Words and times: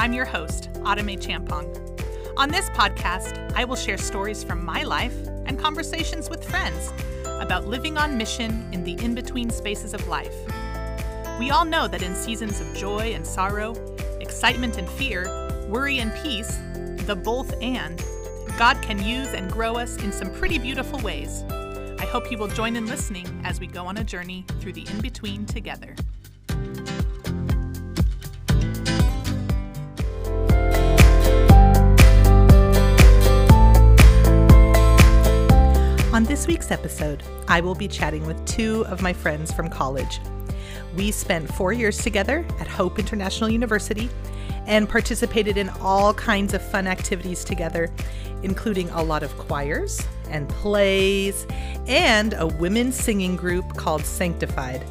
I'm 0.00 0.14
your 0.14 0.24
host, 0.24 0.70
Autumn 0.82 1.08
Champong. 1.08 1.68
On 2.38 2.48
this 2.48 2.70
podcast, 2.70 3.52
I 3.54 3.66
will 3.66 3.76
share 3.76 3.98
stories 3.98 4.42
from 4.42 4.64
my 4.64 4.82
life 4.82 5.14
and 5.44 5.58
conversations 5.58 6.30
with 6.30 6.42
friends 6.42 6.90
about 7.38 7.66
living 7.66 7.98
on 7.98 8.16
mission 8.16 8.66
in 8.72 8.82
the 8.82 8.94
in 9.04 9.14
between 9.14 9.50
spaces 9.50 9.92
of 9.92 10.08
life. 10.08 10.34
We 11.38 11.50
all 11.50 11.66
know 11.66 11.86
that 11.86 12.00
in 12.00 12.14
seasons 12.14 12.62
of 12.62 12.74
joy 12.74 13.12
and 13.12 13.26
sorrow, 13.26 13.74
excitement 14.22 14.78
and 14.78 14.88
fear, 14.88 15.26
worry 15.68 15.98
and 15.98 16.14
peace, 16.22 16.56
the 17.04 17.14
both 17.14 17.54
and, 17.60 18.02
God 18.56 18.80
can 18.80 19.04
use 19.04 19.34
and 19.34 19.52
grow 19.52 19.76
us 19.76 20.02
in 20.02 20.12
some 20.12 20.32
pretty 20.32 20.58
beautiful 20.58 20.98
ways. 21.00 21.42
I 21.98 22.06
hope 22.06 22.32
you 22.32 22.38
will 22.38 22.48
join 22.48 22.74
in 22.74 22.86
listening 22.86 23.26
as 23.44 23.60
we 23.60 23.66
go 23.66 23.84
on 23.84 23.98
a 23.98 24.04
journey 24.04 24.46
through 24.60 24.72
the 24.72 24.88
in 24.88 25.02
between 25.02 25.44
together. 25.44 25.94
Week's 36.50 36.72
episode, 36.72 37.22
I 37.46 37.60
will 37.60 37.76
be 37.76 37.86
chatting 37.86 38.26
with 38.26 38.44
two 38.44 38.84
of 38.86 39.02
my 39.02 39.12
friends 39.12 39.52
from 39.52 39.68
college. 39.68 40.18
We 40.96 41.12
spent 41.12 41.48
four 41.54 41.72
years 41.72 41.98
together 41.98 42.44
at 42.58 42.66
Hope 42.66 42.98
International 42.98 43.48
University 43.48 44.10
and 44.66 44.88
participated 44.88 45.56
in 45.56 45.68
all 45.80 46.12
kinds 46.12 46.52
of 46.52 46.60
fun 46.60 46.88
activities 46.88 47.44
together, 47.44 47.88
including 48.42 48.90
a 48.90 49.00
lot 49.00 49.22
of 49.22 49.30
choirs 49.38 50.04
and 50.28 50.48
plays 50.48 51.46
and 51.86 52.34
a 52.36 52.48
women's 52.48 52.96
singing 52.96 53.36
group 53.36 53.76
called 53.76 54.04
Sanctified. 54.04 54.84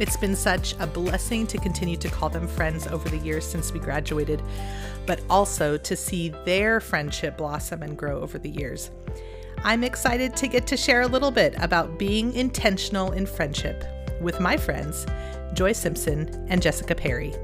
It's 0.00 0.16
been 0.16 0.34
such 0.34 0.74
a 0.80 0.88
blessing 0.88 1.46
to 1.46 1.58
continue 1.58 1.96
to 1.98 2.08
call 2.08 2.30
them 2.30 2.48
friends 2.48 2.88
over 2.88 3.08
the 3.08 3.18
years 3.18 3.46
since 3.46 3.72
we 3.72 3.78
graduated, 3.78 4.42
but 5.06 5.20
also 5.30 5.76
to 5.76 5.94
see 5.94 6.30
their 6.44 6.80
friendship 6.80 7.38
blossom 7.38 7.84
and 7.84 7.96
grow 7.96 8.20
over 8.20 8.40
the 8.40 8.50
years. 8.50 8.90
I'm 9.64 9.82
excited 9.82 10.36
to 10.36 10.46
get 10.46 10.66
to 10.68 10.76
share 10.76 11.02
a 11.02 11.06
little 11.06 11.32
bit 11.32 11.54
about 11.58 11.98
being 11.98 12.32
intentional 12.34 13.10
in 13.12 13.26
friendship 13.26 13.84
with 14.20 14.40
my 14.40 14.56
friends, 14.56 15.04
Joi 15.52 15.72
Simpson 15.72 16.46
and 16.48 16.62
Jessica 16.62 16.94
Perry. 16.94 17.34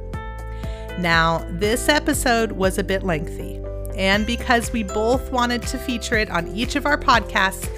Now, 0.98 1.44
this 1.50 1.88
episode 1.88 2.52
was 2.52 2.78
a 2.78 2.84
bit 2.84 3.02
lengthy, 3.02 3.60
and 3.96 4.26
because 4.26 4.72
we 4.72 4.84
both 4.84 5.32
wanted 5.32 5.62
to 5.62 5.78
feature 5.78 6.16
it 6.16 6.30
on 6.30 6.46
each 6.54 6.76
of 6.76 6.86
our 6.86 6.96
podcasts, 6.96 7.68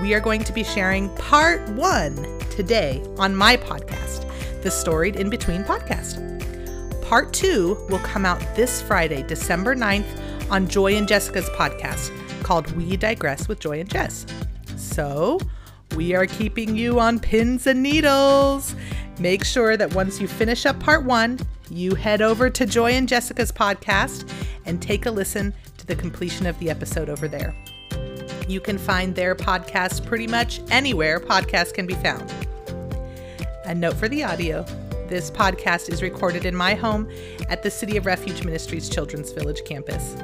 we 0.00 0.14
are 0.14 0.20
going 0.20 0.42
to 0.44 0.52
be 0.54 0.64
sharing 0.64 1.14
part 1.16 1.60
one 1.70 2.16
today 2.50 3.02
on 3.18 3.36
my 3.36 3.58
podcast, 3.58 4.26
the 4.62 4.70
Storied 4.70 5.16
In 5.16 5.28
Between 5.28 5.64
podcast. 5.64 6.18
Part 7.02 7.34
two 7.34 7.76
will 7.90 7.98
come 7.98 8.24
out 8.24 8.40
this 8.56 8.80
Friday, 8.80 9.22
December 9.22 9.76
9th, 9.76 10.50
on 10.50 10.66
Joi 10.66 10.96
and 10.96 11.06
Jessica's 11.06 11.48
podcast 11.50 12.10
called 12.52 12.70
We 12.72 12.98
Digress 12.98 13.48
with 13.48 13.60
Joi 13.60 13.80
and 13.80 13.88
Jess. 13.88 14.26
So, 14.76 15.40
we 15.96 16.14
are 16.14 16.26
keeping 16.26 16.76
you 16.76 17.00
on 17.00 17.18
pins 17.18 17.66
and 17.66 17.82
needles. 17.82 18.74
Make 19.18 19.42
sure 19.42 19.78
that 19.78 19.94
once 19.94 20.20
you 20.20 20.28
finish 20.28 20.66
up 20.66 20.78
part 20.78 21.02
one, 21.02 21.38
you 21.70 21.94
head 21.94 22.20
over 22.20 22.50
to 22.50 22.66
Joi 22.66 22.92
and 22.92 23.08
Jessica's 23.08 23.50
podcast 23.50 24.30
and 24.66 24.82
take 24.82 25.06
a 25.06 25.10
listen 25.10 25.54
to 25.78 25.86
the 25.86 25.96
completion 25.96 26.44
of 26.44 26.58
the 26.58 26.68
episode 26.68 27.08
over 27.08 27.26
there. 27.26 27.56
You 28.46 28.60
can 28.60 28.76
find 28.76 29.14
their 29.14 29.34
podcast 29.34 30.04
pretty 30.04 30.26
much 30.26 30.60
anywhere 30.70 31.20
podcasts 31.20 31.72
can 31.72 31.86
be 31.86 31.94
found. 31.94 32.34
A 33.64 33.74
note 33.74 33.94
for 33.94 34.08
the 34.08 34.24
audio 34.24 34.62
this 35.08 35.30
podcast 35.30 35.88
is 35.88 36.02
recorded 36.02 36.44
in 36.44 36.54
my 36.54 36.74
home 36.74 37.10
at 37.48 37.62
the 37.62 37.70
City 37.70 37.96
of 37.96 38.04
Refuge 38.04 38.44
Ministries 38.44 38.90
Children's 38.90 39.32
Village 39.32 39.64
campus. 39.64 40.16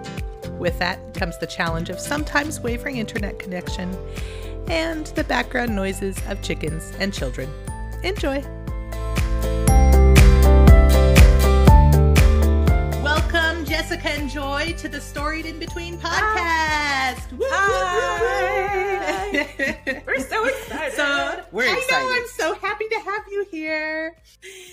With 0.59 0.79
that 0.81 1.15
comes 1.15 1.39
the 1.39 1.47
challenge 1.47 1.89
of 1.89 2.01
sometimes 2.01 2.61
wavering 2.61 2.97
internet 2.97 3.39
connection 3.39 3.97
and 4.69 5.07
the 5.09 5.25
background 5.25 5.75
noises 5.75 6.19
of 6.29 6.43
chickens 6.43 6.93
and 6.99 7.15
children. 7.15 7.49
Enjoy! 8.03 8.43
Welcome, 13.03 13.65
Jessica 13.65 14.09
and 14.11 14.29
Joi, 14.29 14.75
to 14.79 14.89
the 14.89 15.01
Storied 15.01 15.47
In 15.47 15.59
Between 15.59 15.97
podcast. 15.99 17.23
Hi. 17.41 19.29
We're 20.07 20.21
so 20.21 20.45
excited. 20.45 20.95
So 20.95 21.45
We're 21.53 21.65
I 21.65 21.73
know 21.73 21.79
excited. 21.79 22.09
I'm 22.11 22.29
so 22.29 22.55
happy 22.55 22.89
to 22.89 22.99
have 23.01 23.25
you 23.31 23.47
here. 23.51 24.17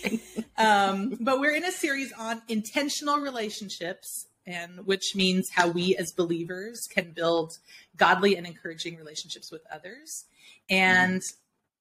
um, 0.58 1.18
but 1.22 1.40
we're 1.40 1.54
in 1.54 1.64
a 1.64 1.72
series 1.72 2.12
on 2.18 2.42
intentional 2.48 3.20
relationships, 3.20 4.28
and 4.48 4.86
which 4.86 5.16
means 5.16 5.50
how 5.52 5.68
we 5.68 5.96
as 5.96 6.12
believers 6.12 6.88
can 6.88 7.12
build 7.12 7.58
godly 7.98 8.36
and 8.38 8.46
encouraging 8.46 8.96
relationships 8.98 9.52
with 9.52 9.62
others. 9.72 10.26
And 10.70 11.22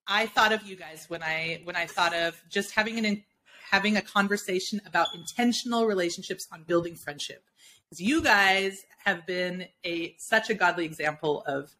I 0.06 0.26
thought 0.26 0.52
of 0.52 0.62
you 0.62 0.76
guys 0.76 1.06
when 1.08 1.22
I 1.22 1.60
when 1.64 1.76
I 1.76 1.86
thought 1.86 2.14
of 2.14 2.40
just 2.48 2.72
having 2.72 3.04
an 3.04 3.22
having 3.70 3.96
a 3.96 4.02
conversation 4.02 4.80
about 4.86 5.08
intentional 5.14 5.86
relationships 5.86 6.46
on 6.52 6.62
building 6.64 6.94
friendship. 6.94 7.42
Because 7.84 8.00
you 8.00 8.22
guys 8.22 8.84
have 9.04 9.26
been 9.26 9.66
a 9.84 10.14
such 10.18 10.50
a 10.50 10.54
godly 10.54 10.84
example 10.84 11.42
of 11.46 11.70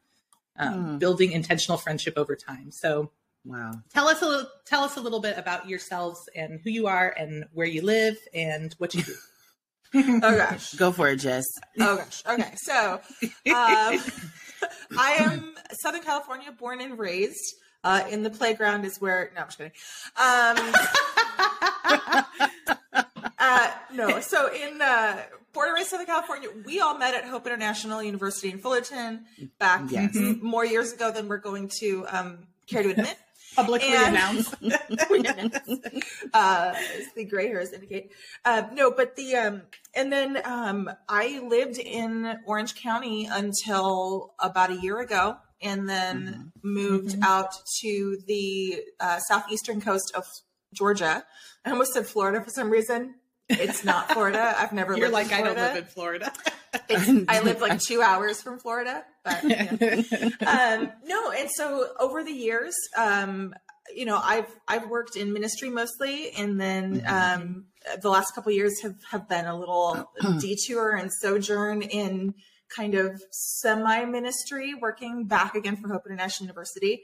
um, 0.57 0.73
Mm. 0.73 0.99
building 1.01 1.33
intentional 1.33 1.79
friendship 1.79 2.15
over 2.17 2.37
time. 2.37 2.71
So 2.71 3.11
Wow. 3.45 3.73
tell 3.93 4.09
us 4.09 4.23
a 4.23 4.27
little 4.27 4.51
tell 4.65 4.83
us 4.85 4.97
a 4.97 5.01
little 5.01 5.21
bit 5.21 5.37
about 5.37 5.69
yourselves 5.69 6.29
and 6.35 6.61
who 6.63 6.71
you 6.71 6.87
are 6.87 7.11
and 7.19 7.45
where 7.53 7.67
you 7.67 7.83
live 7.83 8.17
and 8.33 8.73
what 8.79 8.95
you 8.95 9.03
do. 9.03 9.15
Oh 9.95 10.21
gosh. 10.21 10.75
Go 10.75 10.91
for 10.93 11.09
it, 11.09 11.17
Jess. 11.17 11.45
Oh 11.81 11.97
gosh. 11.97 12.23
Okay. 12.27 12.53
So, 12.57 13.01
um, 13.25 14.01
I 14.99 15.17
am 15.19 15.55
Southern 15.73 16.03
California, 16.03 16.51
born 16.53 16.81
and 16.81 16.99
raised. 16.99 17.55
Uh, 17.85 18.03
in 18.11 18.23
the 18.23 18.31
playground 18.31 18.85
is 18.87 18.99
where. 19.01 19.31
No, 19.35 19.43
I'm 19.43 19.47
just 19.49 19.59
kidding. 19.59 19.73
Um, 20.17 20.57
uh, 23.39 23.71
no. 23.93 24.21
So 24.21 24.51
in 24.53 24.81
uh, 24.81 25.21
born 25.53 25.69
and 25.69 25.75
raised 25.77 25.91
Southern 25.91 26.07
California, 26.07 26.49
we 26.65 26.81
all 26.81 26.97
met 26.97 27.15
at 27.15 27.25
Hope 27.25 27.47
International 27.47 28.03
University 28.03 28.51
in 28.51 28.59
Fullerton 28.59 29.27
back 29.59 29.83
Yes. 29.91 30.15
more 30.15 30.65
years 30.65 30.93
ago 30.93 31.11
than 31.13 31.29
we're 31.29 31.37
going 31.39 31.71
to 31.81 32.07
um, 32.11 32.39
care 32.67 32.83
to 32.83 32.91
admit. 32.91 33.17
Publicly 33.55 33.89
And- 33.89 34.17
announced. 34.17 34.55
uh, 36.35 36.75
the 37.15 37.25
gray 37.25 37.49
hairs 37.49 37.73
indicate. 37.73 38.13
Uh, 38.45 38.65
no, 38.73 38.91
but 38.91 39.17
the 39.17 39.37
um, 39.37 39.63
and 39.95 40.13
then 40.13 40.41
um, 40.45 40.91
I 41.09 41.41
lived 41.49 41.79
in 41.79 42.39
Orange 42.47 42.75
County 42.75 43.29
until 43.31 44.35
about 44.39 44.71
a 44.71 44.77
year 44.77 45.01
ago, 45.01 45.37
and 45.63 45.89
then 45.89 46.53
moved 46.63 47.17
out 47.23 47.55
to 47.81 48.19
the 48.27 48.83
uh, 49.01 49.19
southeastern 49.21 49.81
coast 49.81 50.13
of 50.15 50.25
Georgia. 50.73 51.25
I 51.65 51.71
almost 51.71 51.93
said 51.93 52.07
Florida 52.07 52.43
for 52.43 52.51
some 52.51 52.71
reason. 52.71 53.15
It's 53.49 53.85
not 53.85 54.11
Florida. 54.11 54.55
I've 54.57 54.73
never 54.73 54.97
You're 54.97 55.11
lived 55.11 55.31
like 55.31 55.39
I 55.39 55.43
don't 55.43 55.57
live 55.57 55.77
in 55.77 55.85
Florida. 55.85 56.33
I 57.29 57.41
live 57.41 57.61
like 57.61 57.81
two 57.89 58.03
hours 58.03 58.41
from 58.43 58.59
Florida, 58.59 59.05
but 59.25 59.45
yeah. 59.45 59.71
um, 60.81 60.93
no. 61.05 61.31
And 61.33 61.51
so 61.51 61.89
over 61.99 62.23
the 62.25 62.33
years, 62.33 62.75
um, 62.97 63.55
you 63.95 64.05
know, 64.07 64.19
I've 64.23 64.49
I've 64.69 64.89
worked 64.89 65.17
in 65.17 65.33
ministry 65.33 65.71
mostly, 65.71 66.31
and 66.33 66.61
then 66.61 67.03
um, 67.07 67.67
the 68.01 68.09
last 68.11 68.35
couple 68.35 68.53
years 68.53 68.81
have 68.83 68.97
have 69.11 69.29
been 69.29 69.47
a 69.47 69.59
little 69.59 70.11
detour 70.41 70.97
and 70.97 71.11
sojourn 71.13 71.83
in 71.83 72.35
kind 72.75 72.95
of 72.95 73.23
semi 73.31 74.05
ministry, 74.07 74.75
working 74.75 75.25
back 75.27 75.55
again 75.55 75.77
for 75.77 75.89
Hope 75.89 76.07
International 76.07 76.47
University 76.47 77.03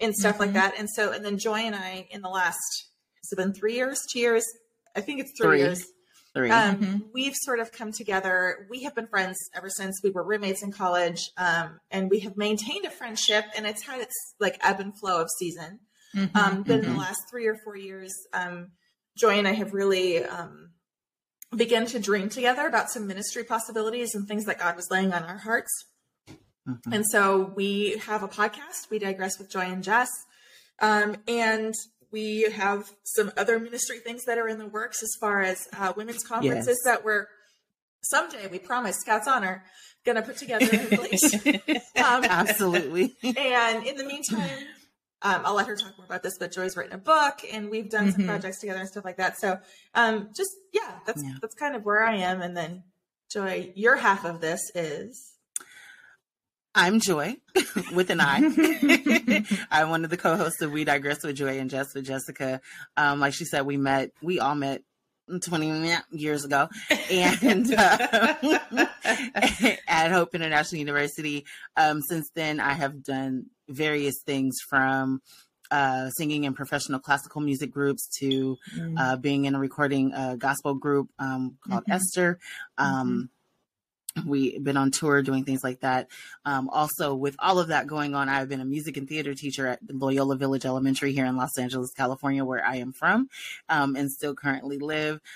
and 0.00 0.14
stuff 0.16 0.40
like 0.40 0.50
Mhm. 0.50 0.54
that. 0.54 0.74
And 0.78 0.88
so, 0.90 1.12
and 1.12 1.24
then 1.24 1.38
Joi 1.38 1.60
and 1.60 1.76
I, 1.76 2.08
in 2.10 2.22
the 2.22 2.28
last, 2.28 2.86
has 3.22 3.30
it 3.30 3.36
been 3.36 3.52
three 3.52 3.74
years, 3.74 4.00
two 4.10 4.18
years? 4.18 4.44
I 4.96 5.00
think 5.00 5.20
it's 5.20 5.30
three, 5.38 5.46
Three. 5.48 5.58
years. 5.60 5.84
Three. 6.34 6.50
Um, 6.50 6.76
Mhm. 6.76 7.12
We've 7.12 7.34
sort 7.34 7.60
of 7.60 7.72
come 7.72 7.92
together. 7.92 8.66
We 8.70 8.84
have 8.84 8.94
been 8.94 9.06
friends 9.06 9.36
ever 9.54 9.68
since 9.68 10.00
we 10.02 10.10
were 10.10 10.22
roommates 10.22 10.62
in 10.62 10.72
college, 10.72 11.30
um, 11.36 11.80
and 11.90 12.08
we 12.08 12.20
have 12.20 12.36
maintained 12.36 12.86
a 12.86 12.90
friendship. 12.90 13.44
And 13.54 13.66
it's 13.66 13.82
had 13.82 14.00
its 14.00 14.14
like 14.40 14.58
ebb 14.62 14.80
and 14.80 14.98
flow 14.98 15.20
of 15.20 15.28
season. 15.38 15.80
Mm-hmm. 16.16 16.36
Um, 16.36 16.62
but 16.62 16.80
in 16.80 16.82
the 16.82 16.88
mhm. 16.88 16.98
last 16.98 17.20
three 17.30 17.46
or 17.46 17.56
four 17.56 17.76
years, 17.76 18.12
um, 18.32 18.72
Joi 19.16 19.38
and 19.38 19.48
I 19.48 19.52
have 19.52 19.74
really 19.74 20.24
um, 20.24 20.70
begun 21.54 21.84
to 21.86 21.98
dream 21.98 22.30
together 22.30 22.66
about 22.66 22.90
some 22.90 23.06
ministry 23.06 23.44
possibilities 23.44 24.14
and 24.14 24.26
things 24.26 24.44
that 24.46 24.58
God 24.58 24.74
was 24.76 24.90
laying 24.90 25.12
on 25.12 25.24
our 25.24 25.38
hearts. 25.38 25.70
Mhm. 26.66 26.80
And 26.92 27.06
so 27.06 27.52
we 27.56 27.98
have 28.06 28.22
a 28.22 28.28
podcast, 28.28 28.88
We 28.90 28.98
Digress 28.98 29.38
with 29.38 29.50
Joi 29.50 29.66
and 29.66 29.82
Jess. 29.82 30.08
Um, 30.80 31.16
and 31.28 31.74
we 32.12 32.42
have 32.52 32.90
some 33.04 33.32
other 33.36 33.58
ministry 33.58 33.98
things 33.98 34.24
that 34.26 34.38
are 34.38 34.46
in 34.48 34.58
the 34.58 34.66
works 34.66 35.02
as 35.02 35.10
far 35.20 35.40
as 35.42 35.66
uh, 35.78 35.92
women's 35.96 36.22
conferences 36.24 36.78
Yes. 36.84 36.84
that 36.84 37.04
we're 37.04 37.26
someday, 38.02 38.46
we 38.48 38.58
promise, 38.58 38.96
Scouts 38.98 39.26
Honor, 39.26 39.64
going 40.04 40.16
to 40.16 40.22
put 40.22 40.36
together 40.36 40.66
um, 41.96 42.24
Absolutely. 42.24 43.14
and 43.22 43.86
in 43.86 43.96
the 43.96 44.04
meantime, 44.04 44.58
um, 45.22 45.42
I'll 45.44 45.54
let 45.54 45.68
her 45.68 45.76
talk 45.76 45.96
more 45.96 46.04
about 46.04 46.22
this, 46.24 46.36
but 46.38 46.50
Joi's 46.52 46.76
written 46.76 46.92
a 46.94 46.98
book 46.98 47.40
and 47.52 47.70
we've 47.70 47.88
done 47.88 48.10
some 48.12 48.22
Mhm. 48.22 48.26
projects 48.26 48.58
together 48.60 48.80
and 48.80 48.88
stuff 48.88 49.04
like 49.04 49.18
that. 49.18 49.38
So, 49.38 49.58
um, 49.94 50.30
just, 50.36 50.50
yeah, 50.72 50.98
that's, 51.06 51.22
Yeah. 51.22 51.34
that's 51.40 51.54
kind 51.54 51.76
of 51.76 51.84
where 51.84 52.04
I 52.04 52.16
am. 52.16 52.42
And 52.42 52.56
then 52.56 52.82
Joy, 53.30 53.72
your 53.76 53.96
half 53.96 54.24
of 54.24 54.40
this 54.40 54.60
is, 54.74 55.31
I'm 56.74 57.00
Joi 57.00 57.36
with 57.92 58.10
an 58.10 58.20
I. 58.20 58.36
I'm 59.70 59.90
one 59.90 60.04
of 60.04 60.10
the 60.10 60.16
co-hosts 60.16 60.62
of 60.62 60.72
We 60.72 60.84
Digress 60.84 61.22
with 61.22 61.36
Joi 61.36 61.58
and 61.58 61.68
Jess 61.70 61.94
with 61.94 62.06
Jessica. 62.06 62.60
Um, 62.96 63.20
like 63.20 63.34
she 63.34 63.44
said, 63.44 63.66
we 63.66 63.76
met, 63.76 64.10
we 64.22 64.40
all 64.40 64.54
met 64.54 64.82
20 65.44 65.94
years 66.12 66.44
ago 66.44 66.68
and 67.10 67.74
uh, 67.74 68.34
at 69.86 70.10
Hope 70.12 70.34
International 70.34 70.78
University. 70.78 71.44
Um, 71.76 72.00
since 72.02 72.30
then, 72.34 72.58
I 72.60 72.72
have 72.72 73.02
done 73.02 73.46
various 73.68 74.22
things 74.24 74.56
from 74.68 75.20
uh, 75.70 76.10
singing 76.10 76.44
in 76.44 76.52
professional 76.54 77.00
classical 77.00 77.40
music 77.40 77.70
groups 77.70 78.08
to 78.18 78.56
Mm. 78.76 78.94
uh, 78.98 79.16
being 79.16 79.44
in 79.46 79.54
a 79.54 79.58
recording 79.58 80.12
uh, 80.14 80.34
gospel 80.36 80.74
group 80.74 81.08
um, 81.18 81.56
called 81.66 81.84
Mhm. 81.84 81.94
Esther. 81.94 82.38
Um, 82.78 83.30
We've 84.26 84.62
been 84.62 84.76
on 84.76 84.90
tour 84.90 85.22
doing 85.22 85.44
things 85.44 85.64
like 85.64 85.80
that. 85.80 86.08
Um, 86.44 86.68
also, 86.68 87.14
with 87.14 87.34
all 87.38 87.58
of 87.58 87.68
that 87.68 87.86
going 87.86 88.14
on, 88.14 88.28
I've 88.28 88.48
been 88.48 88.60
a 88.60 88.64
music 88.64 88.98
and 88.98 89.08
theater 89.08 89.34
teacher 89.34 89.66
at 89.66 89.80
Loyola 89.88 90.36
Village 90.36 90.66
Elementary 90.66 91.12
here 91.12 91.24
in 91.24 91.36
Los 91.36 91.56
Angeles, 91.58 91.92
California, 91.96 92.44
where 92.44 92.64
I 92.64 92.76
am 92.76 92.92
from 92.92 93.28
um, 93.70 93.96
and 93.96 94.10
still 94.10 94.34
currently 94.34 94.78
live. 94.78 95.20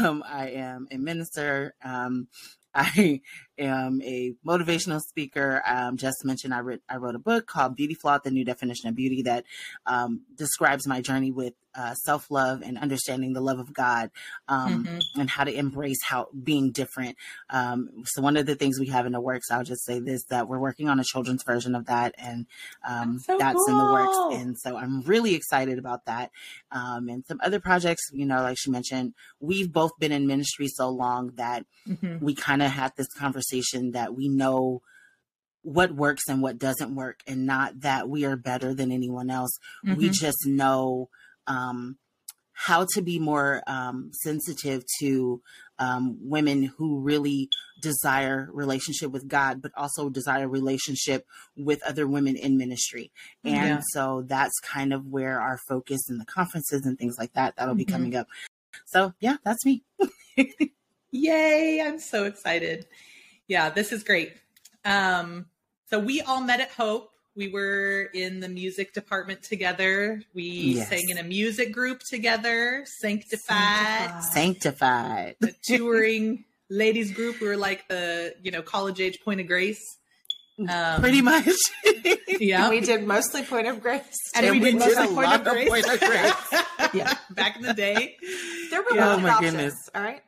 Um, 0.00 0.24
I 0.26 0.48
am 0.50 0.88
a 0.90 0.98
minister. 0.98 1.74
Um, 1.84 2.28
I 2.74 3.20
am 3.58 4.00
a 4.02 4.34
motivational 4.46 5.00
speaker. 5.00 5.62
Um, 5.66 5.96
just 5.96 6.24
mentioned 6.24 6.54
I, 6.54 6.60
wrote 6.60 6.80
I 6.88 6.96
wrote 6.96 7.16
a 7.16 7.20
book 7.20 7.46
called 7.46 7.76
Beauty 7.76 7.94
Flaw, 7.94 8.18
The 8.18 8.30
New 8.30 8.44
Definition 8.44 8.88
of 8.88 8.94
Beauty 8.94 9.22
that 9.22 9.44
um, 9.86 10.22
describes 10.36 10.86
my 10.86 11.00
journey 11.00 11.32
with 11.32 11.54
uh, 11.74 11.94
self 11.94 12.30
love 12.30 12.62
and 12.62 12.78
understanding 12.78 13.32
the 13.32 13.40
love 13.40 13.58
of 13.58 13.72
God 13.72 14.10
um, 14.48 14.84
Mhm. 14.84 15.02
and 15.20 15.30
how 15.30 15.44
to 15.44 15.52
embrace 15.52 16.02
how 16.04 16.28
being 16.42 16.70
different. 16.72 17.16
Um, 17.50 17.90
so 18.04 18.22
one 18.22 18.36
of 18.36 18.46
the 18.46 18.54
things 18.54 18.78
we 18.78 18.88
have 18.88 19.06
in 19.06 19.12
the 19.12 19.20
works, 19.20 19.50
I'll 19.50 19.64
just 19.64 19.84
say 19.84 20.00
this, 20.00 20.24
that 20.26 20.48
we're 20.48 20.58
working 20.58 20.88
on 20.88 21.00
a 21.00 21.04
children's 21.04 21.42
version 21.42 21.74
of 21.74 21.86
that 21.86 22.14
and 22.18 22.46
um, 22.86 23.14
That's 23.14 23.26
so 23.26 23.36
that's 23.38 23.68
in 23.68 23.76
the 23.76 23.86
works. 23.86 24.16
And 24.32 24.56
so 24.58 24.76
I'm 24.76 25.02
really 25.02 25.34
excited 25.34 25.78
about 25.78 26.04
that. 26.06 26.30
Um, 26.72 27.08
and 27.08 27.24
some 27.26 27.40
other 27.42 27.60
projects, 27.60 28.02
you 28.12 28.26
know, 28.26 28.42
like 28.42 28.58
she 28.58 28.70
mentioned, 28.70 29.14
we've 29.40 29.72
both 29.72 29.92
been 29.98 30.12
in 30.12 30.26
ministry 30.26 30.68
so 30.68 30.88
long 30.88 31.32
that 31.36 31.66
Mhm. 31.86 32.20
we 32.20 32.34
kind 32.34 32.62
of 32.62 32.70
had 32.70 32.92
this 32.96 33.08
conversation 33.08 33.92
that 33.92 34.14
we 34.14 34.28
know 34.28 34.82
what 35.62 35.94
works 35.94 36.22
and 36.28 36.40
what 36.40 36.58
doesn't 36.58 36.94
work 36.94 37.20
and 37.26 37.44
not 37.44 37.80
that 37.80 38.08
we 38.08 38.24
are 38.24 38.36
better 38.36 38.72
than 38.72 38.90
anyone 38.90 39.28
else 39.28 39.50
we 39.84 40.08
Mhm. 40.08 40.12
just 40.14 40.46
know 40.46 41.10
um, 41.50 41.96
how 42.52 42.86
to 42.94 43.00
be 43.02 43.18
more 43.18 43.62
um, 43.66 44.10
sensitive 44.12 44.84
to 45.00 45.40
um, 45.78 46.04
women 46.20 46.62
who 46.76 47.00
really 47.00 47.48
desire 47.80 48.48
relationship 48.52 49.10
with 49.10 49.26
god 49.26 49.62
but 49.62 49.72
also 49.76 50.10
desire 50.10 50.46
relationship 50.48 51.24
with 51.56 51.80
other 51.90 52.06
women 52.06 52.36
in 52.36 52.58
ministry 52.58 53.10
and 53.44 53.54
Yeah. 53.54 53.80
so 53.94 54.22
that's 54.34 54.58
kind 54.60 54.92
of 54.92 55.06
where 55.06 55.40
our 55.40 55.58
focus 55.68 56.00
in 56.10 56.18
the 56.18 56.26
conferences 56.26 56.82
and 56.84 56.98
things 56.98 57.16
like 57.18 57.32
that 57.32 57.54
that'll 57.56 57.74
be 57.74 57.86
Mhm. 57.86 57.92
coming 57.96 58.14
up 58.16 58.26
so 58.86 59.12
yeah 59.20 59.36
that's 59.44 59.64
me 59.64 59.82
Yay, 61.12 61.82
I'm 61.84 61.98
so 61.98 62.24
excited. 62.24 62.86
Yeah, 63.48 63.68
this 63.70 63.90
is 63.90 64.04
great. 64.04 64.34
Um, 64.84 65.46
so 65.88 65.98
we 65.98 66.20
all 66.20 66.40
met 66.40 66.60
at 66.60 66.70
Hope. 66.70 67.10
We 67.40 67.48
were 67.48 68.10
in 68.12 68.40
the 68.40 68.50
music 68.50 68.92
department 68.92 69.42
together. 69.42 70.20
We 70.34 70.42
Yes. 70.76 70.90
sang 70.90 71.08
in 71.08 71.16
a 71.16 71.22
music 71.22 71.72
group 71.72 72.02
together, 72.10 72.84
Sanctified, 73.00 74.22
sanctified 74.30 75.36
the 75.40 75.54
touring 75.62 76.44
ladies 76.68 77.12
group. 77.12 77.40
We 77.40 77.48
were 77.48 77.56
like 77.56 77.88
the, 77.88 78.34
you 78.42 78.50
know, 78.50 78.60
college 78.60 79.00
age 79.00 79.20
point 79.24 79.40
of 79.40 79.46
grace. 79.46 79.80
Um, 80.68 81.00
pretty 81.00 81.22
much 81.22 81.48
Yeah. 82.28 82.68
we 82.68 82.80
did 82.80 83.06
mostly 83.06 83.42
Point 83.42 83.66
of 83.68 83.80
Grace. 83.80 84.04
and 84.34 84.44
And 84.44 84.52
we, 84.56 84.58
we 84.60 84.72
did 84.72 84.78
did 84.80 84.86
mostly 84.96 85.04
a 85.04 85.06
point 85.08 85.26
lot 85.26 85.40
of 85.40 85.46
of 85.46 85.52
grace. 85.54 85.68
Point 85.70 85.86
of 85.88 86.00
Grace. 86.00 86.64
yeah, 86.92 87.14
back 87.30 87.56
in 87.56 87.62
the 87.62 87.72
day. 87.72 88.16
There 88.70 88.82
were 88.82 88.94
Yeah. 88.94 89.14
limited 89.14 89.18
Oh 89.18 89.18
my 89.22 89.30
options, 89.30 89.52
goodness. 89.54 89.74
all 89.94 90.02
right? 90.02 90.22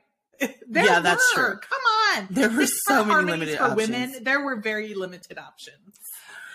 There 0.70 0.84
Yeah, 0.86 1.00
that's 1.00 1.34
true. 1.34 1.58
Come 1.60 1.82
on. 2.16 2.28
There 2.30 2.48
were 2.48 2.66
so 2.88 3.04
many 3.04 3.30
limited 3.30 3.58
for 3.58 3.64
options. 3.64 3.90
women. 3.90 4.24
There 4.24 4.40
were 4.42 4.56
very 4.56 4.94
limited 4.94 5.36
options. 5.36 5.76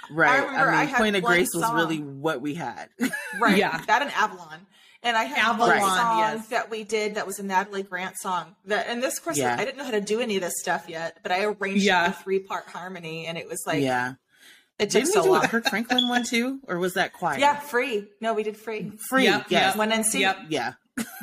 Right 0.09 0.39
i, 0.43 0.43
I 0.43 0.81
mean 0.81 0.87
had 0.89 0.97
point 0.99 1.15
of 1.17 1.23
grace 1.23 1.49
was 1.53 1.71
really 1.73 1.99
what 1.99 2.41
we 2.41 2.53
had 2.55 2.89
Right. 3.39 3.57
Yeah. 3.57 3.79
That 3.87 4.01
and 4.01 4.11
Avalon. 4.11 4.65
And 5.03 5.15
I 5.15 5.25
had 5.25 5.59
one 5.59 5.69
Avalon, 5.71 5.97
song 5.97 6.19
yes. 6.19 6.47
that 6.47 6.71
we 6.71 6.83
did 6.83 7.15
that 7.15 7.27
was 7.27 7.37
a 7.39 7.43
Natalie 7.43 7.83
Grant 7.83 8.17
song. 8.17 8.55
That 8.65 8.87
and 8.89 9.01
this, 9.03 9.19
course, 9.19 9.37
Yeah. 9.37 9.55
I 9.57 9.63
didn't 9.63 9.77
know 9.77 9.83
how 9.83 9.91
to 9.91 10.01
do 10.01 10.19
any 10.19 10.35
of 10.37 10.41
this 10.41 10.53
stuff 10.59 10.85
yet, 10.89 11.19
but 11.21 11.31
I 11.31 11.43
arranged 11.43 11.83
Yeah. 11.83 12.11
for 12.11 12.23
three 12.23 12.39
part 12.39 12.65
harmony, 12.67 13.27
and 13.27 13.37
it 13.37 13.47
was 13.47 13.61
like 13.67 13.81
yeah 13.81 14.13
it 14.79 14.89
took 14.89 15.03
didn't 15.03 15.13
so 15.13 15.21
we 15.21 15.27
do 15.27 15.33
long. 15.33 15.45
a 15.45 15.47
kirk 15.47 15.65
franklin 15.69 16.07
one 16.09 16.23
too 16.23 16.59
or 16.67 16.79
was 16.79 16.93
that 16.95 17.13
choir 17.13 17.37
Yeah, 17.39 17.59
free. 17.59 18.07
No, 18.21 18.33
we 18.33 18.41
did 18.43 18.57
free. 18.57 18.91
free 19.09 19.25
Yep, 19.25 19.45
yes 19.49 19.61
yep. 19.69 19.75
One 19.75 19.91
and 19.91 20.05
see. 20.05 20.21
Yep. 20.21 20.37
yeah 20.49 20.73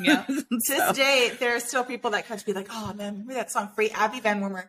Yeah. 0.01 0.25
To 0.29 0.45
So- 0.67 0.75
this 0.75 0.97
day, 0.97 1.33
there 1.41 1.57
are 1.57 1.61
still 1.61 1.83
people 1.85 2.13
that 2.13 2.29
come 2.29 2.39
to 2.39 2.47
be 2.47 2.53
like, 2.53 2.69
"Oh 2.71 2.95
man, 2.95 3.13
remember 3.15 3.35
that 3.35 3.51
song 3.51 3.71
"Free"? 3.75 3.91
Abby 3.91 4.21
Van 4.21 4.41
Wormer 4.41 4.67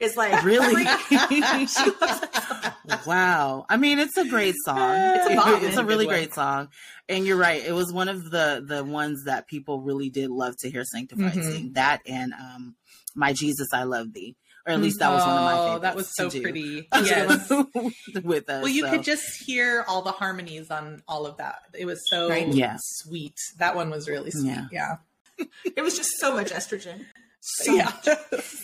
is 0.00 0.16
like, 0.16 0.42
Really? 0.44 0.84
Free. 0.84 0.86
She 1.66 1.90
loves 2.00 2.20
that 2.20 2.74
song. 2.86 2.98
wow 3.06 3.64
i 3.70 3.76
mean 3.76 3.98
it's 3.98 4.16
a 4.16 4.28
great 4.28 4.54
song 4.64 4.90
It's 4.96 5.30
a 5.30 5.34
bop. 5.36 5.62
it's 5.62 5.76
a 5.76 5.84
really 5.84 6.04
Good 6.04 6.10
one. 6.10 6.16
great 6.20 6.34
song 6.34 6.68
and 7.08 7.24
you're 7.26 7.36
right 7.38 7.64
it 7.64 7.72
was 7.72 7.92
one 7.92 8.08
of 8.08 8.30
the 8.30 8.64
the 8.66 8.84
ones 8.84 9.24
that 9.24 9.46
people 9.46 9.80
really 9.80 10.10
did 10.10 10.30
love 10.30 10.54
to 10.58 10.70
hear 10.70 10.84
sanctified 10.84 11.32
Mhm. 11.32 11.42
sing 11.52 11.72
that 11.74 12.00
and 12.06 12.32
um 12.34 12.74
my 13.14 13.32
jesus 13.32 13.68
i 13.72 13.84
love 13.84 14.12
thee 14.12 14.36
or 14.66 14.72
at 14.72 14.80
least 14.80 14.98
that 14.98 15.10
was 15.10 15.22
one 15.24 15.36
of 15.36 15.42
my 15.44 15.52
Oh, 15.52 15.64
favorites 15.74 15.82
that 15.82 15.96
was 15.96 16.16
so 16.16 16.30
to 16.30 16.36
do. 16.38 16.42
pretty. 16.42 16.88
Yes. 16.94 17.50
with 18.24 18.48
us 18.48 18.62
Well, 18.62 18.68
you 18.68 18.84
so. 18.84 18.90
could 18.92 19.02
just 19.02 19.24
hear 19.44 19.84
all 19.86 20.00
the 20.02 20.12
harmonies 20.12 20.70
on 20.70 21.02
all 21.06 21.26
of 21.26 21.36
that. 21.36 21.56
It 21.78 21.84
was 21.84 22.00
so 22.08 22.30
Right. 22.30 22.48
Yeah. 22.48 22.76
sweet. 22.80 23.34
That 23.58 23.76
one 23.76 23.90
was 23.90 24.08
really 24.08 24.30
sweet. 24.30 24.46
Yeah. 24.46 24.66
Yeah. 24.72 25.46
It 25.76 25.82
was 25.82 25.98
just 25.98 26.12
so 26.18 26.32
much 26.34 26.50
estrogen. 26.50 27.04
So 27.46 27.74
Yeah. 27.74 27.92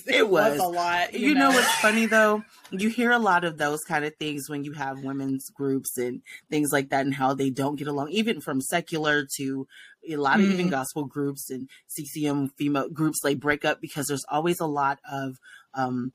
it, 0.07 0.27
was. 0.29 0.53
was. 0.53 0.59
a 0.59 0.65
lot. 0.67 1.13
you 1.13 1.35
know 1.35 1.51
what's 1.51 1.71
funny 1.81 2.07
though 2.07 2.43
you 2.71 2.89
hear 2.89 3.11
a 3.11 3.19
lot 3.19 3.45
of 3.45 3.59
those 3.59 3.81
kind 3.85 4.05
of 4.07 4.15
things 4.17 4.49
when 4.49 4.65
you 4.65 4.73
have 4.73 5.03
women's 5.05 5.51
groups 5.51 5.99
and 5.99 6.23
things 6.49 6.71
like 6.73 6.89
that 6.89 7.05
and 7.05 7.15
how 7.15 7.35
they 7.35 7.51
don't 7.51 7.77
get 7.77 7.89
along 7.89 8.09
even 8.11 8.41
from 8.41 8.61
secular 8.61 9.27
to 9.37 9.67
a 10.09 10.17
lot 10.17 10.41
of 10.41 10.47
even 10.47 10.69
Mhm. 10.69 10.71
gospel 10.71 11.05
groups 11.05 11.51
and 11.51 11.69
ccm 11.95 12.49
female 12.57 12.89
groups 12.89 13.19
they 13.23 13.35
break 13.35 13.67
up 13.67 13.81
because 13.83 14.07
there's 14.07 14.25
always 14.31 14.61
a 14.61 14.67
lot 14.67 14.99
of 15.11 15.37
um 15.75 16.13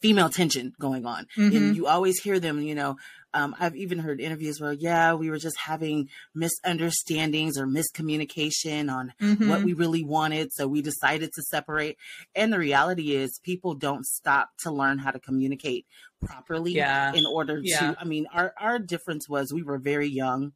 female 0.00 0.28
tension 0.28 0.72
going 0.78 1.04
on 1.06 1.26
Mhm. 1.36 1.56
and 1.56 1.76
you 1.76 1.86
always 1.86 2.20
hear 2.22 2.38
them 2.38 2.60
you 2.60 2.74
know 2.74 2.96
um, 3.34 3.54
i've 3.58 3.74
even 3.76 3.98
heard 3.98 4.20
interviews 4.20 4.60
where 4.60 4.72
yeah 4.72 5.12
we 5.14 5.28
were 5.30 5.38
just 5.38 5.56
having 5.58 6.08
misunderstandings 6.34 7.58
or 7.58 7.66
miscommunication 7.66 8.92
on 8.92 9.12
Mhm. 9.20 9.48
what 9.48 9.62
we 9.64 9.72
really 9.72 10.04
wanted. 10.04 10.52
So 10.52 10.66
we 10.68 10.82
decided 10.82 11.30
to 11.34 11.42
separate. 11.42 11.96
And 12.34 12.52
the 12.52 12.58
reality 12.58 13.14
is, 13.14 13.38
people 13.42 13.74
don't 13.74 14.04
stop 14.06 14.50
to 14.60 14.70
learn 14.70 14.98
how 14.98 15.10
to 15.10 15.18
communicate 15.20 15.86
properly 16.24 16.72
Yeah. 16.72 17.12
in 17.14 17.24
order 17.26 17.60
Yeah. 17.62 17.78
to. 17.78 17.96
I 18.00 18.04
mean, 18.04 18.26
our, 18.32 18.52
our 18.58 18.78
difference 18.78 19.28
was 19.28 19.52
we 19.52 19.62
were 19.62 19.78
very 19.78 20.08
young. 20.08 20.52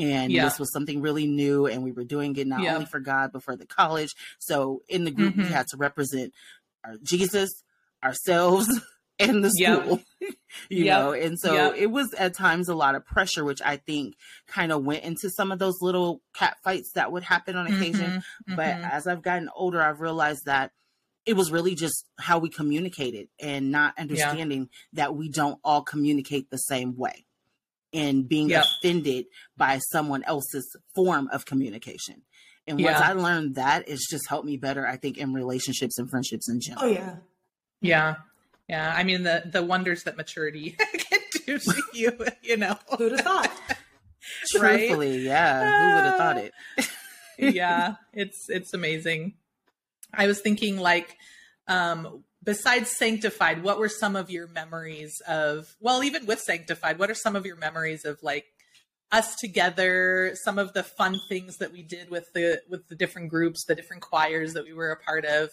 And 0.00 0.32
Yeah. 0.32 0.44
this 0.44 0.58
was 0.58 0.72
something 0.72 1.02
really 1.02 1.26
new, 1.26 1.66
and 1.66 1.82
we 1.84 1.92
were 1.92 2.04
doing 2.04 2.34
it 2.36 2.46
not 2.46 2.60
only 2.74 2.86
for 2.86 2.98
God 2.98 3.30
but 3.32 3.42
for 3.42 3.56
the 3.56 3.66
college. 3.66 4.14
So 4.38 4.82
in 4.88 5.04
the 5.04 5.10
group, 5.10 5.36
we 5.36 5.44
Mhm. 5.44 5.50
had 5.50 5.66
to 5.68 5.76
represent 5.76 6.32
our 6.82 6.96
Jesus, 7.02 7.62
ourselves, 8.04 8.68
and 9.18 9.44
the 9.44 9.52
Yep. 9.56 9.82
school. 9.84 10.00
you 10.68 10.84
Yep. 10.84 10.98
know, 11.00 11.12
and 11.12 11.38
so 11.38 11.54
Yep. 11.54 11.74
it 11.76 11.86
was 11.90 12.12
at 12.14 12.34
times 12.34 12.68
a 12.68 12.74
lot 12.74 12.94
of 12.94 13.04
pressure, 13.06 13.44
which 13.44 13.60
I 13.62 13.76
think 13.76 14.14
kind 14.46 14.72
of 14.72 14.84
went 14.84 15.04
into 15.04 15.30
some 15.30 15.50
of 15.52 15.58
those 15.58 15.80
little 15.80 16.22
cat 16.34 16.56
fights 16.64 16.92
that 16.94 17.12
would 17.12 17.22
happen 17.22 17.56
on 17.56 17.66
occasion. 17.66 18.22
Mhm. 18.48 18.56
But 18.56 18.76
Mhm. 18.76 18.90
as 18.90 19.06
I've 19.06 19.22
gotten 19.22 19.48
older, 19.54 19.80
I've 19.82 20.00
realized 20.00 20.44
that 20.46 20.72
it 21.24 21.34
was 21.34 21.52
really 21.52 21.74
just 21.76 22.04
how 22.18 22.38
we 22.38 22.50
communicated 22.50 23.28
and 23.40 23.70
not 23.70 23.96
understanding 23.98 24.68
that 24.92 25.14
we 25.14 25.28
don't 25.28 25.60
all 25.62 25.82
communicate 25.82 26.50
the 26.50 26.56
same 26.58 26.96
way 26.96 27.24
and 27.92 28.28
being 28.28 28.48
Yep. 28.50 28.64
offended 28.64 29.26
by 29.56 29.78
someone 29.90 30.24
else's 30.24 30.66
form 30.96 31.28
of 31.32 31.44
communication. 31.44 32.22
And 32.66 32.78
once 32.82 32.98
Yeah. 32.98 33.08
I 33.10 33.12
learned 33.12 33.54
that, 33.56 33.88
it's 33.88 34.08
just 34.10 34.28
helped 34.28 34.46
me 34.46 34.56
better, 34.56 34.86
I 34.86 34.96
think, 34.96 35.16
in 35.18 35.32
relationships 35.32 35.96
and 35.98 36.08
friendships 36.10 36.48
in 36.48 36.60
general. 36.60 36.84
Oh 36.86 36.88
yeah. 36.88 37.16
Yeah. 37.82 38.16
Yeah. 38.68 38.92
I 38.96 39.02
mean, 39.04 39.22
the, 39.22 39.42
the 39.44 39.62
wonders 39.62 40.04
that 40.04 40.16
maturity 40.16 40.70
can 41.10 41.20
do 41.46 41.58
to 41.58 41.82
you, 41.92 42.26
you 42.42 42.56
know. 42.56 42.78
Who'd 42.96 43.12
have 43.12 43.20
thought? 43.20 43.52
Right? 44.56 44.86
Truthfully, 44.86 45.18
yeah. 45.18 45.58
Who 45.60 45.94
would 45.96 46.04
have 46.04 46.16
thought 46.16 46.38
it? 46.38 46.52
yeah, 47.54 47.96
it's 48.12 48.46
it's 48.48 48.72
amazing. 48.72 49.34
I 50.14 50.28
was 50.28 50.40
thinking 50.40 50.78
like 50.78 51.16
um 51.66 52.22
besides 52.42 52.96
sanctified, 52.96 53.62
what 53.62 53.78
were 53.78 53.88
some 53.88 54.16
of 54.16 54.30
your 54.30 54.46
memories 54.46 55.20
of 55.26 55.74
well, 55.80 56.04
even 56.04 56.26
with 56.26 56.40
sanctified, 56.40 56.98
what 56.98 57.10
are 57.10 57.14
some 57.14 57.36
of 57.36 57.44
your 57.44 57.56
memories 57.56 58.04
of 58.04 58.22
like 58.22 58.46
us 59.10 59.36
together, 59.36 60.32
some 60.42 60.58
of 60.58 60.72
the 60.72 60.82
fun 60.82 61.20
things 61.28 61.58
that 61.58 61.72
we 61.72 61.82
did 61.82 62.10
with 62.10 62.32
the 62.32 62.62
with 62.68 62.88
the 62.88 62.94
different 62.94 63.28
groups, 63.28 63.64
the 63.64 63.74
different 63.74 64.02
choirs 64.02 64.54
that 64.54 64.64
we 64.64 64.72
were 64.72 64.90
a 64.90 64.96
part 64.96 65.24
of. 65.24 65.50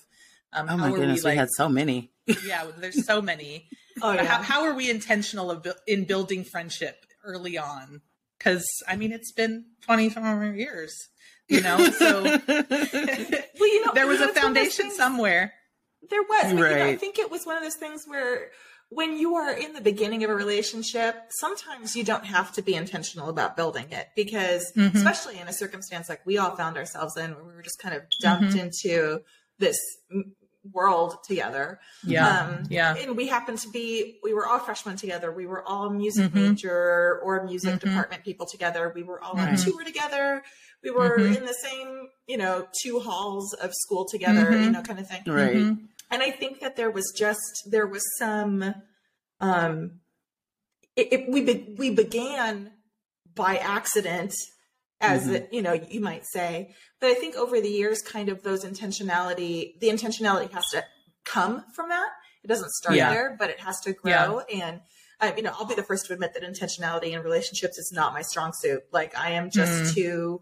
Um, 0.54 0.68
oh 0.70 0.78
my 0.78 0.90
goodness, 0.92 1.20
we, 1.20 1.30
like, 1.30 1.34
we, 1.34 1.38
had 1.38 1.50
so 1.52 1.70
many. 1.70 2.12
yeah, 2.46 2.66
there's 2.78 3.06
so 3.06 3.22
many. 3.22 3.70
oh 4.02 4.14
yeah. 4.14 4.24
How, 4.24 4.42
how, 4.42 4.64
are 4.64 4.74
we 4.74 4.90
intentional 4.90 5.52
of, 5.52 5.66
in 5.88 6.06
building 6.06 6.44
friendship 6.44 7.06
early 7.24 7.58
on? 7.58 8.02
Because 8.38 8.66
I 8.88 8.96
mean, 8.96 9.12
it's 9.12 9.32
been 9.32 9.66
25 9.82 10.56
years, 10.56 10.96
you 11.48 11.62
know. 11.62 11.78
So, 11.92 12.24
well, 12.48 12.64
you 13.60 13.86
know, 13.86 13.92
there 13.94 14.08
was 14.08 14.22
a 14.22 14.30
foundation 14.30 14.86
things, 14.86 14.96
somewhere. 14.96 15.54
There 16.10 16.24
was, 16.24 16.54
right. 16.54 16.72
You 16.72 16.78
know, 16.78 16.86
I 16.86 16.96
think 16.96 17.20
it 17.20 17.30
was 17.30 17.46
one 17.46 17.58
of 17.58 17.64
those 17.64 17.76
things 17.76 18.06
where 18.08 18.52
when 18.90 19.18
you 19.18 19.36
are 19.36 19.52
in 19.52 19.74
the 19.74 19.82
beginning 19.82 20.24
of 20.24 20.32
a 20.32 20.34
relationship, 20.36 21.16
sometimes 21.30 21.96
you 21.96 22.04
don't 22.04 22.26
have 22.26 22.52
to 22.54 22.62
be 22.64 22.74
intentional 22.74 23.30
about 23.30 23.56
building 23.56 23.86
it 23.92 24.08
because, 24.16 24.72
mm-hmm. 24.76 24.96
especially 24.98 25.40
in 25.40 25.48
a 25.48 25.54
circumstance 25.54 26.10
like 26.10 26.26
we 26.26 26.38
all 26.38 26.56
found 26.56 26.76
ourselves 26.78 27.16
in, 27.16 27.36
where 27.36 27.44
we 27.44 27.54
were 27.54 27.62
just 27.62 27.80
kind 27.80 27.94
of 27.94 28.02
dumped 28.20 28.56
mm-hmm. 28.56 28.60
into 28.60 29.22
this 29.60 29.78
world 30.74 31.18
together. 31.28 31.80
Yeah. 32.04 32.28
Um, 32.28 32.64
yeah. 32.70 32.96
And 32.96 33.16
we 33.16 33.28
happened 33.28 33.60
to 33.60 33.70
be, 33.70 34.20
we 34.24 34.34
were 34.34 34.46
all 34.48 34.60
freshmen 34.60 34.98
together. 34.98 35.32
We 35.32 35.46
were 35.46 35.68
all 35.68 35.90
music 35.90 36.32
mm-hmm. 36.32 36.50
major 36.50 37.20
or 37.24 37.46
music 37.46 37.76
mm-hmm. 37.76 37.90
department 37.90 38.24
people 38.24 38.46
together. 38.46 38.92
We 38.94 39.04
were 39.04 39.22
all 39.24 39.38
on 39.40 39.56
tour 39.56 39.84
together. 39.84 40.44
We 40.84 40.92
were 40.92 41.18
mm-hmm. 41.18 41.36
in 41.36 41.46
the 41.46 41.54
same, 41.54 42.08
you 42.28 42.38
know, 42.38 42.68
two 42.84 43.00
halls 43.00 43.54
of 43.54 43.72
school 43.74 44.06
together, 44.06 44.52
you 44.52 44.58
mm-hmm. 44.58 44.72
know, 44.74 44.82
kind 44.82 45.00
of 45.00 45.08
thing. 45.08 45.24
Right. 45.26 45.56
Mm-hmm. 45.56 45.86
And 46.12 46.24
I 46.24 46.32
think 46.32 46.60
that 46.60 46.76
there 46.76 46.90
was 46.90 47.14
just, 47.16 47.70
there 47.70 47.88
was 47.88 48.04
some, 48.18 48.74
um, 49.40 50.00
it, 50.96 51.14
it 51.14 51.30
we, 51.30 51.42
be, 51.42 51.76
we 51.78 51.90
began 51.92 52.72
by 53.36 53.58
accident 53.58 54.34
as 55.02 55.28
mm-hmm. 55.28 55.54
you 55.54 55.62
know 55.62 55.74
you 55.74 56.02
might 56.02 56.26
say 56.26 56.74
but 57.00 57.10
i 57.10 57.14
think 57.14 57.36
over 57.36 57.60
the 57.60 57.70
years 57.70 58.02
kind 58.02 58.30
of 58.30 58.44
those 58.44 58.66
intentionality 58.66 59.80
the 59.80 59.88
intentionality 59.88 60.50
has 60.52 60.66
to 60.72 60.84
come 61.26 61.64
from 61.74 61.90
that 61.90 62.10
it 62.44 62.48
doesn't 62.48 62.72
start 62.72 62.96
yeah. 62.96 63.10
there 63.10 63.36
but 63.40 63.50
it 63.50 63.60
has 63.60 63.80
to 63.80 63.94
grow 63.94 64.42
yeah. 64.50 64.64
and 64.64 64.82
uh, 65.22 65.32
you 65.36 65.44
know 65.44 65.52
i'll 65.58 65.66
be 65.66 65.76
the 65.76 65.84
first 65.84 66.06
to 66.06 66.14
admit 66.14 66.34
that 66.34 66.44
intentionality 66.44 67.12
in 67.12 67.22
relationships 67.22 67.78
is 67.78 67.92
not 67.94 68.14
my 68.14 68.22
strong 68.22 68.52
suit 68.54 68.82
like 68.92 69.18
i 69.18 69.32
am 69.32 69.50
just 69.50 69.72
mm. 69.72 69.94
too 69.94 70.42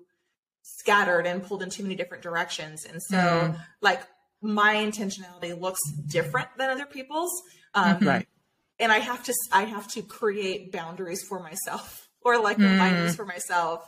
scattered 0.62 1.26
and 1.26 1.44
pulled 1.44 1.64
in 1.64 1.70
too 1.70 1.84
many 1.84 1.96
different 1.96 2.24
directions 2.24 2.86
and 2.86 3.02
so 3.02 3.18
mm. 3.18 3.60
like 3.82 4.02
my 4.42 4.76
intentionality 4.76 5.60
looks 5.60 5.82
different 6.08 6.48
than 6.58 6.70
other 6.70 6.86
people's 6.86 7.42
um, 7.74 7.96
mm-hmm. 7.96 8.08
right 8.08 8.28
and 8.80 8.92
i 8.92 9.00
have 9.00 9.24
to 9.24 9.34
i 9.52 9.64
have 9.64 9.88
to 9.88 10.02
create 10.02 10.72
boundaries 10.72 11.24
for 11.24 11.40
myself 11.40 12.08
or 12.22 12.42
like 12.42 12.58
mm. 12.58 12.70
reminders 12.72 13.16
for 13.16 13.26
myself 13.26 13.88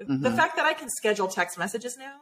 Mm-hmm. 0.00 0.22
The 0.22 0.30
fact 0.32 0.56
that 0.56 0.66
I 0.66 0.74
can 0.74 0.88
schedule 0.90 1.28
text 1.28 1.58
messages 1.58 1.96
now, 1.96 2.16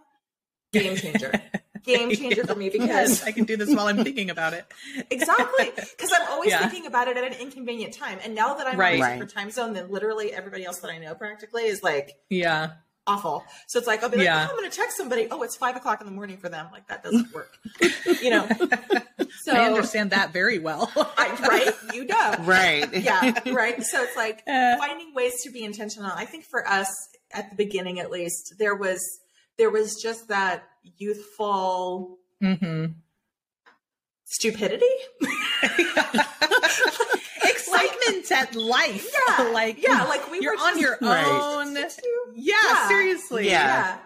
game 0.72 0.96
changer. 0.96 1.32
game 1.84 2.10
changer 2.12 2.46
for 2.46 2.54
me 2.54 2.70
because 2.70 3.22
I 3.22 3.32
can 3.32 3.44
do 3.44 3.56
this 3.56 3.68
while 3.74 3.86
I'm 3.86 4.02
thinking 4.02 4.30
about 4.30 4.54
it. 4.54 4.66
exactly. 5.10 5.70
Because 5.74 6.12
I'm 6.14 6.28
always 6.30 6.50
yeah. 6.50 6.66
thinking 6.66 6.86
about 6.86 7.08
it 7.08 7.16
at 7.16 7.24
an 7.24 7.34
inconvenient 7.34 7.94
time. 7.94 8.18
And 8.24 8.34
now 8.34 8.54
that 8.54 8.66
I'm 8.66 8.78
right. 8.78 9.00
on 9.00 9.06
a 9.06 9.12
different 9.12 9.32
time 9.32 9.50
zone 9.50 9.74
than 9.74 9.90
literally 9.90 10.32
everybody 10.32 10.64
else 10.64 10.78
that 10.80 10.90
I 10.90 10.98
know 10.98 11.14
practically 11.14 11.64
is 11.64 11.82
like 11.82 12.16
Yeah. 12.30 12.72
Awful. 13.06 13.44
So 13.66 13.78
it's 13.78 13.86
like 13.86 14.02
I'll 14.02 14.08
be 14.08 14.16
like, 14.16 14.24
yeah. 14.24 14.46
oh, 14.48 14.50
I'm 14.50 14.56
gonna 14.56 14.70
text 14.70 14.96
somebody. 14.96 15.28
Oh, 15.30 15.42
it's 15.42 15.56
five 15.56 15.76
o'clock 15.76 16.00
in 16.00 16.06
the 16.06 16.12
morning 16.12 16.38
for 16.38 16.48
them. 16.48 16.68
Like 16.72 16.88
that 16.88 17.02
doesn't 17.02 17.34
work. 17.34 17.58
you 18.22 18.30
know. 18.30 18.48
So 19.42 19.52
I 19.52 19.66
understand 19.66 20.10
that 20.10 20.32
very 20.32 20.58
well. 20.58 20.90
I, 20.96 21.36
right? 21.46 21.94
You 21.94 22.06
know. 22.06 22.34
Right. 22.40 22.88
Yeah. 23.04 23.38
Right. 23.52 23.82
So 23.82 24.02
it's 24.02 24.16
like 24.16 24.42
uh, 24.48 24.78
finding 24.78 25.12
ways 25.14 25.34
to 25.42 25.50
be 25.50 25.62
intentional. 25.62 26.10
I 26.14 26.24
think 26.24 26.44
for 26.44 26.66
us, 26.66 26.88
at 27.32 27.50
the 27.50 27.56
beginning 27.56 28.00
at 28.00 28.10
least 28.10 28.54
there 28.58 28.74
was 28.74 29.00
there 29.58 29.68
was 29.68 30.00
just 30.02 30.28
that 30.28 30.64
youthful 30.96 32.18
mm-hmm. 32.42 32.92
stupidity 34.24 34.86
excitement 37.84 38.32
at 38.32 38.54
life 38.54 39.10
yeah 39.38 39.50
like 39.52 39.82
yeah 39.82 40.04
like 40.04 40.30
we 40.30 40.40
you're 40.40 40.56
were 40.56 40.62
on 40.62 40.78
your 40.78 40.98
own 41.02 41.74
yeah, 41.74 41.88
yeah, 42.34 42.88
seriously 42.88 43.46
yeah. 43.48 43.98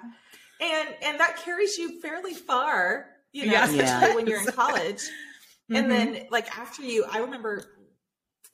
yeah. 0.60 0.82
and 0.82 0.94
and 1.02 1.20
that 1.20 1.36
carries 1.36 1.76
you 1.78 2.00
fairly 2.00 2.34
far 2.34 3.06
you 3.32 3.46
know 3.46 3.52
yeah. 3.52 3.64
especially 3.64 4.16
when 4.16 4.26
you're 4.26 4.40
in 4.40 4.46
college 4.46 5.00
mm-hmm. 5.00 5.74
and 5.76 5.90
then 5.90 6.26
like 6.30 6.56
after 6.58 6.82
you 6.82 7.04
i 7.10 7.18
remember 7.18 7.64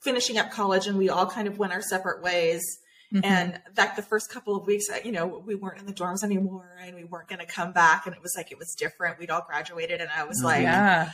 finishing 0.01 0.37
up 0.37 0.51
college 0.51 0.87
and 0.87 0.97
we 0.97 1.09
all 1.09 1.25
kind 1.25 1.47
of 1.47 1.57
went 1.57 1.73
our 1.73 1.81
separate 1.81 2.21
ways 2.21 2.79
Mm-hmm. 3.13 3.25
And 3.25 3.61
that 3.75 3.95
the 3.95 4.01
first 4.01 4.31
couple 4.31 4.55
of 4.55 4.65
weeks, 4.65 4.87
you 5.03 5.11
know, 5.11 5.27
we 5.45 5.55
weren't 5.55 5.79
in 5.79 5.85
the 5.85 5.93
dorms 5.93 6.23
anymore 6.23 6.75
and 6.81 6.95
we 6.95 7.03
weren't 7.03 7.29
going 7.29 7.39
to 7.39 7.45
come 7.45 7.71
back. 7.71 8.05
And 8.05 8.15
it 8.15 8.21
was 8.21 8.33
like, 8.35 8.51
it 8.51 8.57
was 8.57 8.73
different. 8.75 9.19
We'd 9.19 9.29
all 9.29 9.45
graduated. 9.47 10.01
And 10.01 10.09
I 10.09 10.23
was 10.25 10.41
like, 10.43 10.63
yeah. 10.63 11.11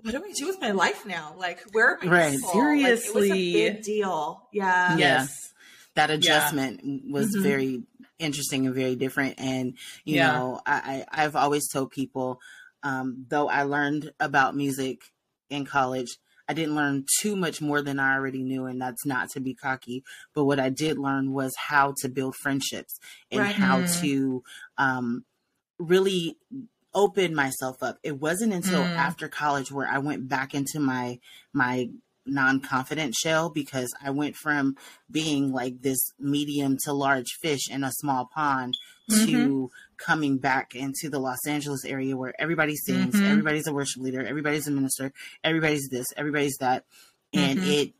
What 0.00 0.12
do 0.12 0.24
I 0.24 0.32
do 0.32 0.46
with 0.46 0.60
my 0.60 0.72
life 0.72 1.06
now? 1.06 1.34
Like, 1.36 1.64
where 1.72 1.98
am 2.00 2.08
I? 2.08 2.12
Right. 2.12 2.32
People? 2.32 2.50
Seriously. 2.50 3.30
Like, 3.30 3.30
it 3.30 3.32
was 3.32 3.38
a 3.38 3.52
big 3.52 3.82
deal. 3.82 4.48
Yeah. 4.52 4.96
Yes. 4.96 5.52
That 5.94 6.10
adjustment 6.10 6.80
yeah. 6.84 7.12
was 7.12 7.32
mm-hmm. 7.32 7.42
very 7.42 7.82
interesting 8.18 8.66
and 8.66 8.74
very 8.74 8.96
different. 8.96 9.34
And, 9.38 9.74
you 10.04 10.16
yeah. 10.16 10.32
know, 10.32 10.60
I, 10.66 11.04
I've 11.10 11.36
always 11.36 11.68
told 11.68 11.90
people, 11.90 12.38
um, 12.82 13.26
though 13.28 13.48
I 13.48 13.62
learned 13.62 14.12
about 14.20 14.54
music 14.54 15.00
in 15.50 15.64
college, 15.64 16.18
I 16.48 16.54
didn't 16.54 16.76
learn 16.76 17.06
too 17.20 17.34
much 17.34 17.60
more 17.60 17.82
than 17.82 17.98
I 17.98 18.14
already 18.14 18.42
knew, 18.42 18.66
and 18.66 18.80
that's 18.80 19.04
not 19.04 19.30
to 19.30 19.40
be 19.40 19.54
cocky. 19.54 20.04
But 20.34 20.44
what 20.44 20.60
I 20.60 20.68
did 20.68 20.96
learn 20.96 21.32
was 21.32 21.52
how 21.56 21.94
to 22.02 22.08
build 22.08 22.36
friendships 22.36 23.00
and 23.32 23.40
right. 23.40 23.54
how 23.54 23.84
to 24.00 24.44
um, 24.78 25.24
really 25.78 26.36
open 26.96 27.34
myself 27.34 27.76
up. 27.82 27.98
It 28.02 28.18
wasn't 28.18 28.54
until 28.54 28.82
mm. 28.82 28.96
after 28.96 29.28
college 29.28 29.70
where 29.70 29.86
I 29.86 29.98
went 29.98 30.28
back 30.28 30.54
into 30.54 30.80
my 30.80 31.20
my 31.52 31.90
non-confident 32.28 33.14
shell 33.14 33.50
because 33.50 33.94
I 34.02 34.10
went 34.10 34.34
from 34.34 34.74
being 35.08 35.52
like 35.52 35.82
this 35.82 36.12
medium 36.18 36.76
to 36.84 36.92
large 36.92 37.28
fish 37.40 37.70
in 37.70 37.84
a 37.84 37.92
small 37.92 38.28
pond 38.34 38.76
mm-hmm. 39.08 39.26
to 39.26 39.70
coming 39.96 40.38
back 40.38 40.74
into 40.74 41.08
the 41.08 41.20
Los 41.20 41.46
Angeles 41.46 41.84
area 41.84 42.16
where 42.16 42.34
everybody 42.38 42.74
sings, 42.74 43.14
mm-hmm. 43.14 43.30
everybody's 43.30 43.68
a 43.68 43.72
worship 43.72 44.02
leader, 44.02 44.26
everybody's 44.26 44.66
a 44.66 44.72
minister, 44.72 45.12
everybody's 45.44 45.88
this, 45.88 46.06
everybody's 46.16 46.56
that. 46.56 46.84
And 47.32 47.60
mm-hmm. 47.60 47.70
it 47.70 47.92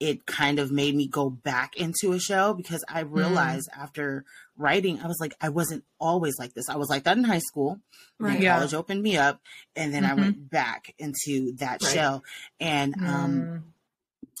it 0.00 0.24
kind 0.24 0.58
of 0.58 0.72
made 0.72 0.96
me 0.96 1.06
go 1.06 1.28
back 1.28 1.76
into 1.76 2.12
a 2.12 2.18
shell 2.18 2.54
because 2.54 2.82
I 2.88 3.04
mm. 3.04 3.14
realized 3.14 3.68
mm. 3.70 3.82
after 3.82 4.24
writing, 4.56 4.98
I 5.00 5.06
was 5.06 5.18
like, 5.20 5.34
I 5.40 5.50
wasn't 5.50 5.84
always 6.00 6.38
like 6.38 6.54
this. 6.54 6.70
I 6.70 6.76
was 6.76 6.88
like 6.88 7.04
that 7.04 7.18
in 7.18 7.24
high 7.24 7.38
school. 7.38 7.78
Right. 8.18 8.32
Then 8.32 8.42
yeah. 8.42 8.54
college 8.56 8.74
opened 8.74 9.02
me 9.02 9.16
up, 9.16 9.40
and 9.76 9.94
then 9.94 10.04
I 10.04 10.14
went 10.14 10.36
mm-hmm. 10.36 10.46
back 10.46 10.94
into 10.98 11.52
that 11.56 11.82
right. 11.82 11.92
shell. 11.92 12.24
And 12.58 12.94
um, 12.94 13.32
mm. 13.40 13.62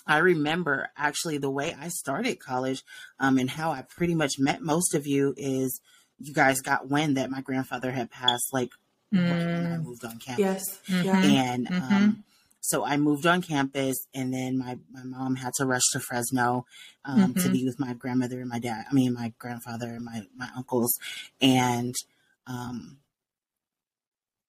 I 0.06 0.18
remember 0.18 0.88
actually 0.96 1.38
the 1.38 1.50
way 1.50 1.76
I 1.78 1.88
started 1.88 2.40
college 2.40 2.82
um, 3.18 3.38
and 3.38 3.48
how 3.48 3.70
I 3.70 3.82
pretty 3.82 4.14
much 4.14 4.32
met 4.38 4.62
most 4.62 4.94
of 4.94 5.06
you 5.06 5.34
is 5.36 5.80
you 6.18 6.34
guys 6.34 6.60
got 6.60 6.88
wind 6.88 7.16
that 7.16 7.30
my 7.30 7.40
grandfather 7.40 7.90
had 7.90 8.10
passed 8.10 8.48
like 8.52 8.70
mm. 9.14 9.22
when 9.22 9.66
I 9.66 9.76
mm. 9.76 9.84
moved 9.84 10.04
on 10.04 10.18
campus. 10.18 10.38
Yes. 10.38 10.80
Mm-hmm. 10.88 11.08
And 11.08 11.68
mm-hmm. 11.68 11.94
Um, 11.94 12.24
so 12.60 12.84
I 12.84 12.96
moved 12.96 13.26
on 13.26 13.42
campus 13.42 14.06
and 14.14 14.32
then 14.32 14.58
my, 14.58 14.78
my 14.92 15.02
mom 15.02 15.36
had 15.36 15.54
to 15.54 15.66
rush 15.66 15.82
to 15.92 16.00
Fresno 16.00 16.66
um, 17.04 17.32
mm-hmm. 17.34 17.40
to 17.40 17.50
be 17.50 17.64
with 17.64 17.80
my 17.80 17.94
grandmother 17.94 18.40
and 18.40 18.48
my 18.48 18.58
dad, 18.58 18.84
I 18.90 18.94
mean, 18.94 19.14
my 19.14 19.32
grandfather 19.38 19.88
and 19.88 20.04
my, 20.04 20.26
my 20.36 20.48
uncles. 20.56 20.98
And 21.40 21.94
um, 22.46 22.98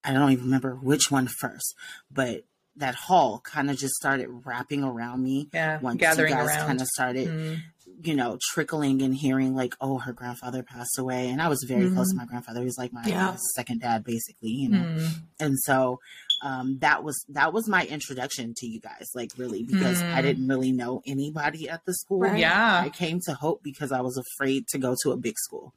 I 0.03 0.13
don't 0.13 0.31
even 0.31 0.45
remember 0.45 0.75
which 0.75 1.09
one 1.09 1.27
first, 1.27 1.75
but 2.11 2.43
that 2.77 2.95
hall 2.95 3.41
kind 3.43 3.69
of 3.69 3.77
just 3.77 3.93
started 3.95 4.27
wrapping 4.45 4.83
around 4.83 5.23
me. 5.23 5.49
Yeah, 5.53 5.79
once 5.79 5.99
gathering 5.99 6.31
you 6.31 6.39
guys 6.39 6.57
kind 6.57 6.81
of 6.81 6.87
started, 6.87 7.27
mm. 7.27 7.59
you 8.01 8.15
know, 8.15 8.37
trickling 8.51 9.01
and 9.01 9.13
hearing 9.15 9.55
like, 9.55 9.75
oh, 9.81 9.99
her 9.99 10.13
grandfather 10.13 10.63
passed 10.63 10.97
away, 10.97 11.29
and 11.29 11.41
I 11.41 11.49
was 11.49 11.63
very 11.67 11.85
mm. 11.85 11.93
close 11.93 12.09
to 12.09 12.15
mm-hmm. 12.15 12.23
my 12.23 12.25
grandfather. 12.25 12.59
He 12.59 12.65
was 12.65 12.77
like 12.77 12.93
my 12.93 13.03
yeah. 13.05 13.35
second 13.55 13.81
dad, 13.81 14.03
basically, 14.03 14.49
you 14.49 14.69
know. 14.69 14.79
Mm. 14.79 15.09
And 15.39 15.59
so 15.59 15.99
um, 16.43 16.79
that 16.79 17.03
was 17.03 17.23
that 17.29 17.53
was 17.53 17.67
my 17.67 17.85
introduction 17.85 18.53
to 18.57 18.67
you 18.67 18.79
guys, 18.79 19.09
like 19.13 19.31
really, 19.37 19.63
because 19.63 20.01
I 20.01 20.19
mm. 20.19 20.23
didn't 20.23 20.47
really 20.47 20.71
know 20.71 21.01
anybody 21.05 21.69
at 21.69 21.85
the 21.85 21.93
school. 21.93 22.21
Right. 22.21 22.39
Yeah, 22.39 22.81
I 22.83 22.89
came 22.89 23.19
to 23.25 23.33
Hope 23.33 23.61
because 23.63 23.91
I 23.91 24.01
was 24.01 24.17
afraid 24.17 24.67
to 24.69 24.77
go 24.77 24.95
to 25.03 25.11
a 25.11 25.17
big 25.17 25.37
school. 25.37 25.73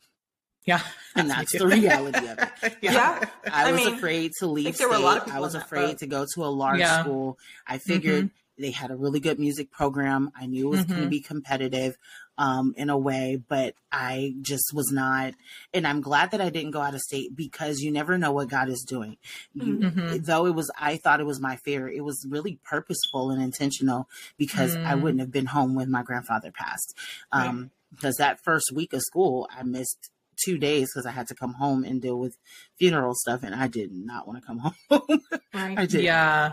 Yeah. 0.64 0.80
And 1.16 1.30
that's 1.30 1.52
the 1.56 1.68
reality 1.68 2.26
of 2.26 2.38
it. 2.40 2.76
yeah. 2.82 2.92
yeah. 2.92 3.24
I, 3.52 3.68
I 3.68 3.72
was 3.72 3.84
mean, 3.84 3.94
afraid 3.94 4.32
to 4.40 4.48
leave 4.48 4.74
state. 4.74 4.90
I 4.90 5.38
was 5.38 5.54
afraid 5.54 5.98
to 5.98 6.08
go 6.08 6.26
to 6.34 6.44
a 6.44 6.46
large 6.46 6.80
yeah. 6.80 7.02
school. 7.02 7.38
I 7.68 7.78
figured 7.78 8.24
mm-hmm. 8.24 8.62
they 8.62 8.72
had 8.72 8.90
a 8.90 8.96
really 8.96 9.20
good 9.20 9.38
music 9.38 9.70
program. 9.70 10.32
I 10.34 10.46
knew 10.46 10.66
it 10.66 10.70
was 10.70 10.80
mm-hmm. 10.80 10.90
going 10.90 11.02
to 11.04 11.08
be 11.08 11.20
competitive 11.20 11.96
um, 12.38 12.74
in 12.76 12.90
a 12.90 12.98
way, 12.98 13.40
but 13.48 13.74
I 13.92 14.34
just 14.42 14.72
was 14.74 14.90
not. 14.92 15.34
And 15.72 15.86
I'm 15.86 16.00
glad 16.00 16.32
that 16.32 16.40
I 16.40 16.50
didn't 16.50 16.72
go 16.72 16.80
out 16.80 16.94
of 16.94 17.00
state 17.00 17.34
because 17.36 17.80
you 17.80 17.90
never 17.90 18.18
know 18.18 18.32
what 18.32 18.48
God 18.48 18.68
is 18.68 18.84
doing. 18.86 19.16
You, 19.52 19.78
mm-hmm. 19.78 20.16
Though 20.22 20.46
it 20.46 20.54
was, 20.54 20.70
I 20.78 20.96
thought 20.96 21.20
it 21.20 21.26
was 21.26 21.40
my 21.40 21.56
fear, 21.56 21.88
it 21.88 22.04
was 22.04 22.26
really 22.28 22.58
purposeful 22.64 23.30
and 23.30 23.42
intentional 23.42 24.08
because 24.36 24.74
I 24.74 24.94
mm. 24.94 25.02
wouldn't 25.02 25.20
have 25.20 25.32
been 25.32 25.46
home 25.46 25.74
when 25.74 25.90
my 25.90 26.02
grandfather 26.02 26.50
passed. 26.50 26.96
Um, 27.32 27.60
right 27.60 27.70
because 27.94 28.16
that 28.16 28.40
first 28.42 28.72
week 28.74 28.92
of 28.92 29.00
school, 29.02 29.48
I 29.56 29.62
missed 29.62 30.10
two 30.44 30.58
days 30.58 30.90
because 30.92 31.06
I 31.06 31.12
had 31.12 31.28
to 31.28 31.34
come 31.34 31.54
home 31.54 31.84
and 31.84 32.00
deal 32.02 32.18
with 32.18 32.36
funeral 32.78 33.14
stuff, 33.14 33.42
and 33.42 33.54
I 33.54 33.68
did 33.68 33.92
not 33.92 34.26
want 34.26 34.40
to 34.40 34.46
come 34.46 34.58
home. 34.90 35.20
Right. 35.52 35.78
I 35.78 35.86
did. 35.86 36.02
Yeah. 36.02 36.52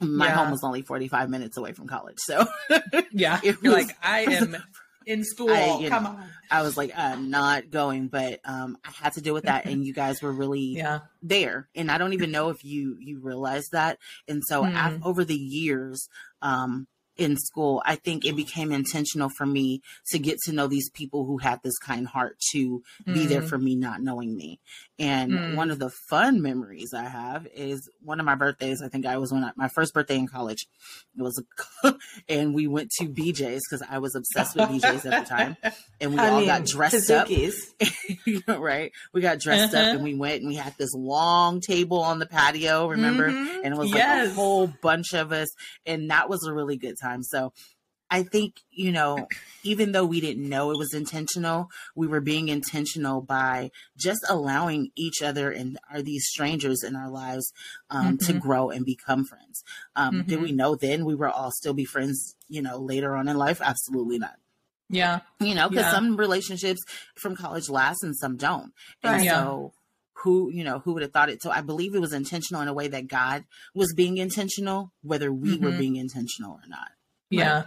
My 0.00 0.26
Yeah. 0.26 0.34
home 0.34 0.50
was 0.50 0.64
only 0.64 0.82
45 0.82 1.30
minutes 1.30 1.56
away 1.56 1.72
from 1.72 1.86
college. 1.86 2.18
So 2.18 2.46
Yeah. 3.12 3.40
It 3.44 3.62
was- 3.62 3.72
like, 3.72 3.96
I 4.02 4.20
am 4.20 4.56
in 5.06 5.24
school. 5.24 5.50
I, 5.50 5.86
Come 5.88 6.04
know, 6.04 6.10
on. 6.10 6.24
I 6.50 6.62
was 6.62 6.76
like, 6.76 6.92
I'm 6.96 7.30
not 7.30 7.70
going, 7.70 8.08
but 8.08 8.40
um, 8.44 8.76
I 8.84 8.90
had 8.90 9.14
to 9.14 9.20
deal 9.20 9.34
with 9.34 9.44
that. 9.44 9.66
And 9.66 9.84
you 9.84 9.92
guys 9.92 10.22
were 10.22 10.32
really 10.32 10.60
Yeah. 10.76 11.00
there. 11.22 11.68
And 11.74 11.90
I 11.90 11.98
don't 11.98 12.12
even 12.12 12.30
know 12.30 12.50
if 12.50 12.64
you, 12.64 12.96
you 13.00 13.20
realized 13.20 13.72
that. 13.72 13.98
And 14.28 14.42
so 14.46 14.64
Hmm. 14.64 14.76
af- 14.76 15.00
over 15.04 15.24
the 15.24 15.34
years, 15.34 16.08
um, 16.42 16.86
in 17.16 17.36
school, 17.36 17.82
I 17.86 17.94
think 17.96 18.24
it 18.24 18.34
became 18.36 18.72
intentional 18.72 19.28
for 19.36 19.46
me 19.46 19.82
to 20.10 20.18
get 20.18 20.38
to 20.46 20.52
know 20.52 20.66
these 20.66 20.90
people 20.90 21.24
who 21.24 21.38
had 21.38 21.60
this 21.62 21.76
kind 21.78 22.06
heart 22.06 22.36
to 22.52 22.82
be 23.06 23.26
there 23.26 23.42
Mm. 23.42 23.48
for 23.48 23.58
me 23.58 23.76
not 23.76 24.02
knowing 24.02 24.36
me. 24.36 24.58
And 24.98 25.32
Mm. 25.32 25.54
one 25.56 25.70
of 25.70 25.78
the 25.78 25.90
fun 26.08 26.42
memories 26.42 26.92
I 26.94 27.04
have 27.04 27.46
is 27.54 27.88
one 28.02 28.20
of 28.20 28.26
my 28.26 28.34
birthdays. 28.34 28.82
I 28.82 28.88
think 28.88 29.06
I 29.06 29.18
was 29.18 29.32
when 29.32 29.44
I, 29.44 29.50
my 29.56 29.68
first 29.74 29.92
birthday 29.94 30.16
in 30.16 30.26
college. 30.28 30.66
It 31.16 31.22
was, 31.22 31.42
a, 31.84 31.94
and 32.28 32.54
we 32.54 32.66
went 32.66 32.90
to 32.98 33.04
BJ's 33.06 33.62
because 33.68 33.84
I 33.88 33.98
was 33.98 34.14
obsessed 34.14 34.56
with 34.56 34.68
BJ's 34.68 35.04
at 35.06 35.24
the 35.24 35.28
time. 35.28 35.56
And 36.00 36.12
we 36.12 36.18
I 36.18 36.28
all 36.30 36.38
mean, 36.38 36.46
got 36.48 36.64
dressed 36.66 37.10
up, 37.10 37.28
right? 38.48 38.92
We 39.12 39.20
got 39.20 39.38
dressed 39.38 39.74
Uh-huh. 39.74 39.90
up 39.90 39.94
and 39.94 40.04
we 40.04 40.14
went 40.14 40.40
and 40.40 40.48
we 40.48 40.56
had 40.56 40.74
this 40.76 40.92
long 40.92 41.60
table 41.60 42.00
on 42.02 42.18
the 42.18 42.26
patio, 42.26 42.88
remember? 42.88 43.30
Mhm. 43.30 43.60
And 43.64 43.74
it 43.74 43.78
was 43.78 43.90
like 43.90 43.98
Yes. 43.98 44.30
a 44.32 44.34
whole 44.34 44.66
bunch 44.82 45.14
of 45.14 45.32
us. 45.32 45.48
And 45.86 46.10
that 46.10 46.28
was 46.28 46.44
a 46.44 46.52
really 46.52 46.76
good 46.76 46.96
time. 47.00 47.03
So 47.22 47.52
I 48.10 48.22
think, 48.22 48.60
you 48.70 48.92
know, 48.92 49.28
even 49.64 49.92
though 49.92 50.04
we 50.04 50.20
didn't 50.20 50.48
know 50.48 50.70
it 50.70 50.78
was 50.78 50.92
intentional, 50.94 51.68
we 51.96 52.06
were 52.06 52.20
being 52.20 52.48
intentional 52.48 53.22
by 53.22 53.70
just 53.96 54.24
allowing 54.28 54.90
each 54.94 55.22
other 55.22 55.50
and 55.50 55.78
are 55.90 56.02
these 56.02 56.26
strangers 56.26 56.82
in 56.84 56.94
our 56.96 57.10
lives 57.10 57.52
um, 57.90 58.18
to 58.18 58.34
Mhm. 58.34 58.40
grow 58.40 58.70
and 58.70 58.84
become 58.84 59.24
friends. 59.24 59.64
Um, 59.96 60.24
Did 60.26 60.38
Mhm. 60.38 60.42
we 60.42 60.52
know 60.52 60.76
then 60.76 61.04
we 61.04 61.14
were 61.14 61.30
all 61.30 61.50
still 61.50 61.74
be 61.74 61.84
friends, 61.86 62.36
you 62.48 62.60
know, 62.62 62.78
later 62.78 63.16
on 63.16 63.26
in 63.26 63.36
life? 63.36 63.60
Absolutely 63.62 64.18
not 64.18 64.36
Yeah. 64.90 65.20
you 65.40 65.54
know 65.54 65.68
because 65.68 65.86
Yeah. 65.86 65.90
some 65.90 66.16
relationships 66.16 66.80
from 67.16 67.34
college 67.34 67.68
last 67.68 68.04
and 68.04 68.14
some 68.16 68.36
don't 68.36 68.72
and 69.02 69.14
Right. 69.14 69.28
So 69.28 69.72
who 70.24 70.50
you 70.50 70.64
know 70.64 70.80
who 70.80 70.92
would 70.94 71.02
have 71.02 71.12
thought 71.12 71.28
it 71.30 71.40
so 71.42 71.50
i 71.50 71.60
believe 71.60 71.94
it 71.94 72.00
was 72.00 72.12
intentional 72.12 72.60
in 72.62 72.66
a 72.68 72.74
way 72.74 72.88
that 72.88 73.06
god 73.06 73.44
was 73.74 73.92
being 73.94 74.16
intentional 74.18 74.92
whether 75.02 75.32
we 75.32 75.56
were 75.58 75.70
Mhm. 75.70 75.78
being 75.78 75.96
intentional 75.96 76.52
or 76.52 76.66
not 76.68 76.88
Yeah. 77.30 77.66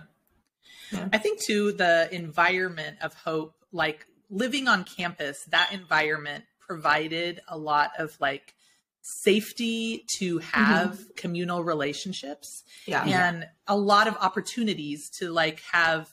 Yeah. 0.92 1.08
I 1.14 1.18
think 1.18 1.42
too 1.44 1.72
the 1.74 2.08
environment 2.14 2.98
of 3.02 3.14
hope, 3.14 3.54
like 3.74 4.06
living 4.30 4.68
on 4.70 4.86
campus, 4.86 5.44
that 5.50 5.72
environment 5.74 6.46
provided 6.60 7.42
a 7.50 7.58
lot 7.58 7.92
of 8.00 8.16
like 8.22 8.54
safety 9.02 10.06
to 10.20 10.38
have 10.40 11.00
communal 11.16 11.64
relationships 11.64 12.64
Yeah. 12.86 13.04
and 13.06 13.48
a 13.68 13.76
lot 13.78 14.08
of 14.08 14.16
opportunities 14.18 15.10
to 15.20 15.30
like 15.32 15.62
have 15.72 16.10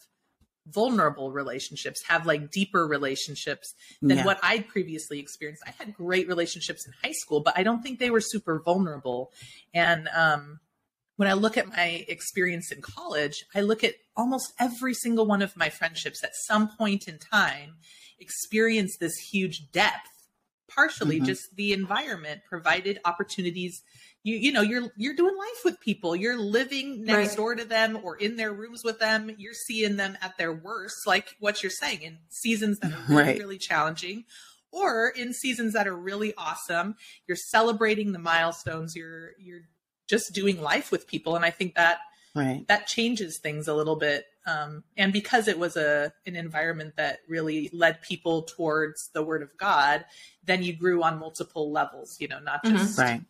vulnerable 0.67 1.31
relationships, 1.33 2.03
have 2.09 2.27
like 2.27 2.51
deeper 2.51 2.87
relationships 2.87 3.75
than 4.01 4.19
Yeah. 4.19 4.25
what 4.25 4.39
I'd 4.43 4.67
previously 4.69 5.19
experienced. 5.19 5.63
I 5.67 5.71
had 5.71 5.95
great 5.95 6.27
relationships 6.27 6.87
in 6.87 6.93
high 7.03 7.13
school, 7.13 7.41
but 7.41 7.57
I 7.57 7.63
don't 7.63 7.83
think 7.83 7.99
they 7.99 8.11
were 8.11 8.21
super 8.21 8.59
vulnerable. 8.61 9.33
And 9.75 10.09
um, 10.09 10.61
when 11.17 11.29
I 11.29 11.35
look 11.35 11.57
at 11.57 11.69
my 11.69 12.05
experience 12.09 12.73
in 12.73 12.81
college, 12.81 13.45
I 13.55 13.61
look 13.61 13.85
at 13.85 13.95
almost 14.17 14.53
every 14.59 14.95
single 14.95 15.27
one 15.27 15.43
of 15.43 15.57
my 15.57 15.69
friendships 15.69 16.25
at 16.25 16.33
some 16.47 16.69
point 16.69 17.07
in 17.09 17.19
time 17.19 17.77
experienced 18.19 19.01
this 19.01 19.17
huge 19.17 19.71
depth. 19.71 20.09
Partially 20.67 21.21
Mhm. 21.21 21.27
just 21.27 21.55
the 21.57 21.73
environment 21.73 22.41
provided 22.49 22.99
opportunities. 23.05 23.83
You 24.25 24.37
you 24.37 24.53
know, 24.53 24.63
you're 24.63 24.91
you're 24.97 25.15
doing 25.15 25.37
life 25.37 25.65
with 25.65 25.79
people. 25.81 26.17
You're 26.17 26.39
living 26.39 27.05
next 27.05 27.29
Right. 27.29 27.37
door 27.37 27.55
to 27.55 27.65
them 27.65 27.99
or 28.03 28.17
in 28.17 28.37
their 28.37 28.53
rooms 28.53 28.83
with 28.83 28.99
them. 28.99 29.31
You're 29.39 29.53
seeing 29.55 29.97
them 29.97 30.17
at 30.23 30.37
their 30.39 30.53
worst, 30.53 31.07
like 31.07 31.37
what 31.41 31.63
you're 31.63 31.71
saying, 31.71 32.01
in 32.03 32.19
seasons 32.31 32.79
that 32.81 32.91
are 32.93 33.05
really, 33.09 33.23
Right. 33.23 33.39
really 33.39 33.59
challenging 33.59 34.25
or 34.73 35.09
in 35.11 35.33
seasons 35.33 35.75
that 35.75 35.87
are 35.87 35.97
really 35.97 36.35
awesome. 36.37 36.97
You're 37.29 37.37
celebrating 37.37 38.13
the 38.13 38.19
milestones. 38.19 38.97
You're 38.97 39.33
you're 39.39 39.69
just 40.09 40.33
doing 40.33 40.61
life 40.61 40.91
with 40.91 41.07
people, 41.07 41.37
and 41.37 41.45
I 41.45 41.51
think 41.51 41.75
that 41.75 41.99
right 42.35 42.67
that 42.67 42.87
changes 42.87 43.39
things 43.39 43.69
a 43.69 43.75
little 43.75 43.97
bit. 43.97 44.25
Um, 44.47 44.85
and 44.97 45.13
because 45.13 45.49
it 45.49 45.59
was 45.59 45.77
a 45.77 46.15
an 46.27 46.35
environment 46.35 46.97
that 46.97 47.19
really 47.29 47.69
led 47.75 48.01
people 48.01 48.43
towards 48.45 49.11
the 49.13 49.23
Word 49.23 49.43
of 49.43 49.55
God, 49.59 50.07
then 50.43 50.63
you 50.63 50.73
grew 50.75 51.03
on 51.03 51.19
multiple 51.19 51.71
levels. 51.71 52.17
You 52.21 52.29
know, 52.29 52.39
not 52.41 52.65
Mhm. 52.65 52.73
just 52.73 52.99
right 52.99 53.23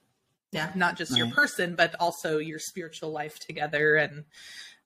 Yeah. 0.54 0.70
not 0.74 0.96
just 0.96 1.16
your 1.16 1.26
person, 1.28 1.74
but 1.74 1.94
also 2.00 2.38
your 2.38 2.58
spiritual 2.58 3.10
life 3.10 3.38
together 3.38 3.96
and 3.96 4.24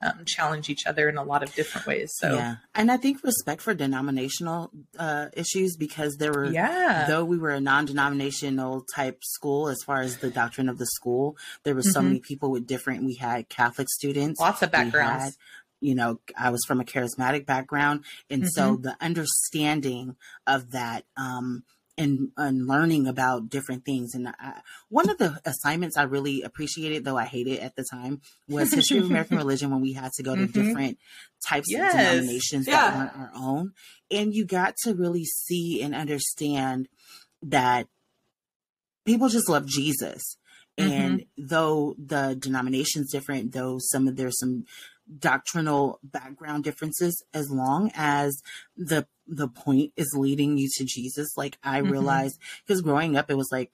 um, 0.01 0.25
challenge 0.25 0.71
each 0.71 0.87
other 0.87 1.09
in 1.09 1.17
a 1.17 1.25
lot 1.25 1.43
of 1.43 1.53
different 1.55 1.87
ways. 1.87 2.13
So 2.17 2.33
yeah 2.33 2.57
and 2.75 2.91
i 2.91 2.97
think 2.97 3.23
respect 3.25 3.61
for 3.63 3.75
denominational 3.75 4.71
uh 4.99 5.27
issues 5.35 5.77
because 5.77 6.17
there 6.17 6.33
were 6.33 6.53
yeah, 6.53 7.07
though 7.09 7.25
we 7.25 7.39
were 7.39 7.51
a 7.51 7.61
non-denominational 7.61 8.85
type 8.95 9.19
school 9.25 9.69
as 9.69 9.79
far 9.85 10.01
as 10.01 10.19
the 10.19 10.31
doctrine 10.31 10.69
of 10.69 10.79
the 10.79 10.87
school 10.87 11.37
there 11.65 11.75
were 11.75 11.83
so 11.83 12.01
Mhm. 12.01 12.05
many 12.05 12.21
people 12.21 12.51
with 12.51 12.67
different 12.67 13.05
we 13.05 13.15
had 13.15 13.49
catholic 13.49 13.89
students 13.91 14.41
lots 14.41 14.63
of 14.63 14.73
had, 14.73 14.85
backgrounds. 14.85 15.37
you 15.81 15.95
know 15.95 16.21
i 16.37 16.51
was 16.51 16.65
from 16.67 16.81
a 16.81 16.85
charismatic 16.85 17.47
background 17.47 18.05
and 18.31 18.47
so 18.49 18.75
Mm-hmm. 18.75 18.83
the 18.83 18.97
understanding 19.01 20.17
of 20.47 20.71
that 20.73 21.05
um 21.17 21.65
and, 21.99 22.31
and 22.37 22.67
learning 22.67 23.07
about 23.07 23.49
different 23.51 23.85
things 23.85 24.15
and 24.15 24.29
I, 24.29 24.61
one 24.89 25.11
of 25.11 25.19
the 25.19 25.41
assignments 25.45 25.97
i 25.97 26.05
really 26.05 26.43
appreciated 26.43 27.05
though 27.05 27.19
i 27.19 27.25
hated 27.25 27.59
at 27.59 27.75
the 27.77 27.85
time 27.85 28.21
was 28.49 28.73
history 28.73 28.99
of 28.99 29.07
american 29.07 29.37
religion 29.45 29.71
when 29.71 29.81
we 29.83 29.93
had 29.93 30.13
to 30.13 30.23
go 30.23 30.37
to 30.37 30.43
Mhm. 30.47 30.53
different 30.53 30.99
types 31.47 31.67
Yes. 31.71 31.93
of 31.93 32.01
denominations 32.01 32.67
that 32.67 32.73
Yeah. 32.73 32.95
weren't 32.97 33.17
our 33.17 33.33
own 33.35 33.73
and 34.11 34.33
you 34.35 34.45
got 34.47 34.77
to 34.85 34.95
really 34.95 35.25
see 35.25 35.83
and 35.83 35.95
understand 35.95 36.89
that 37.43 37.87
people 39.05 39.29
just 39.29 39.49
love 39.49 39.67
jesus 39.67 40.37
and 40.77 41.25
though 41.37 41.95
the 41.99 42.37
denomination's 42.39 43.11
different 43.11 43.53
though 43.53 43.79
some 43.81 44.07
of 44.07 44.17
there's 44.17 44.39
some 44.39 44.65
doctrinal 45.19 45.99
background 46.03 46.65
differences 46.65 47.23
as 47.33 47.51
long 47.51 47.91
as 47.95 48.43
the 48.77 49.07
the 49.27 49.49
point 49.49 49.93
is 49.97 50.15
leading 50.17 50.57
you 50.59 50.69
to 50.77 50.85
Jesus 50.85 51.37
like 51.37 51.59
I 51.63 51.81
Mhm. 51.81 51.91
realized 51.91 52.39
because 52.67 52.83
growing 52.83 53.17
up 53.17 53.31
it 53.31 53.37
was 53.37 53.49
like 53.53 53.71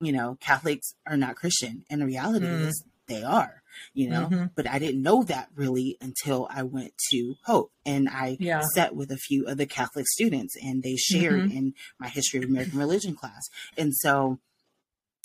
you 0.00 0.12
know 0.12 0.36
Catholics 0.40 0.94
are 1.06 1.16
not 1.16 1.36
Christian 1.36 1.84
and 1.90 2.00
the 2.00 2.06
reality 2.06 2.46
Mm. 2.46 2.68
is 2.68 2.84
they 3.06 3.22
are 3.22 3.62
you 3.94 4.08
know 4.08 4.28
Mhm. 4.28 4.50
but 4.54 4.66
I 4.68 4.78
didn't 4.78 5.02
know 5.02 5.22
that 5.24 5.48
really 5.54 5.96
until 6.00 6.46
I 6.50 6.62
went 6.62 6.92
to 7.10 7.36
Hope 7.44 7.72
and 7.86 8.08
I 8.08 8.36
Yeah. 8.40 8.62
sat 8.74 8.94
with 8.94 9.10
a 9.10 9.16
few 9.16 9.46
of 9.46 9.56
the 9.56 9.66
Catholic 9.66 10.06
students 10.08 10.56
and 10.62 10.82
they 10.82 10.96
shared 10.96 11.44
Mm-hmm. 11.44 11.56
in 11.56 11.74
my 11.98 12.08
history 12.08 12.38
of 12.42 12.48
American 12.48 12.78
religion 12.78 13.14
class 13.14 13.42
and 13.76 13.94
so 13.94 14.38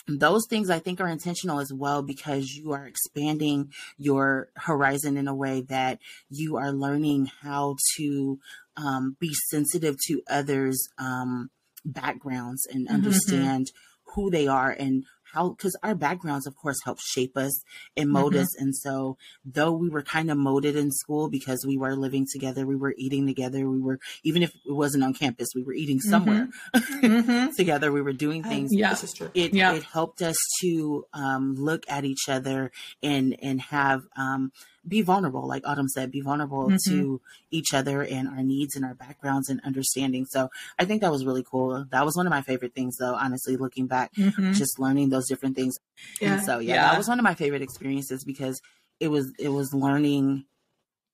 those 0.08 0.46
things 0.50 0.70
I 0.70 0.80
think 0.80 1.00
are 1.00 1.08
intentional 1.08 1.60
as 1.60 1.72
well 1.72 2.02
because 2.02 2.54
you 2.54 2.74
are 2.74 2.86
expanding 2.86 3.72
your 3.98 4.50
horizon 4.56 5.18
in 5.18 5.28
a 5.28 5.36
way 5.36 5.62
that 5.62 6.00
you 6.30 6.58
are 6.58 6.72
learning 6.72 7.28
how 7.42 7.78
to 7.96 8.40
um, 8.76 9.16
be 9.20 9.34
sensitive 9.50 9.98
to 10.08 10.22
others' 10.30 10.90
um, 10.98 11.52
backgrounds 11.86 12.66
and 12.66 12.88
Mhm. 12.88 12.94
understand 12.94 13.72
who 14.16 14.30
they 14.30 14.48
are 14.48 14.72
and 14.72 15.06
how 15.34 15.50
because 15.50 15.76
our 15.84 15.96
backgrounds 15.96 16.46
of 16.48 16.56
course 16.56 16.80
help 16.86 17.00
shape 17.02 17.36
us 17.38 17.54
and 17.98 18.10
mold 18.10 18.34
Mhm. 18.34 18.42
us 18.42 18.56
and 18.62 18.76
so 18.76 19.18
though 19.44 19.72
we 19.72 19.90
were 19.90 20.04
kind 20.04 20.30
of 20.32 20.38
molded 20.38 20.76
in 20.76 20.92
school 20.92 21.30
because 21.30 21.66
we 21.66 21.78
were 21.78 21.96
living 21.96 22.26
together 22.32 22.66
we 22.66 22.76
were 22.76 22.94
eating 22.98 23.26
together 23.28 23.68
we 23.70 23.80
were 23.82 24.00
even 24.24 24.44
if 24.44 24.52
it 24.66 24.72
wasn't 24.74 25.04
on 25.04 25.14
campus 25.14 25.50
we 25.56 25.64
were 25.64 25.74
eating 25.74 26.00
somewhere 26.00 26.48
Mhm. 26.76 27.54
together 27.58 27.92
we 27.92 28.02
were 28.02 28.14
doing 28.14 28.44
things 28.44 28.70
Yeah. 28.74 28.92
This 28.92 29.04
is 29.04 29.14
true. 29.14 29.30
it 29.34 29.54
Yeah. 29.54 29.74
it 29.74 29.84
helped 29.84 30.22
us 30.22 30.38
to 30.62 31.06
um, 31.14 31.56
look 31.56 31.84
at 31.90 32.06
each 32.06 32.30
other 32.30 32.72
and 33.02 33.36
and 33.42 33.60
have 33.62 34.02
um, 34.16 34.52
be 34.88 35.02
vulnerable, 35.02 35.48
like 35.48 35.66
Autumn 35.66 35.88
said, 35.88 36.12
be 36.12 36.20
vulnerable 36.22 36.70
Mhm. 36.70 36.80
to 36.90 37.22
each 37.52 37.74
other 37.74 38.04
and 38.04 38.28
our 38.28 38.44
needs 38.44 38.76
and 38.76 38.84
our 38.84 38.94
backgrounds 38.94 39.48
and 39.50 39.62
understanding. 39.64 40.26
So 40.26 40.50
I 40.78 40.86
think 40.86 41.02
that 41.02 41.12
was 41.12 41.26
really 41.26 41.44
cool. 41.44 41.86
That 41.92 42.06
was 42.06 42.18
one 42.18 42.28
of 42.28 42.32
my 42.32 42.42
favorite 42.42 42.74
things, 42.76 42.98
though. 42.98 43.16
Honestly, 43.16 43.56
looking 43.56 43.88
back, 43.88 44.14
Mhm. 44.16 44.54
just 44.56 44.78
learning 44.80 45.10
those 45.10 45.28
different 45.28 45.56
things. 45.56 45.78
Yeah. 46.20 46.36
And 46.36 46.46
so 46.46 46.60
yeah, 46.60 46.74
Yeah. 46.76 46.82
that 46.92 46.98
was 46.98 47.08
one 47.08 47.18
of 47.20 47.24
my 47.24 47.34
favorite 47.36 47.62
experiences 47.62 48.24
because 48.26 48.62
it 49.00 49.08
was 49.08 49.32
it 49.40 49.50
was 49.50 49.74
learning. 49.74 50.46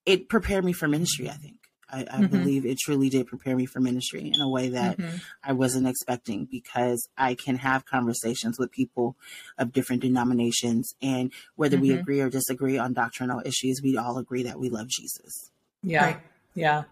It 0.06 0.30
prepared 0.30 0.66
me 0.66 0.74
for 0.74 0.88
ministry. 0.88 1.30
I 1.30 1.34
think. 1.34 1.69
I, 1.92 2.02
I 2.02 2.22
Mhm. 2.22 2.30
believe 2.30 2.66
it 2.66 2.78
truly 2.80 3.10
did 3.10 3.28
prepare 3.28 3.56
me 3.56 3.66
for 3.66 3.80
ministry 3.80 4.32
in 4.34 4.40
a 4.42 4.50
way 4.50 4.70
that 4.70 4.98
Mhm. 4.98 5.22
I 5.44 5.54
wasn't 5.54 5.88
expecting 5.88 6.46
because 6.46 7.08
I 7.18 7.36
can 7.36 7.58
have 7.58 7.86
conversations 7.86 8.60
with 8.60 8.72
people 8.72 9.16
of 9.58 9.72
different 9.72 10.02
denominations. 10.02 10.94
And 11.02 11.32
whether 11.56 11.78
we 11.78 11.90
Mhm. 11.90 12.00
agree 12.02 12.22
or 12.22 12.30
disagree 12.30 12.78
on 12.78 12.94
doctrinal 12.94 13.42
issues, 13.46 13.82
we 13.82 13.98
all 13.98 14.18
agree 14.18 14.44
that 14.44 14.60
we 14.60 14.70
love 14.70 14.88
Jesus. 14.88 15.52
Yeah. 15.84 16.04
Right. 16.06 16.22
Yeah. 16.56 16.84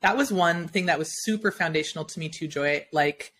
that 0.00 0.16
was 0.16 0.32
one 0.32 0.66
thing 0.66 0.86
that 0.86 0.98
was 0.98 1.08
super 1.24 1.52
foundational 1.52 2.04
to 2.04 2.18
me 2.18 2.28
too, 2.28 2.48
Joi. 2.48 2.86
Like, 2.92 3.32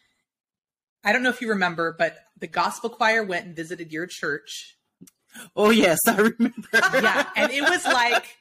I 1.05 1.13
don't 1.13 1.23
know 1.25 1.31
if 1.31 1.41
you 1.41 1.49
remember, 1.49 1.93
but 1.99 2.19
the 2.39 2.47
gospel 2.47 2.89
choir 2.91 3.25
went 3.25 3.47
and 3.47 3.57
visited 3.57 3.93
your 3.93 4.07
church. 4.07 4.77
Oh 5.57 5.71
yes, 5.71 5.99
I 6.07 6.17
remember. 6.17 6.69
yeah, 6.73 7.29
and 7.37 7.51
it 7.51 7.63
was 7.63 7.85
like 7.85 8.37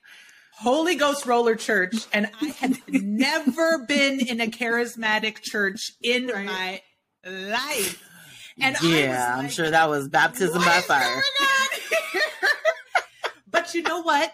Holy 0.61 0.93
Ghost 0.93 1.25
Roller 1.25 1.55
Church, 1.55 2.05
and 2.13 2.29
I 2.39 2.49
had 2.49 2.77
never 2.87 3.79
been 3.79 4.19
in 4.19 4.39
a 4.39 4.45
charismatic 4.45 5.41
church 5.41 5.93
in 6.03 6.27
right. 6.27 6.45
my 6.45 6.81
life. 7.25 8.07
And 8.59 8.75
yeah, 8.83 9.33
like, 9.33 9.43
I'm 9.45 9.49
sure 9.49 9.71
that 9.71 9.89
was 9.89 10.07
baptism 10.07 10.61
by 10.63 10.81
fire. 10.81 11.19
but 13.51 13.73
you 13.73 13.81
know 13.81 14.03
what? 14.03 14.31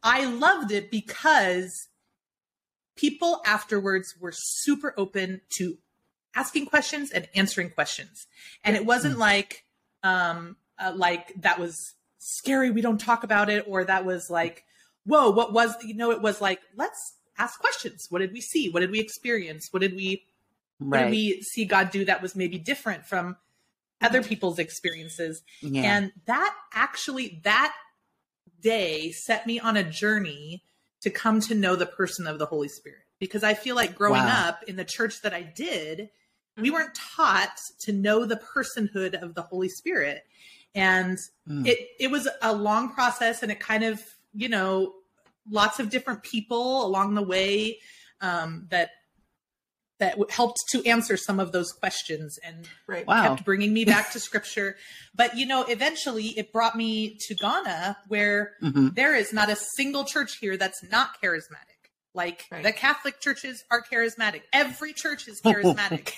I 0.00 0.26
loved 0.26 0.70
it 0.70 0.92
because 0.92 1.88
people 2.94 3.42
afterwards 3.44 4.14
were 4.20 4.32
super 4.32 4.94
open 4.96 5.40
to 5.56 5.76
asking 6.36 6.66
questions 6.66 7.10
and 7.10 7.28
answering 7.34 7.70
questions. 7.70 8.28
And 8.62 8.76
it 8.76 8.86
wasn't 8.86 9.14
mm-hmm. 9.14 9.22
like 9.22 9.64
um 10.04 10.56
uh, 10.78 10.92
like 10.94 11.32
that 11.40 11.58
was 11.58 11.94
scary 12.18 12.70
we 12.70 12.80
don't 12.80 13.00
talk 13.00 13.24
about 13.24 13.50
it 13.50 13.64
or 13.66 13.82
that 13.84 14.04
was 14.04 14.30
like 14.30 14.64
whoa 15.04 15.30
what 15.30 15.52
was 15.52 15.74
you 15.82 15.94
know 15.94 16.10
it 16.10 16.20
was 16.22 16.40
like 16.40 16.60
let's 16.76 17.14
ask 17.38 17.58
questions 17.60 18.06
what 18.10 18.20
did 18.20 18.32
we 18.32 18.40
see 18.40 18.70
what 18.70 18.80
did 18.80 18.90
we 18.90 19.00
experience 19.00 19.68
what 19.70 19.80
did 19.80 19.94
we 19.94 20.24
right. 20.80 21.00
what 21.00 21.04
did 21.04 21.10
we 21.10 21.40
see 21.42 21.64
god 21.64 21.90
do 21.90 22.04
that 22.04 22.22
was 22.22 22.36
maybe 22.36 22.58
different 22.58 23.06
from 23.06 23.36
other 24.00 24.20
mm-hmm. 24.20 24.28
people's 24.28 24.58
experiences 24.58 25.42
yeah. 25.60 25.82
and 25.82 26.12
that 26.26 26.54
actually 26.74 27.40
that 27.44 27.74
day 28.60 29.10
set 29.10 29.46
me 29.46 29.58
on 29.58 29.76
a 29.76 29.84
journey 29.84 30.62
to 31.00 31.10
come 31.10 31.40
to 31.40 31.54
know 31.54 31.74
the 31.74 31.86
person 31.86 32.26
of 32.26 32.38
the 32.38 32.46
holy 32.46 32.68
spirit 32.68 33.02
because 33.18 33.42
i 33.42 33.54
feel 33.54 33.74
like 33.74 33.94
growing 33.94 34.22
wow. 34.22 34.48
up 34.48 34.62
in 34.68 34.76
the 34.76 34.84
church 34.84 35.22
that 35.22 35.34
i 35.34 35.42
did 35.42 36.10
we 36.56 36.64
mm-hmm. 36.64 36.74
weren't 36.74 36.94
taught 36.94 37.58
to 37.80 37.92
know 37.92 38.24
the 38.24 38.40
personhood 38.54 39.20
of 39.20 39.34
the 39.34 39.42
holy 39.42 39.68
spirit 39.68 40.22
and 40.74 41.18
mm. 41.48 41.66
it 41.66 41.78
it 41.98 42.10
was 42.10 42.28
a 42.40 42.52
long 42.52 42.92
process 42.92 43.42
and 43.42 43.52
it 43.52 43.60
kind 43.60 43.84
of 43.84 44.02
you 44.34 44.48
know 44.48 44.94
lots 45.50 45.80
of 45.80 45.90
different 45.90 46.22
people 46.22 46.86
along 46.86 47.14
the 47.14 47.22
way 47.22 47.78
um, 48.20 48.66
that 48.70 48.90
that 50.02 50.18
helped 50.30 50.58
to 50.70 50.84
answer 50.84 51.16
some 51.16 51.38
of 51.38 51.52
those 51.52 51.70
questions 51.70 52.36
and 52.42 52.68
right. 52.88 53.06
wow. 53.06 53.28
kept 53.28 53.44
bringing 53.44 53.72
me 53.72 53.84
back 53.84 54.10
to 54.10 54.18
scripture. 54.28 54.76
But 55.14 55.36
you 55.36 55.46
know, 55.46 55.62
eventually 55.62 56.28
it 56.36 56.52
brought 56.52 56.76
me 56.76 57.18
to 57.28 57.34
Ghana, 57.36 57.98
where 58.08 58.54
mm-hmm. 58.60 58.88
there 58.94 59.14
is 59.14 59.32
not 59.32 59.48
a 59.48 59.56
single 59.76 60.04
church 60.04 60.38
here 60.40 60.56
that's 60.56 60.82
not 60.90 61.22
charismatic. 61.22 61.78
Like 62.14 62.46
right. 62.50 62.64
the 62.64 62.72
Catholic 62.72 63.20
churches 63.20 63.62
are 63.70 63.80
charismatic. 63.80 64.42
Every 64.52 64.92
church 64.92 65.28
is 65.28 65.40
charismatic. 65.44 66.12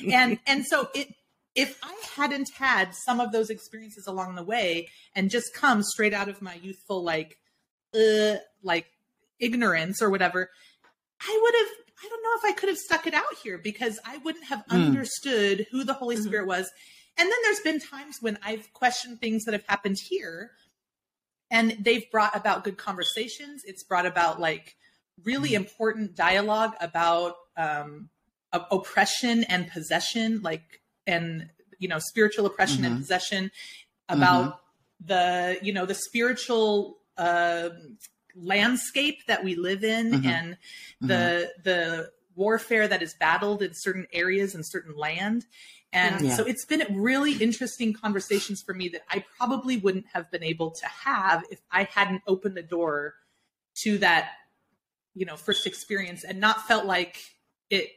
and 0.12 0.38
and 0.46 0.66
so 0.66 0.90
it 0.94 1.14
if 1.56 1.78
I 1.82 1.94
hadn't 2.14 2.50
had 2.54 2.94
some 2.94 3.18
of 3.18 3.32
those 3.32 3.50
experiences 3.50 4.06
along 4.06 4.34
the 4.34 4.44
way 4.44 4.88
and 5.14 5.30
just 5.30 5.54
come 5.54 5.82
straight 5.82 6.14
out 6.14 6.28
of 6.28 6.42
my 6.42 6.54
youthful 6.54 7.02
like 7.02 7.38
uh, 7.94 8.36
like 8.62 8.86
ignorance 9.40 10.02
or 10.02 10.10
whatever, 10.10 10.50
I 11.20 11.40
would 11.42 11.54
have 11.54 11.86
I 12.04 12.08
don't 12.08 12.22
know 12.22 12.48
if 12.48 12.54
I 12.54 12.58
could 12.58 12.68
have 12.68 12.78
stuck 12.78 13.06
it 13.06 13.14
out 13.14 13.34
here 13.42 13.56
because 13.56 13.98
I 14.04 14.18
wouldn't 14.18 14.44
have 14.44 14.64
mm. 14.66 14.86
understood 14.86 15.66
who 15.70 15.82
the 15.82 15.94
Holy 15.94 16.16
mm-hmm. 16.16 16.26
Spirit 16.26 16.46
was. 16.46 16.70
And 17.18 17.26
then 17.26 17.38
there's 17.42 17.60
been 17.60 17.80
times 17.80 18.18
when 18.20 18.38
I've 18.44 18.70
questioned 18.74 19.18
things 19.18 19.44
that 19.44 19.54
have 19.54 19.64
happened 19.66 19.96
here 20.10 20.50
and 21.50 21.74
they've 21.80 22.10
brought 22.10 22.36
about 22.36 22.64
good 22.64 22.76
conversations. 22.76 23.62
It's 23.64 23.82
brought 23.82 24.04
about 24.04 24.38
like 24.38 24.76
really 25.24 25.50
mm. 25.50 25.56
important 25.56 26.14
dialogue 26.14 26.74
about 26.82 27.36
um, 27.56 28.10
oppression 28.52 29.44
and 29.44 29.70
possession, 29.70 30.42
like 30.42 30.82
and 31.06 31.48
you 31.78 31.88
know 31.88 31.98
spiritual 31.98 32.46
oppression 32.46 32.82
mm-hmm. 32.82 32.92
and 32.92 32.98
possession 32.98 33.50
about 34.08 34.44
mm-hmm. 34.44 35.06
the 35.06 35.58
you 35.62 35.72
know 35.72 35.86
the 35.86 35.94
spiritual 35.94 36.98
uh, 37.18 37.70
landscape 38.34 39.26
that 39.26 39.42
we 39.42 39.54
live 39.54 39.84
in 39.84 40.12
mm-hmm. 40.12 40.26
and 40.26 40.56
the 41.00 41.14
mm-hmm. 41.14 41.62
the 41.64 42.10
warfare 42.34 42.86
that 42.86 43.02
is 43.02 43.14
battled 43.18 43.62
in 43.62 43.72
certain 43.72 44.06
areas 44.12 44.54
and 44.54 44.66
certain 44.66 44.94
land 44.94 45.46
and 45.92 46.26
yeah. 46.26 46.36
so 46.36 46.44
it's 46.44 46.66
been 46.66 46.84
really 46.90 47.32
interesting 47.34 47.94
conversations 47.94 48.62
for 48.62 48.74
me 48.74 48.88
that 48.90 49.02
I 49.10 49.24
probably 49.38 49.78
wouldn't 49.78 50.04
have 50.12 50.30
been 50.30 50.42
able 50.42 50.70
to 50.72 50.86
have 50.86 51.42
if 51.50 51.60
I 51.70 51.84
hadn't 51.84 52.22
opened 52.26 52.54
the 52.54 52.62
door 52.62 53.14
to 53.82 53.96
that, 53.98 54.32
you 55.14 55.24
know, 55.24 55.36
first 55.36 55.66
experience 55.66 56.22
and 56.22 56.38
not 56.38 56.66
felt 56.66 56.84
like 56.84 57.16
it, 57.70 57.88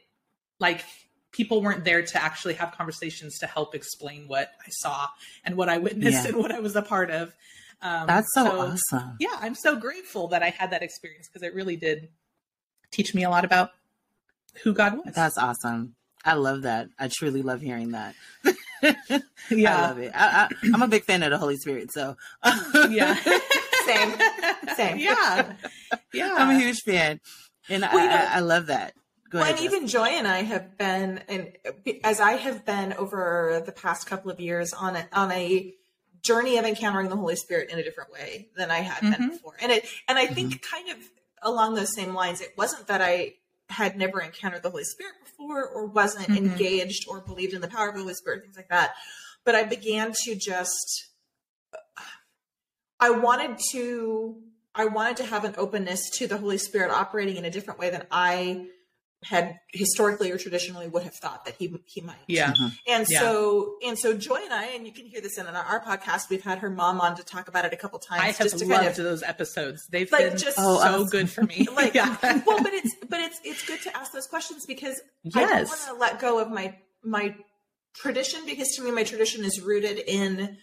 like 0.58 0.82
people 1.32 1.62
weren't 1.62 1.84
there 1.84 2.02
to 2.02 2.22
actually 2.22 2.54
have 2.54 2.72
conversations 2.72 3.38
to 3.38 3.46
help 3.46 3.74
explain 3.74 4.26
what 4.26 4.50
I 4.60 4.68
saw 4.70 5.06
and 5.44 5.56
what 5.56 5.68
I 5.68 5.78
witnessed 5.78 6.24
yeah. 6.24 6.28
and 6.28 6.36
what 6.36 6.52
I 6.52 6.60
was 6.60 6.76
a 6.76 6.82
part 6.82 7.10
of. 7.10 7.34
Um, 7.82 8.06
That's 8.06 8.28
so, 8.34 8.44
so, 8.44 8.60
awesome. 8.60 9.16
Yeah, 9.20 9.36
I'm 9.40 9.54
so 9.54 9.76
grateful 9.76 10.28
that 10.28 10.42
I 10.42 10.50
had 10.50 10.72
that 10.72 10.82
experience 10.82 11.28
because 11.28 11.42
it 11.42 11.54
really 11.54 11.76
did 11.76 12.08
teach 12.90 13.14
me 13.14 13.24
a 13.24 13.30
lot 13.30 13.44
about 13.44 13.70
who 14.62 14.74
God 14.74 14.96
was. 15.04 15.14
That's 15.14 15.38
awesome. 15.38 15.94
I 16.24 16.34
love 16.34 16.62
that. 16.62 16.88
I 16.98 17.08
truly 17.08 17.42
love 17.42 17.62
hearing 17.62 17.92
that. 17.92 18.14
yeah, 19.50 19.76
I 19.76 19.80
love 19.86 19.98
it. 19.98 20.12
I, 20.14 20.48
am 20.74 20.82
a 20.82 20.88
big 20.88 21.04
fan 21.04 21.22
of 21.22 21.30
the 21.30 21.38
Holy 21.38 21.56
Spirit, 21.56 21.90
so 21.92 22.16
yeah, 22.90 23.14
same, 23.86 24.14
same. 24.76 24.98
Yeah, 24.98 25.54
yeah. 26.12 26.34
I'm 26.36 26.56
a 26.56 26.58
huge 26.58 26.80
fan, 26.84 27.20
and 27.70 27.82
well, 27.82 28.10
I, 28.10 28.34
I, 28.34 28.36
I 28.36 28.40
love 28.40 28.66
that. 28.66 28.92
Go 29.30 29.38
well, 29.38 29.48
and 29.48 29.60
even 29.60 29.86
Joi 29.86 30.08
and 30.08 30.26
I 30.26 30.42
have 30.42 30.76
been, 30.76 31.22
and 31.28 31.52
as 32.02 32.20
I 32.20 32.32
have 32.32 32.66
been 32.66 32.92
over 32.94 33.62
the 33.64 33.70
past 33.70 34.06
couple 34.06 34.30
of 34.30 34.40
years 34.40 34.72
on 34.72 34.96
a, 34.96 35.08
on 35.12 35.30
a 35.30 35.72
journey 36.20 36.58
of 36.58 36.64
encountering 36.64 37.08
the 37.08 37.16
Holy 37.16 37.36
Spirit 37.36 37.70
in 37.70 37.78
a 37.78 37.82
different 37.84 38.12
way 38.12 38.48
than 38.56 38.72
I 38.72 38.78
had 38.78 39.02
mm-hmm. 39.02 39.22
been 39.22 39.30
before. 39.30 39.54
And 39.62 39.70
it, 39.70 39.86
and 40.08 40.18
I 40.18 40.26
think 40.26 40.54
mm-hmm. 40.54 40.76
kind 40.76 40.90
of 40.90 41.04
along 41.42 41.74
those 41.74 41.94
same 41.94 42.12
lines, 42.12 42.40
it 42.40 42.54
wasn't 42.58 42.88
that 42.88 43.00
I 43.00 43.34
had 43.68 43.96
never 43.96 44.20
encountered 44.20 44.64
the 44.64 44.70
Holy 44.70 44.82
Spirit 44.84 45.14
before 45.24 45.64
or 45.64 45.86
wasn't 45.86 46.26
mm-hmm. 46.26 46.46
engaged 46.46 47.06
or 47.08 47.20
believed 47.20 47.54
in 47.54 47.60
the 47.60 47.68
power 47.68 47.88
of 47.88 47.94
the 47.94 48.00
Holy 48.00 48.14
Spirit, 48.14 48.42
things 48.42 48.56
like 48.56 48.68
that. 48.68 48.94
But 49.44 49.54
I 49.54 49.62
began 49.62 50.12
to 50.24 50.34
just, 50.34 51.08
I 52.98 53.10
wanted 53.10 53.60
to, 53.70 54.36
I 54.74 54.86
wanted 54.86 55.18
to 55.18 55.24
have 55.24 55.44
an 55.44 55.54
openness 55.56 56.10
to 56.18 56.26
the 56.26 56.36
Holy 56.36 56.58
Spirit 56.58 56.90
operating 56.90 57.36
in 57.36 57.44
a 57.44 57.50
different 57.50 57.78
way 57.78 57.90
than 57.90 58.06
I 58.10 58.66
had 59.22 59.60
historically 59.72 60.30
or 60.30 60.38
traditionally 60.38 60.88
would 60.88 61.02
have 61.02 61.14
thought 61.14 61.44
that 61.44 61.54
he 61.56 61.74
he 61.84 62.00
might. 62.00 62.16
Yeah. 62.26 62.52
Mm-hmm. 62.52 62.68
And 62.88 63.06
yeah. 63.08 63.20
so 63.20 63.74
and 63.86 63.98
so 63.98 64.16
Joi 64.16 64.36
and 64.44 64.52
I, 64.52 64.66
and 64.68 64.86
you 64.86 64.92
can 64.92 65.04
hear 65.04 65.20
this 65.20 65.36
in 65.36 65.46
our 65.46 65.80
podcast. 65.80 66.30
We've 66.30 66.42
had 66.42 66.58
her 66.60 66.70
mom 66.70 67.00
on 67.00 67.16
to 67.16 67.24
talk 67.24 67.48
about 67.48 67.66
it 67.66 67.72
a 67.72 67.76
couple 67.76 67.98
times. 67.98 68.22
I 68.22 68.26
have 68.26 68.38
just 68.38 68.64
loved 68.64 68.72
kind 68.72 68.86
of, 68.86 68.96
those 68.96 69.22
episodes. 69.22 69.86
They've 69.90 70.10
like, 70.10 70.30
been 70.30 70.38
just 70.38 70.56
oh, 70.58 70.80
so 70.80 71.04
good 71.04 71.28
for 71.28 71.42
me. 71.42 71.66
like, 71.76 71.94
yeah. 71.94 72.16
well, 72.46 72.62
but 72.62 72.72
it's 72.72 72.94
but 73.08 73.20
it's 73.20 73.40
it's 73.44 73.66
good 73.66 73.82
to 73.82 73.96
ask 73.96 74.12
those 74.12 74.26
questions 74.26 74.64
because 74.64 75.00
yes. 75.22 75.36
I 75.36 75.40
don't 75.46 75.68
want 75.68 75.80
to 75.88 75.94
let 75.94 76.18
go 76.18 76.38
of 76.38 76.50
my 76.50 76.76
my 77.04 77.34
tradition 77.94 78.40
because 78.46 78.68
to 78.76 78.82
me 78.82 78.90
my 78.90 79.04
tradition 79.04 79.44
is 79.44 79.60
rooted 79.60 79.98
in 79.98 80.56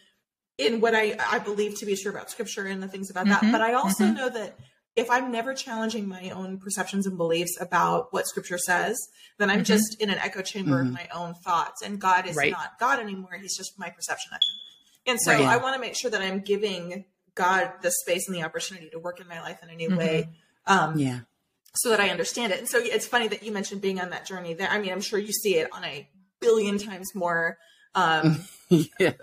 in 0.58 0.82
what 0.82 0.96
I 0.96 1.16
I 1.30 1.38
believe 1.38 1.78
to 1.80 1.86
be 1.86 1.96
true 1.96 2.12
about 2.12 2.32
scripture 2.32 2.66
and 2.66 2.82
the 2.82 2.88
things 2.88 3.12
about 3.12 3.28
mm-hmm. 3.28 3.46
that. 3.46 3.52
But 3.52 3.62
I 3.62 3.74
also 3.74 4.06
mm-hmm. 4.06 4.16
know 4.16 4.30
that 4.30 4.58
if 4.98 5.12
I'm 5.12 5.32
never 5.32 5.54
challenging 5.54 6.08
my 6.08 6.32
own 6.32 6.58
perceptions 6.58 7.06
and 7.06 7.18
beliefs 7.18 7.56
about 7.62 8.12
what 8.12 8.26
scripture 8.26 8.58
says, 8.58 8.98
then 9.38 9.50
I'm 9.50 9.58
mm-hmm. 9.58 9.64
just 9.66 10.02
in 10.02 10.10
an 10.10 10.18
echo 10.18 10.42
chamber 10.42 10.80
mm-hmm. 10.80 10.88
of 10.88 10.94
my 10.94 11.08
own 11.14 11.36
thoughts. 11.36 11.84
And 11.84 12.02
God 12.02 12.28
is 12.28 12.36
right. 12.36 12.52
not 12.52 12.80
God 12.80 13.00
anymore. 13.00 13.38
He's 13.40 13.56
just 13.56 13.78
my 13.78 13.92
perception 13.92 14.32
of 14.34 14.38
him. 14.38 15.12
And 15.14 15.22
so 15.22 15.34
right. 15.34 15.46
I 15.46 15.58
want 15.58 15.76
to 15.76 15.80
make 15.80 15.96
sure 15.96 16.10
that 16.10 16.22
I'm 16.22 16.40
giving 16.40 17.06
God 17.36 17.74
the 17.84 17.92
space 17.92 18.28
and 18.28 18.36
the 18.36 18.42
opportunity 18.42 18.90
to 18.90 18.98
work 18.98 19.22
in 19.22 19.28
my 19.28 19.40
life 19.40 19.60
in 19.62 19.70
a 19.70 19.76
new 19.76 19.90
mm-hmm. 19.90 19.98
way. 20.00 20.30
Um, 20.66 20.98
yeah. 20.98 21.20
So 21.76 21.90
that 21.90 22.00
I 22.00 22.10
understand 22.10 22.52
it. 22.52 22.58
And 22.58 22.68
so 22.68 22.80
it's 22.82 23.06
funny 23.06 23.28
that 23.28 23.44
you 23.44 23.52
mentioned 23.52 23.82
being 23.82 24.02
on 24.02 24.10
that 24.10 24.26
journey 24.26 24.56
there. 24.56 24.68
I 24.68 24.80
mean, 24.80 24.92
I'm 24.92 25.00
sure 25.00 25.20
you 25.20 25.32
see 25.32 25.58
it 25.58 25.72
on 25.72 25.84
a 25.86 26.10
billion 26.40 26.80
times 26.80 27.14
more 27.14 27.60
um, 27.94 28.44
yeah. 28.70 29.14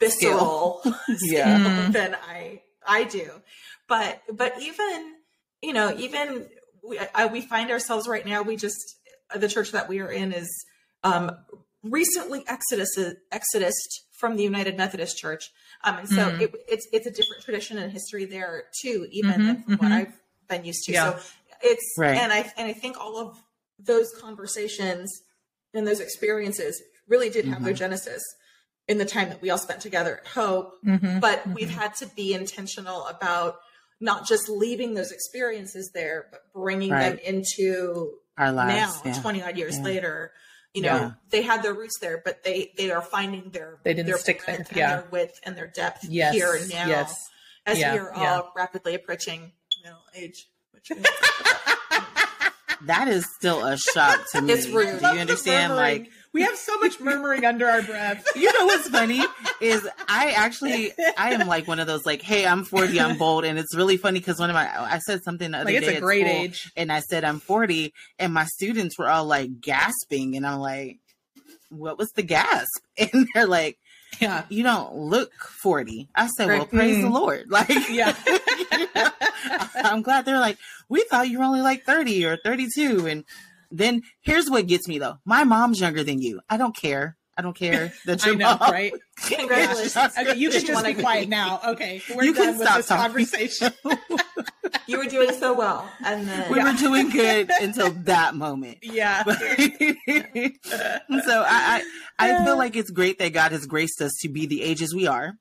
visceral 0.00 0.80
yeah. 1.20 1.90
than 1.90 2.16
I 2.26 2.62
I 2.86 3.04
do. 3.04 3.30
But 3.88 4.22
but 4.32 4.60
even 4.60 5.17
you 5.62 5.72
know, 5.72 5.94
even 5.96 6.46
we, 6.86 6.98
I, 7.14 7.26
we 7.26 7.40
find 7.40 7.70
ourselves 7.70 8.08
right 8.08 8.24
now, 8.24 8.42
we 8.42 8.56
just, 8.56 8.96
the 9.34 9.48
church 9.48 9.72
that 9.72 9.88
we 9.88 10.00
are 10.00 10.10
in 10.10 10.32
is 10.32 10.48
um, 11.04 11.30
recently 11.82 12.44
exodus, 12.46 12.98
exodus 13.30 13.74
from 14.18 14.36
the 14.36 14.42
United 14.42 14.76
Methodist 14.76 15.16
Church. 15.16 15.50
Um, 15.84 15.98
and 15.98 16.08
so 16.08 16.30
mm. 16.30 16.40
it, 16.40 16.54
it's, 16.68 16.88
it's 16.92 17.06
a 17.06 17.10
different 17.10 17.44
tradition 17.44 17.78
and 17.78 17.92
history 17.92 18.24
there 18.24 18.64
too, 18.80 19.06
even 19.10 19.32
mm-hmm, 19.32 19.46
than 19.46 19.62
from 19.62 19.74
mm-hmm. 19.74 19.84
what 19.84 19.92
I've 19.92 20.20
been 20.48 20.64
used 20.64 20.84
to. 20.84 20.92
Yeah. 20.92 21.12
So 21.12 21.20
it's, 21.62 21.94
right. 21.98 22.16
and 22.16 22.32
I, 22.32 22.50
and 22.56 22.66
I 22.68 22.72
think 22.72 22.98
all 22.98 23.18
of 23.18 23.38
those 23.78 24.10
conversations 24.20 25.12
and 25.74 25.86
those 25.86 26.00
experiences 26.00 26.82
really 27.06 27.30
did 27.30 27.44
have 27.44 27.56
mm-hmm. 27.56 27.64
their 27.66 27.74
genesis 27.74 28.22
in 28.88 28.98
the 28.98 29.04
time 29.04 29.28
that 29.28 29.40
we 29.42 29.50
all 29.50 29.58
spent 29.58 29.80
together 29.80 30.18
at 30.18 30.26
Hope. 30.26 30.72
Mm-hmm. 30.84 31.20
But 31.20 31.46
we've 31.46 31.68
mm-hmm. 31.68 31.78
had 31.78 31.94
to 31.96 32.06
be 32.06 32.34
intentional 32.34 33.06
about 33.06 33.56
not 34.00 34.26
just 34.26 34.48
leaving 34.48 34.94
those 34.94 35.10
experiences 35.12 35.90
there, 35.92 36.26
but 36.30 36.42
bringing 36.52 36.90
Right. 36.90 37.10
them 37.10 37.18
into 37.18 38.12
Our 38.36 38.52
lives. 38.52 38.74
now, 39.04 39.10
yeah. 39.12 39.20
20 39.20 39.42
odd 39.42 39.56
years 39.58 39.76
Yeah. 39.78 39.84
later. 39.84 40.32
You 40.74 40.82
know, 40.82 40.94
Yeah. 40.96 41.10
they 41.30 41.42
had 41.42 41.62
their 41.62 41.74
roots 41.74 41.98
there, 41.98 42.20
but 42.24 42.42
they 42.44 42.72
they 42.76 42.90
are 42.90 43.02
finding 43.02 43.50
their 43.50 43.78
They 43.84 43.94
didn't 43.94 44.06
their 44.08 44.18
stick 44.18 44.44
there, 44.46 44.64
yeah. 44.74 44.92
and 44.94 45.02
their 45.04 45.10
width 45.10 45.40
and 45.44 45.56
their 45.56 45.66
depth 45.66 46.04
Yes. 46.04 46.34
here 46.34 46.54
and 46.54 46.68
now 46.70 46.86
Yes. 46.86 47.28
as 47.66 47.78
Yeah, 47.78 47.92
we 47.94 47.98
are 48.00 48.12
yeah. 48.14 48.34
all 48.36 48.52
rapidly 48.54 48.94
approaching 48.94 49.52
middle 49.82 50.02
age. 50.14 50.48
Which 50.72 50.90
is, 50.90 50.98
That 52.82 53.08
is 53.08 53.26
still 53.34 53.64
a 53.66 53.76
shock 53.76 54.20
to 54.32 54.40
me. 54.42 54.52
It's 54.52 54.68
rude. 54.68 55.00
Do 55.00 55.06
you 55.08 55.18
understand? 55.20 55.74
Like, 55.74 56.10
we 56.32 56.42
have 56.42 56.56
so 56.56 56.76
much 56.78 57.00
murmuring 57.00 57.44
under 57.44 57.66
our 57.68 57.82
breath. 57.82 58.24
you 58.36 58.52
know 58.58 58.66
what's 58.66 58.88
funny 58.88 59.22
is 59.60 59.88
I 60.08 60.30
actually 60.30 60.92
I 61.16 61.32
am 61.34 61.46
like 61.48 61.66
one 61.66 61.80
of 61.80 61.86
those 61.86 62.04
like, 62.06 62.22
hey, 62.22 62.46
I'm 62.46 62.64
40, 62.64 63.00
I'm 63.00 63.16
bold, 63.18 63.44
and 63.44 63.58
it's 63.58 63.74
really 63.74 63.96
funny 63.96 64.20
because 64.20 64.38
one 64.38 64.50
of 64.50 64.54
my 64.54 64.68
I 64.80 64.98
said 64.98 65.22
something 65.24 65.50
the 65.50 65.58
other 65.58 65.64
Like 65.66 65.76
it's 65.76 65.86
day 65.86 65.94
a 65.94 65.96
at 65.96 66.02
great 66.02 66.26
school, 66.26 66.42
age. 66.42 66.72
and 66.76 66.92
I 66.92 67.00
said 67.00 67.24
I'm 67.24 67.40
40, 67.40 67.92
and 68.18 68.32
my 68.34 68.44
students 68.44 68.98
were 68.98 69.08
all 69.08 69.24
like 69.24 69.60
gasping, 69.60 70.36
and 70.36 70.46
I'm 70.46 70.60
like, 70.60 70.98
what 71.70 71.98
was 71.98 72.10
the 72.12 72.22
gasp? 72.22 72.66
And 72.98 73.26
they're 73.34 73.46
like, 73.46 73.78
Yeah. 74.20 74.44
you 74.48 74.62
don't 74.62 74.94
look 74.96 75.32
40. 75.62 76.08
I 76.14 76.26
said, 76.28 76.48
well, 76.48 76.58
Right. 76.60 76.70
praise 76.70 77.00
the 77.00 77.08
Mm. 77.08 77.12
Lord. 77.12 77.46
Like, 77.50 77.88
Yeah. 77.88 78.14
I'm 79.74 80.02
glad 80.02 80.24
they're 80.24 80.38
like, 80.40 80.58
we 80.88 81.04
thought 81.04 81.28
you 81.28 81.38
were 81.38 81.44
only 81.44 81.60
like 81.60 81.84
30 81.84 82.24
or 82.26 82.36
32. 82.36 83.06
And 83.06 83.24
then 83.70 84.02
here's 84.22 84.50
what 84.50 84.66
gets 84.66 84.88
me 84.88 84.98
though. 84.98 85.18
My 85.24 85.44
mom's 85.44 85.80
younger 85.80 86.02
than 86.02 86.20
you. 86.22 86.40
I 86.48 86.56
don't 86.56 86.74
care. 86.76 87.16
I 87.36 87.42
don't 87.42 87.54
care 87.56 87.92
that 88.06 88.22
I 88.24 88.28
your 88.30 88.36
know, 88.36 88.56
mom. 88.58 88.72
right? 88.72 88.92
congratulations. 89.26 89.96
Okay, 89.96 90.34
you 90.36 90.50
can 90.50 90.64
just 90.66 90.84
be 90.84 90.94
be- 90.94 91.00
quiet 91.02 91.28
now. 91.28 91.60
Okay, 91.68 92.02
we're 92.14 92.24
You 92.24 92.32
can 92.32 92.46
done 92.46 92.58
with 92.58 92.66
stop 92.66 92.76
this 92.78 92.86
talking. 92.86 93.02
conversation. 93.04 93.72
You 94.86 94.98
were 94.98 95.04
doing 95.04 95.32
so 95.34 95.52
well, 95.54 95.88
and 96.04 96.26
then 96.26 96.50
We 96.50 96.62
were 96.62 96.72
doing 96.72 97.10
good 97.10 97.50
until 97.60 97.90
that 98.04 98.34
moment. 98.34 98.78
yeah. 98.82 99.22
But- 99.22 99.38
so 99.38 101.44
I, 101.46 101.82
I, 102.18 102.20
I 102.40 102.44
feel 102.44 102.56
like 102.56 102.74
it's 102.76 102.90
great 102.90 103.18
that 103.18 103.32
God 103.34 103.52
has 103.52 103.66
graced 103.66 104.00
us 104.00 104.14
to 104.22 104.28
be 104.28 104.46
the 104.46 104.62
ages 104.62 104.94
we 104.94 105.06
are. 105.06 105.34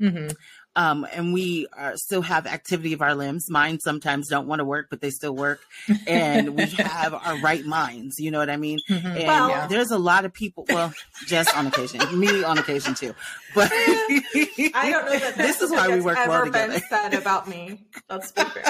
hmm 0.00 0.28
um, 0.76 1.04
and 1.12 1.32
we 1.32 1.66
are, 1.76 1.96
still 1.96 2.22
have 2.22 2.46
activity 2.46 2.92
of 2.92 3.02
our 3.02 3.14
limbs. 3.16 3.50
Mine 3.50 3.80
sometimes 3.80 4.28
don't 4.28 4.46
want 4.46 4.60
to 4.60 4.64
work, 4.64 4.86
but 4.90 5.00
they 5.00 5.10
still 5.10 5.34
work, 5.34 5.58
and 6.06 6.54
we 6.56 6.66
have 6.78 7.14
our 7.14 7.38
right 7.40 7.64
minds. 7.64 8.20
You 8.20 8.30
know 8.30 8.38
what 8.38 8.50
I 8.50 8.56
mean? 8.56 8.78
And 8.88 9.26
Well- 9.26 9.48
Yeah. 9.48 9.66
there's 9.66 9.90
a 9.90 9.98
lot 9.98 10.24
of 10.24 10.32
people. 10.32 10.66
Well, 10.68 10.92
just 11.26 11.56
on 11.56 11.66
occasion, 11.66 12.00
me 12.18 12.44
on 12.44 12.58
occasion 12.58 12.94
too. 12.94 13.14
But 13.54 13.70
I 13.74 14.88
don't 14.90 15.06
know 15.06 15.18
that 15.18 15.34
this 15.36 15.60
is 15.62 15.70
why 15.70 15.88
we 15.88 16.00
work 16.00 16.18
ever 16.18 16.30
well 16.30 16.44
been 16.50 16.70
together. 16.70 16.84
said 16.88 17.14
about 17.14 17.48
me. 17.48 17.80
Let's 18.10 18.30
be 18.32 18.44
fair. 18.44 18.64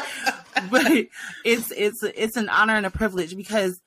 but 0.70 0.90
it's 1.44 1.70
it's 1.72 2.02
it's 2.02 2.36
an 2.36 2.48
honor 2.48 2.74
and 2.76 2.86
a 2.86 2.90
privilege 2.90 3.36
because 3.36 3.80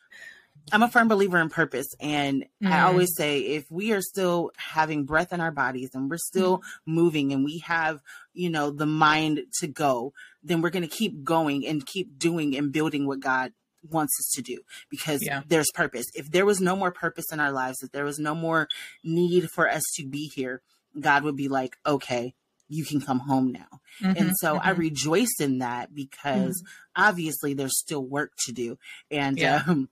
I'm 0.72 0.84
a 0.84 0.90
firm 0.90 1.08
believer 1.08 1.38
in 1.40 1.50
purpose, 1.50 1.88
and 2.00 2.46
I 2.64 2.80
Mhm. 2.80 2.84
always 2.86 3.16
say 3.16 3.40
if 3.40 3.70
we 3.72 3.92
are 3.92 4.02
still 4.02 4.52
having 4.58 5.06
breath 5.06 5.34
in 5.34 5.42
our 5.42 5.52
bodies 5.52 5.92
and 5.94 6.10
we're 6.10 6.18
still 6.18 6.62
moving 6.86 7.32
and 7.34 7.44
we 7.44 7.60
have 7.60 8.02
you 8.34 8.50
know 8.50 8.70
the 8.72 8.86
mind 8.86 9.42
to 9.60 9.68
go, 9.68 10.14
then 10.44 10.62
we're 10.62 10.70
going 10.70 10.88
to 10.88 10.96
keep 10.96 11.24
going 11.24 11.66
and 11.66 11.86
keep 11.86 12.18
doing 12.20 12.56
and 12.56 12.72
building 12.72 13.08
what 13.08 13.20
God 13.20 13.54
wants 13.90 14.14
us 14.20 14.32
to 14.36 14.42
do 14.42 14.60
because 14.90 15.22
Yeah. 15.24 15.42
there's 15.48 15.72
purpose. 15.74 16.06
If 16.14 16.30
there 16.32 16.46
was 16.46 16.60
no 16.60 16.76
more 16.76 16.92
purpose 16.92 17.26
in 17.32 17.40
our 17.40 17.52
lives, 17.52 17.78
if 17.82 17.92
there 17.92 18.04
was 18.06 18.20
no 18.20 18.36
more 18.36 18.68
need 19.04 19.50
for 19.52 19.70
us 19.70 19.84
to 19.96 20.06
be 20.06 20.32
here, 20.36 20.62
God 21.00 21.24
would 21.24 21.36
be 21.38 21.48
like, 21.48 21.78
okay, 21.86 22.34
you 22.68 22.86
can 22.86 23.02
come 23.02 23.20
home 23.20 23.52
now. 23.52 23.82
And 24.16 24.32
so 24.38 24.58
I 24.58 24.70
Mm-hmm. 24.70 24.80
rejoice 24.80 25.36
in 25.40 25.60
that 25.60 25.96
because 25.96 26.62
obviously 26.96 27.54
there's 27.54 27.80
still 27.80 28.04
work 28.06 28.34
to 28.46 28.52
do. 28.52 28.78
And 29.10 29.40
Yeah. 29.40 29.64
um, 29.68 29.90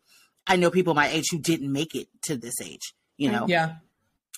I 0.47 0.55
know 0.55 0.71
people 0.71 0.93
my 0.93 1.07
age 1.09 1.25
who 1.31 1.39
didn't 1.39 1.71
make 1.71 1.93
it 1.95 2.07
to 2.23 2.37
this 2.37 2.61
age, 2.61 2.93
you 3.17 3.29
know, 3.31 3.45
yeah. 3.47 3.75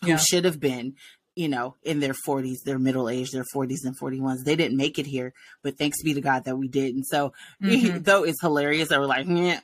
who 0.01 0.09
Yeah. 0.09 0.17
should 0.17 0.45
have 0.45 0.59
been, 0.59 0.95
you 1.35 1.47
know, 1.47 1.75
in 1.83 1.99
their 1.99 2.13
40s, 2.27 2.63
their 2.65 2.79
middle 2.79 3.07
age, 3.09 3.31
their 3.31 3.45
40s 3.53 3.85
and 3.85 3.97
41s. 3.97 4.43
They 4.43 4.55
didn't 4.55 4.77
make 4.77 4.97
it 4.99 5.05
here, 5.05 5.33
but 5.63 5.77
thanks 5.77 6.01
be 6.03 6.13
to 6.13 6.21
God 6.21 6.45
that 6.45 6.57
we 6.57 6.67
did. 6.67 6.95
And 6.95 7.05
so, 7.05 7.33
Mhm. 7.61 8.03
though 8.03 8.23
it's 8.23 8.41
hilarious 8.41 8.89
that 8.89 8.99
we're 8.99 9.05
like, 9.05 9.27
"Meh," 9.27 9.59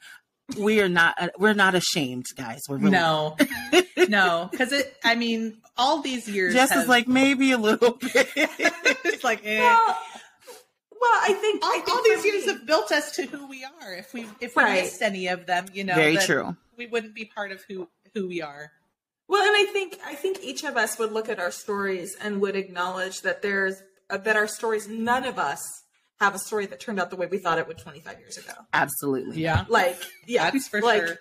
we 0.58 0.80
are 0.82 0.88
not, 0.90 1.16
uh, 1.20 1.30
we're 1.40 1.54
not 1.54 1.74
ashamed, 1.76 2.26
guys. 2.38 2.62
We're 2.70 2.78
really 2.78 2.92
No, 2.92 3.36
no, 4.08 4.48
because 4.52 4.72
it. 4.72 4.96
I 5.04 5.16
mean, 5.16 5.58
all 5.76 6.02
these 6.02 6.28
years. 6.30 6.54
Jess 6.54 6.72
is 6.76 6.88
like 6.88 7.08
maybe 7.08 7.52
a 7.52 7.58
little 7.58 7.92
bit. 7.94 8.30
it's 8.36 9.24
like, 9.24 9.42
eh. 9.44 9.60
Well, 9.60 9.98
well, 11.00 11.12
I 11.24 11.34
think 11.34 11.64
I 11.64 11.68
all, 11.68 11.74
think 11.74 11.90
all 11.90 11.98
for 12.04 12.04
these 12.16 12.26
years 12.26 12.46
have 12.46 12.66
built 12.66 12.92
us 12.92 13.12
to 13.18 13.26
who 13.26 13.48
we 13.48 13.64
are. 13.64 13.94
If 13.94 14.14
we 14.14 14.26
if 14.40 14.56
we 14.56 14.64
Right. 14.64 14.84
missed 14.84 15.02
any 15.02 15.28
of 15.28 15.46
them, 15.46 15.66
you 15.74 15.84
know, 15.84 15.96
Very 15.96 16.16
then 16.18 16.26
true. 16.26 16.58
We 16.78 16.88
wouldn't 16.88 17.14
be 17.16 17.26
part 17.26 17.52
of 17.52 17.64
who 17.68 17.88
who 18.14 18.28
we 18.28 18.42
are. 18.42 18.72
Well, 19.28 19.42
and 19.42 19.56
I 19.56 19.72
think 19.72 20.00
I 20.06 20.16
think 20.16 20.44
each 20.44 20.64
of 20.64 20.78
us 20.78 20.98
would 21.00 21.12
look 21.12 21.30
at 21.30 21.40
our 21.40 21.52
stories 21.52 22.16
and 22.22 22.40
would 22.42 22.56
acknowledge 22.56 23.22
that 23.22 23.42
there's 23.42 23.82
uh, 24.10 24.18
that 24.18 24.36
our 24.36 24.48
stories. 24.48 24.88
None 24.88 25.24
of 25.26 25.40
us 25.40 25.84
have 26.20 26.34
a 26.36 26.40
story 26.40 26.66
that 26.68 26.80
turned 26.80 27.00
out 27.00 27.10
the 27.10 27.16
way 27.18 27.26
we 27.26 27.38
thought 27.38 27.58
it 27.60 27.68
would 27.68 27.78
25 27.78 28.20
years 28.20 28.38
ago. 28.38 28.54
Absolutely. 28.74 29.42
Yeah, 29.42 29.66
Like, 29.68 29.98
yeah, 30.28 30.50
that's 30.50 30.70
for 30.70 30.80
like, 30.82 31.06
sure. 31.06 31.18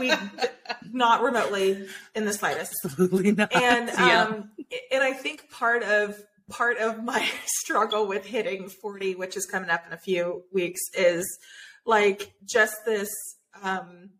We 0.00 0.10
not 0.92 1.22
remotely 1.22 1.86
in 2.14 2.24
the 2.24 2.32
slightest. 2.32 2.74
Absolutely 2.84 3.32
not. 3.32 3.54
and 3.54 3.88
Yeah. 3.88 4.22
um 4.22 4.50
and 4.90 5.02
i 5.02 5.12
think 5.12 5.50
part 5.50 5.82
of 5.82 6.16
part 6.52 6.76
of 6.78 7.02
my 7.02 7.26
struggle 7.46 8.06
with 8.06 8.24
hitting 8.26 8.68
40 8.68 9.14
which 9.16 9.36
is 9.36 9.46
coming 9.46 9.70
up 9.70 9.86
in 9.86 9.92
a 9.92 9.96
few 9.96 10.44
weeks 10.52 10.80
is 10.96 11.24
like 11.86 12.32
just 12.44 12.84
this 12.84 13.10
um 13.62 14.10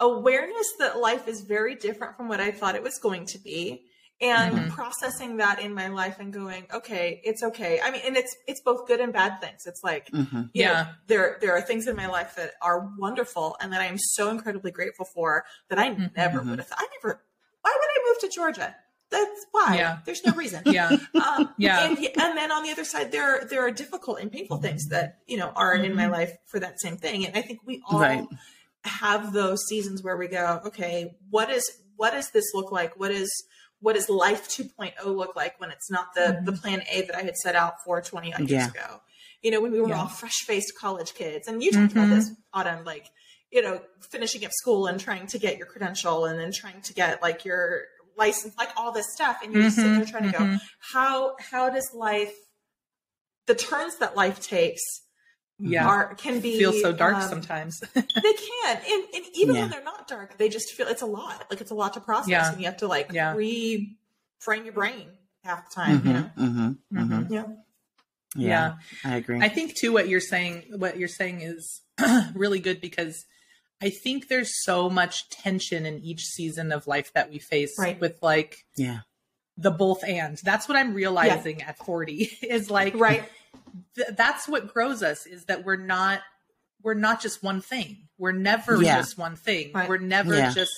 awareness 0.00 0.66
that 0.78 0.98
life 0.98 1.28
is 1.28 1.40
very 1.42 1.74
different 1.74 2.16
from 2.16 2.28
what 2.28 2.40
i 2.40 2.50
thought 2.50 2.74
it 2.74 2.82
was 2.82 2.98
going 2.98 3.24
to 3.26 3.38
be 3.38 3.84
and 4.20 4.54
Mhm. 4.54 4.70
processing 4.70 5.38
that 5.38 5.60
in 5.60 5.72
my 5.74 5.88
life 5.88 6.16
and 6.20 6.32
going 6.32 6.66
okay 6.72 7.20
it's 7.24 7.42
okay 7.42 7.80
i 7.82 7.90
mean 7.90 8.02
and 8.04 8.16
it's 8.16 8.36
it's 8.46 8.60
both 8.60 8.86
good 8.86 9.00
and 9.00 9.12
bad 9.12 9.40
things 9.40 9.62
it's 9.66 9.82
like 9.82 10.08
Mhm. 10.12 10.50
you 10.52 10.64
know, 10.64 10.72
Yeah. 10.72 10.86
there 11.06 11.38
there 11.40 11.56
are 11.56 11.62
things 11.62 11.86
in 11.86 11.96
my 11.96 12.06
life 12.06 12.34
that 12.36 12.52
are 12.60 12.90
wonderful 12.98 13.56
and 13.60 13.72
that 13.72 13.80
I 13.80 13.86
am 13.86 13.96
so 13.98 14.28
incredibly 14.28 14.70
grateful 14.70 15.06
for 15.14 15.44
that 15.70 15.78
I 15.78 15.88
Mhm. 15.94 16.14
never 16.14 16.40
Mhm. 16.42 16.50
would 16.50 16.58
have. 16.58 16.68
thought 16.68 16.80
I 16.82 16.86
never. 16.96 17.24
Why 17.62 17.72
would 17.78 17.90
I 17.96 17.98
move 18.08 18.18
to 18.20 18.28
Georgia? 18.28 18.76
That's 19.12 19.46
why. 19.52 19.76
Yeah. 19.76 19.98
There's 20.04 20.24
no 20.24 20.32
reason. 20.32 20.62
Yeah, 20.66 20.96
Um, 21.14 21.50
Yeah. 21.58 21.86
And, 21.86 21.98
and 21.98 22.36
then 22.36 22.50
on 22.50 22.64
the 22.64 22.70
other 22.70 22.84
side, 22.84 23.12
there 23.12 23.44
there 23.48 23.60
are 23.66 23.70
difficult 23.70 24.18
and 24.20 24.32
painful 24.32 24.56
things 24.58 24.88
that 24.88 25.18
you 25.26 25.36
know 25.36 25.52
are 25.54 25.74
in 25.74 25.94
my 25.94 26.04
Mhm. 26.06 26.10
life 26.18 26.32
for 26.46 26.58
that 26.58 26.80
same 26.80 26.96
thing. 26.96 27.26
And 27.26 27.36
I 27.36 27.42
think 27.42 27.60
we 27.64 27.82
all 27.86 28.00
Right. 28.00 28.26
have 28.84 29.32
those 29.32 29.64
seasons 29.66 30.02
where 30.02 30.16
we 30.16 30.28
go, 30.28 30.60
okay, 30.66 31.16
what 31.30 31.50
is 31.50 31.64
what 31.96 32.12
does 32.12 32.30
this 32.30 32.46
look 32.54 32.72
like? 32.72 32.98
What 32.98 33.10
is 33.12 33.30
what 33.80 33.94
does 33.94 34.08
life 34.08 34.48
2.0 34.48 34.94
look 35.16 35.34
like 35.36 35.60
when 35.60 35.70
it's 35.70 35.90
not 35.90 36.14
the 36.14 36.20
Mhm. 36.40 36.44
the 36.46 36.52
plan 36.52 36.82
A 36.90 37.02
that 37.02 37.16
I 37.16 37.22
had 37.22 37.36
set 37.36 37.54
out 37.54 37.74
for 37.84 38.00
20 38.00 38.32
odd 38.34 38.48
Yeah. 38.48 38.60
years 38.62 38.68
ago? 38.70 39.00
You 39.42 39.50
know, 39.50 39.60
when 39.60 39.72
we 39.72 39.80
were 39.80 39.88
Yeah. 39.88 40.00
all 40.00 40.08
fresh 40.08 40.38
faced 40.46 40.72
college 40.78 41.14
kids, 41.14 41.48
and 41.48 41.62
you 41.62 41.70
talked 41.72 41.92
Mhm. 41.92 41.96
about 42.04 42.10
this, 42.16 42.30
Autumn, 42.52 42.84
like 42.84 43.10
you 43.54 43.60
know, 43.60 43.82
finishing 44.00 44.42
up 44.46 44.50
school 44.52 44.86
and 44.86 44.98
trying 44.98 45.26
to 45.26 45.38
get 45.38 45.58
your 45.58 45.66
credential, 45.66 46.24
and 46.24 46.40
then 46.40 46.50
trying 46.50 46.80
to 46.80 46.94
get 46.94 47.20
like 47.20 47.44
your 47.44 47.82
license, 48.16 48.54
like 48.58 48.70
all 48.76 48.92
this 48.92 49.12
stuff, 49.14 49.38
and 49.42 49.52
you're 49.52 49.62
just 49.62 49.76
sitting 49.76 49.94
there 49.94 50.04
trying 50.04 50.30
to 50.30 50.36
mhm. 50.36 50.54
go, 50.54 50.58
how 50.92 51.36
how 51.38 51.70
does 51.70 51.90
life, 51.94 52.34
the 53.46 53.54
turns 53.54 53.98
that 53.98 54.16
life 54.16 54.40
takes, 54.40 54.82
yeah. 55.58 55.86
are 55.86 56.14
can 56.14 56.40
be 56.40 56.58
Feel 56.58 56.72
so 56.72 56.92
dark 56.92 57.16
um, 57.16 57.28
sometimes. 57.28 57.80
they 57.94 58.00
can 58.02 58.76
and, 58.76 59.04
and 59.14 59.24
even 59.34 59.54
Yeah. 59.54 59.60
when 59.62 59.70
they're 59.70 59.84
not 59.84 60.08
dark 60.08 60.36
they 60.38 60.48
just 60.48 60.72
feel 60.72 60.88
it's 60.88 61.02
a 61.02 61.06
lot 61.06 61.46
like 61.50 61.60
it's 61.60 61.70
a 61.70 61.74
lot 61.74 61.94
to 61.94 62.00
process 62.00 62.28
Yeah. 62.30 62.50
and 62.50 62.60
you 62.60 62.66
have 62.66 62.78
to 62.78 62.88
like 62.88 63.12
Yeah. 63.12 63.34
reframe 63.34 64.64
your 64.64 64.72
brain 64.72 65.08
half 65.44 65.68
the 65.68 65.74
time 65.74 66.06
you 66.06 66.12
know 66.14 66.30
Mhm, 66.36 66.38
mhm, 66.38 66.78
mhm. 66.92 67.08
Mhm. 67.08 67.30
yeah 67.30 67.44
Yeah, 68.34 68.48
yeah. 68.48 68.72
I 69.04 69.16
agree. 69.16 69.40
I 69.40 69.48
think 69.48 69.74
too 69.76 69.92
what 69.92 70.08
you're 70.08 70.20
saying 70.20 70.64
what 70.76 70.96
you're 70.98 71.08
saying 71.08 71.42
is 71.42 71.82
really 72.34 72.58
good 72.60 72.80
because 72.80 73.24
I 73.82 73.90
think 73.90 74.28
there's 74.28 74.62
so 74.64 74.88
much 74.88 75.28
tension 75.28 75.84
in 75.86 75.98
each 76.04 76.24
season 76.24 76.70
of 76.72 76.86
life 76.86 77.12
that 77.14 77.30
we 77.30 77.38
face 77.38 77.76
Right. 77.78 78.00
with 78.00 78.16
like 78.22 78.64
yeah, 78.76 79.00
the 79.56 79.70
both 79.72 80.04
and. 80.04 80.38
That's 80.44 80.68
what 80.68 80.76
I'm 80.76 80.94
realizing 80.94 81.62
at 81.62 81.76
40 81.78 82.30
is 82.42 82.70
like 82.70 82.94
right 82.94 83.24
th- 83.96 84.08
that's 84.16 84.48
what 84.48 84.72
grows 84.72 85.02
us 85.02 85.26
is 85.26 85.44
that 85.46 85.64
we're 85.64 85.76
not 85.76 86.20
we're 86.82 86.94
not 86.94 87.20
just 87.20 87.42
one 87.42 87.60
thing. 87.60 88.08
We're 88.18 88.32
never 88.32 88.80
Yeah. 88.82 88.96
just 88.98 89.18
one 89.18 89.36
thing. 89.36 89.70
Right. 89.74 89.88
We're 89.88 89.98
never 89.98 90.34
Yeah. 90.36 90.52
just 90.52 90.72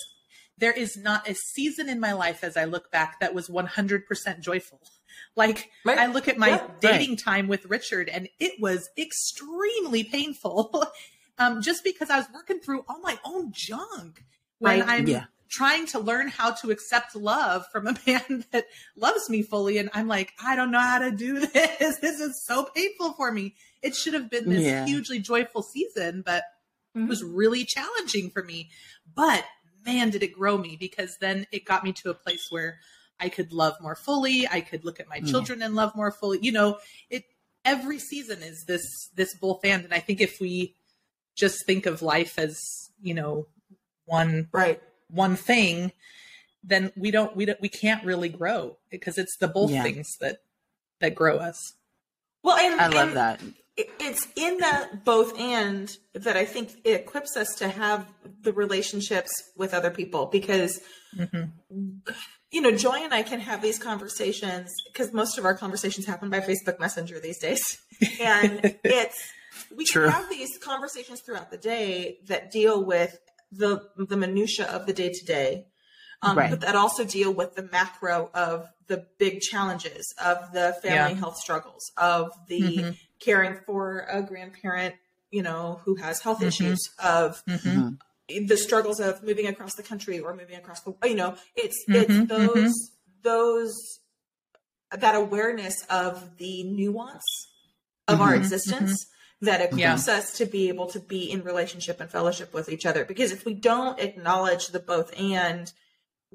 there 0.58 0.72
is 0.72 0.96
not 0.96 1.28
a 1.28 1.34
season 1.34 1.88
in 1.88 1.98
my 2.00 2.12
life 2.12 2.44
as 2.44 2.56
I 2.56 2.64
look 2.64 2.90
back 2.92 3.20
that 3.20 3.34
was 3.34 3.48
100% 3.48 4.40
joyful. 4.40 4.80
Like 5.36 5.70
Right. 5.84 5.98
I 5.98 6.06
look 6.06 6.26
at 6.28 6.38
my 6.38 6.48
Yeah. 6.48 6.66
dating 6.80 7.16
time 7.16 7.46
with 7.48 7.66
Richard 7.66 8.08
and 8.08 8.28
it 8.40 8.60
was 8.60 8.88
extremely 8.98 10.04
painful. 10.04 10.86
um, 11.38 11.62
just 11.62 11.84
because 11.84 12.10
I 12.10 12.18
was 12.18 12.26
working 12.32 12.60
through 12.60 12.84
all 12.88 13.00
my 13.00 13.18
own 13.24 13.52
junk 13.52 14.24
when 14.58 14.80
Right. 14.80 14.88
I'm 14.88 15.06
Yeah. 15.06 15.24
trying 15.48 15.86
to 15.88 15.98
learn 15.98 16.28
how 16.28 16.50
to 16.52 16.70
accept 16.70 17.14
love 17.14 17.64
from 17.70 17.86
a 17.86 17.96
man 18.06 18.44
that 18.52 18.66
loves 18.96 19.28
me 19.28 19.42
fully. 19.42 19.78
And 19.78 19.90
I'm 19.92 20.08
like, 20.08 20.32
I 20.42 20.56
don't 20.56 20.70
know 20.70 20.80
how 20.80 20.98
to 20.98 21.10
do 21.10 21.40
this. 21.46 21.98
This 21.98 22.20
is 22.20 22.44
so 22.46 22.64
painful 22.74 23.12
for 23.14 23.30
me. 23.32 23.54
it 23.82 23.94
should 23.94 24.14
have 24.14 24.30
been 24.30 24.48
this 24.48 24.64
Yeah. 24.64 24.86
hugely 24.86 25.18
joyful 25.18 25.62
season, 25.62 26.22
but 26.24 26.44
it 26.94 26.98
Mhm. 27.00 27.08
was 27.08 27.22
really 27.22 27.64
challenging 27.64 28.30
for 28.30 28.42
me. 28.42 28.70
But 29.14 29.44
man, 29.84 30.08
did 30.10 30.22
it 30.22 30.32
grow 30.32 30.56
me 30.56 30.76
because 30.76 31.18
then 31.20 31.46
it 31.52 31.64
got 31.66 31.84
me 31.84 31.92
to 31.92 32.08
a 32.10 32.14
place 32.14 32.46
where 32.50 32.78
I 33.20 33.28
could 33.28 33.52
love 33.52 33.74
more 33.82 33.94
fully. 33.94 34.48
I 34.48 34.60
could 34.62 34.84
look 34.84 35.00
at 35.00 35.08
my 35.08 35.16
Yeah. 35.16 35.30
children 35.30 35.60
and 35.60 35.74
love 35.74 35.94
more 35.94 36.10
fully. 36.10 36.38
You 36.40 36.52
know, 36.52 36.78
it 37.10 37.24
every 37.64 37.98
season 37.98 38.42
is 38.42 38.64
this 38.64 39.08
this 39.14 39.34
both 39.34 39.64
and, 39.64 39.84
and 39.84 39.92
I 39.94 39.98
think 40.00 40.20
if 40.20 40.40
we 40.40 40.74
just 41.34 41.66
think 41.66 41.86
of 41.86 42.02
life 42.02 42.38
as 42.38 42.58
you 43.00 43.14
know 43.14 43.46
one 44.06 44.48
Right. 44.52 44.80
one 45.08 45.36
thing, 45.36 45.92
then 46.62 46.92
we 46.96 47.10
don't 47.10 47.36
we 47.36 47.44
don't 47.44 47.60
we 47.60 47.68
can't 47.68 48.04
really 48.04 48.28
grow 48.28 48.76
because 48.90 49.18
it's 49.18 49.36
the 49.38 49.48
both 49.48 49.70
Yeah. 49.70 49.82
things 49.82 50.08
that 50.20 50.38
that 51.00 51.14
grow 51.14 51.38
us. 51.38 51.74
Well, 52.42 52.56
and 52.56 52.80
I 52.80 52.88
love 52.88 53.08
and 53.08 53.16
that. 53.16 53.40
It's 53.76 54.28
in 54.36 54.58
that 54.58 55.04
both 55.04 55.36
and 55.38 55.90
that 56.12 56.36
I 56.36 56.44
think 56.44 56.76
it 56.84 57.00
equips 57.00 57.36
us 57.36 57.56
to 57.56 57.68
have 57.68 58.06
the 58.42 58.52
relationships 58.52 59.32
with 59.56 59.74
other 59.74 59.90
people 59.90 60.26
because 60.26 60.80
mm-hmm. 61.16 61.48
you 62.52 62.60
know, 62.60 62.70
Joi 62.70 62.98
and 63.02 63.12
I 63.12 63.24
can 63.24 63.40
have 63.40 63.62
these 63.62 63.80
conversations 63.80 64.72
because 64.92 65.12
most 65.12 65.38
of 65.38 65.44
our 65.44 65.56
conversations 65.56 66.06
happen 66.06 66.30
by 66.30 66.38
Facebook 66.38 66.78
Messenger 66.78 67.18
these 67.18 67.38
days. 67.38 67.78
And 68.20 68.76
it's, 68.84 69.32
we 69.76 69.84
True. 69.84 70.10
can 70.10 70.12
have 70.12 70.30
these 70.30 70.58
conversations 70.58 71.20
throughout 71.20 71.50
the 71.50 71.56
day 71.56 72.18
that 72.26 72.50
deal 72.50 72.84
with 72.84 73.18
the, 73.52 73.88
the 73.96 74.16
minutia 74.16 74.66
of 74.66 74.86
the 74.86 74.92
day 74.92 75.12
to 75.12 75.24
day. 75.24 75.66
But 76.22 76.60
that 76.62 76.74
also 76.74 77.04
deal 77.04 77.32
with 77.34 77.54
the 77.54 77.64
macro 77.70 78.30
of 78.32 78.68
the 78.86 79.06
big 79.18 79.40
challenges 79.40 80.14
of 80.22 80.52
the 80.52 80.74
family 80.82 81.12
Yeah. 81.12 81.18
health 81.18 81.36
struggles, 81.36 81.90
of 81.98 82.32
the 82.48 82.60
Mhm. 82.78 82.96
caring 83.20 83.60
for 83.66 84.06
a 84.10 84.22
grandparent, 84.22 84.94
you 85.30 85.42
know, 85.42 85.80
who 85.84 85.96
has 85.96 86.20
health 86.20 86.40
Mhm. 86.40 86.46
issues, 86.46 86.80
of 86.98 87.42
Mhm. 87.46 87.98
the 88.46 88.56
struggles 88.56 89.00
of 89.00 89.22
moving 89.22 89.46
across 89.46 89.74
the 89.74 89.82
country 89.82 90.18
or 90.18 90.34
moving 90.34 90.56
across 90.56 90.80
the 90.80 90.94
you 91.04 91.14
know 91.14 91.36
it's 91.54 91.84
Mhm, 91.88 91.94
it's 92.00 92.28
those 92.30 92.90
those 93.22 93.74
that 94.90 95.14
awareness 95.14 95.82
of 95.90 96.38
the 96.38 96.62
nuance 96.64 97.22
of 98.08 98.22
our 98.22 98.32
Mhm, 98.32 98.38
existence 98.38 99.06
that 99.44 99.60
equips 99.60 100.06
Yeah. 100.08 100.14
us 100.16 100.32
to 100.38 100.46
be 100.46 100.68
able 100.68 100.86
to 100.88 101.00
be 101.00 101.30
in 101.30 101.42
relationship 101.42 102.00
and 102.00 102.10
fellowship 102.10 102.52
with 102.54 102.68
each 102.68 102.84
other 102.86 103.04
because 103.04 103.32
if 103.32 103.44
we 103.44 103.54
don't 103.54 103.98
acknowledge 104.00 104.68
the 104.68 104.80
both 104.80 105.12
and 105.18 105.72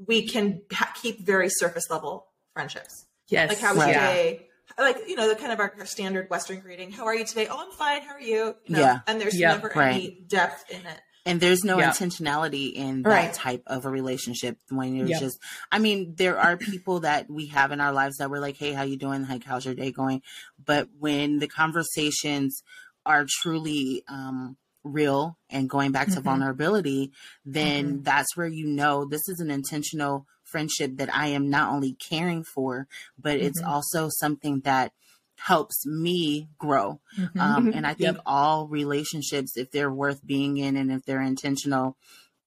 we 0.08 0.28
can 0.28 0.62
ha- 0.72 0.94
keep 1.02 1.26
very 1.26 1.50
surface 1.50 1.90
level 1.90 2.28
friendships 2.54 3.06
Yes. 3.28 3.50
like 3.50 3.60
how 3.60 3.76
was 3.76 3.86
your 3.86 3.96
yeah. 3.96 4.14
day 4.14 4.48
like 4.78 4.98
you 5.08 5.16
know 5.16 5.28
the 5.28 5.36
kind 5.36 5.52
of 5.52 5.60
our, 5.60 5.74
our 5.80 5.86
standard 5.86 6.30
western 6.30 6.60
greeting 6.62 6.92
how 6.92 7.06
are 7.06 7.16
you 7.16 7.26
today 7.26 7.48
oh 7.50 7.58
i'm 7.66 7.72
fine 7.72 8.02
how 8.02 8.14
are 8.14 8.22
you, 8.22 8.56
you 8.66 8.76
know, 8.76 8.80
Yeah. 8.80 9.00
and 9.08 9.20
there's 9.20 9.38
Yeah, 9.38 9.54
never 9.54 9.72
right. 9.76 9.94
any 9.96 10.24
depth 10.28 10.70
in 10.72 10.86
it 10.86 11.00
And 11.26 11.42
there's 11.42 11.64
no 11.66 11.78
Yeah. 11.78 11.90
intentionality 11.92 12.72
in 12.74 13.02
that 13.04 13.10
Right. 13.10 13.34
type 13.34 13.62
of 13.68 13.86
a 13.86 13.90
relationship 13.90 14.58
when 14.70 14.96
you're 14.96 15.06
Yeah. 15.06 15.20
just 15.20 15.38
I 15.72 15.78
mean, 15.78 16.16
there 16.16 16.40
are 16.40 16.56
people 16.58 17.02
that 17.02 17.30
we 17.30 17.48
have 17.48 17.72
in 17.74 17.82
our 17.82 17.92
lives 17.92 18.18
that 18.18 18.30
we're 18.32 18.40
like, 18.40 18.56
Hey, 18.58 18.72
how 18.72 18.84
you 18.84 18.96
doing? 18.98 19.28
Like 19.28 19.44
how's 19.44 19.66
your 19.66 19.76
day 19.76 19.92
going? 19.92 20.22
But 20.64 20.88
when 20.98 21.40
the 21.40 21.48
conversations 21.48 22.64
are 23.06 23.26
truly 23.42 24.04
um 24.08 24.58
real 24.84 25.38
and 25.50 25.70
going 25.70 25.92
back 25.92 26.08
to 26.10 26.20
Mhm. 26.20 26.24
vulnerability, 26.24 27.12
then 27.46 28.02
that's 28.04 28.36
where 28.38 28.48
you 28.48 28.66
know 28.66 29.06
this 29.06 29.28
is 29.28 29.40
an 29.40 29.52
intentional 29.52 30.26
friendship 30.44 30.98
that 30.98 31.14
I 31.14 31.28
am 31.28 31.50
not 31.50 31.72
only 31.72 31.94
caring 31.94 32.44
for, 32.44 32.88
but 33.18 33.38
it's 33.38 33.60
Mhm. 33.60 33.68
also 33.70 34.10
something 34.10 34.62
that 34.62 34.94
helps 35.38 35.86
me 35.86 36.50
grow. 36.58 37.00
Mhm. 37.18 37.42
Um, 37.42 37.70
and 37.74 37.86
I 37.86 37.94
think 37.94 38.16
Yep. 38.16 38.22
all 38.26 38.68
relationships, 38.68 39.58
if 39.58 39.72
they're 39.72 39.92
worth 39.92 40.26
being 40.26 40.58
in 40.58 40.76
and 40.76 40.92
if 40.92 41.04
they're 41.06 41.22
intentional, 41.22 41.98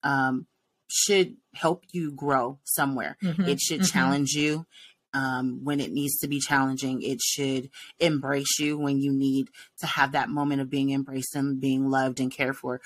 um, 0.02 0.46
should 0.88 1.36
help 1.54 1.84
you 1.92 2.12
grow 2.12 2.58
somewhere. 2.64 3.16
Mhm. 3.22 3.48
It 3.48 3.60
should 3.60 3.80
Mhm. 3.82 3.88
challenge 3.92 4.30
you 4.32 4.66
um, 5.14 5.64
when 5.64 5.80
it 5.80 5.92
needs 5.92 6.18
to 6.18 6.28
be 6.28 6.40
challenging. 6.40 7.02
It 7.02 7.20
should 7.20 7.70
embrace 7.98 8.58
you 8.58 8.78
when 8.78 9.00
you 9.00 9.12
need 9.12 9.48
to 9.80 9.86
have 9.86 10.12
that 10.12 10.28
moment 10.28 10.60
of 10.60 10.70
being 10.70 10.90
embraced 10.90 11.34
and 11.34 11.60
being 11.60 11.88
loved 11.88 12.20
and 12.20 12.30
cared 12.32 12.56
for, 12.56 12.80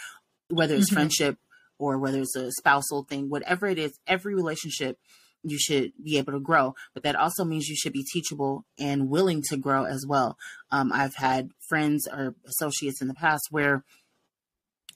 whether 0.48 0.74
it's 0.74 0.90
Mhm. 0.90 0.94
friendship 0.94 1.38
or 1.78 1.98
whether 1.98 2.20
it's 2.20 2.36
a 2.36 2.50
spousal 2.52 3.04
thing, 3.04 3.28
whatever 3.28 3.66
it 3.66 3.78
is, 3.78 3.98
every 4.06 4.34
relationship 4.34 4.98
you 5.42 5.58
should 5.58 5.92
be 6.02 6.18
able 6.18 6.32
to 6.32 6.40
grow. 6.40 6.74
But 6.94 7.04
that 7.04 7.14
also 7.14 7.44
means 7.44 7.68
you 7.68 7.76
should 7.76 7.92
be 7.92 8.02
teachable 8.02 8.64
and 8.78 9.08
willing 9.08 9.42
to 9.48 9.56
grow 9.56 9.84
as 9.84 10.04
well. 10.06 10.36
Um, 10.70 10.90
I've 10.92 11.16
had 11.16 11.50
friends 11.68 12.08
or 12.08 12.34
associates 12.44 13.00
in 13.00 13.06
the 13.08 13.14
past 13.14 13.46
where 13.50 13.84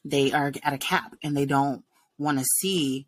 they 0.04 0.32
are 0.32 0.52
at 0.62 0.72
a 0.72 0.78
cap 0.78 1.14
and 1.22 1.36
they 1.36 1.46
don't 1.46 1.84
want 2.18 2.38
to 2.38 2.44
see 2.58 3.06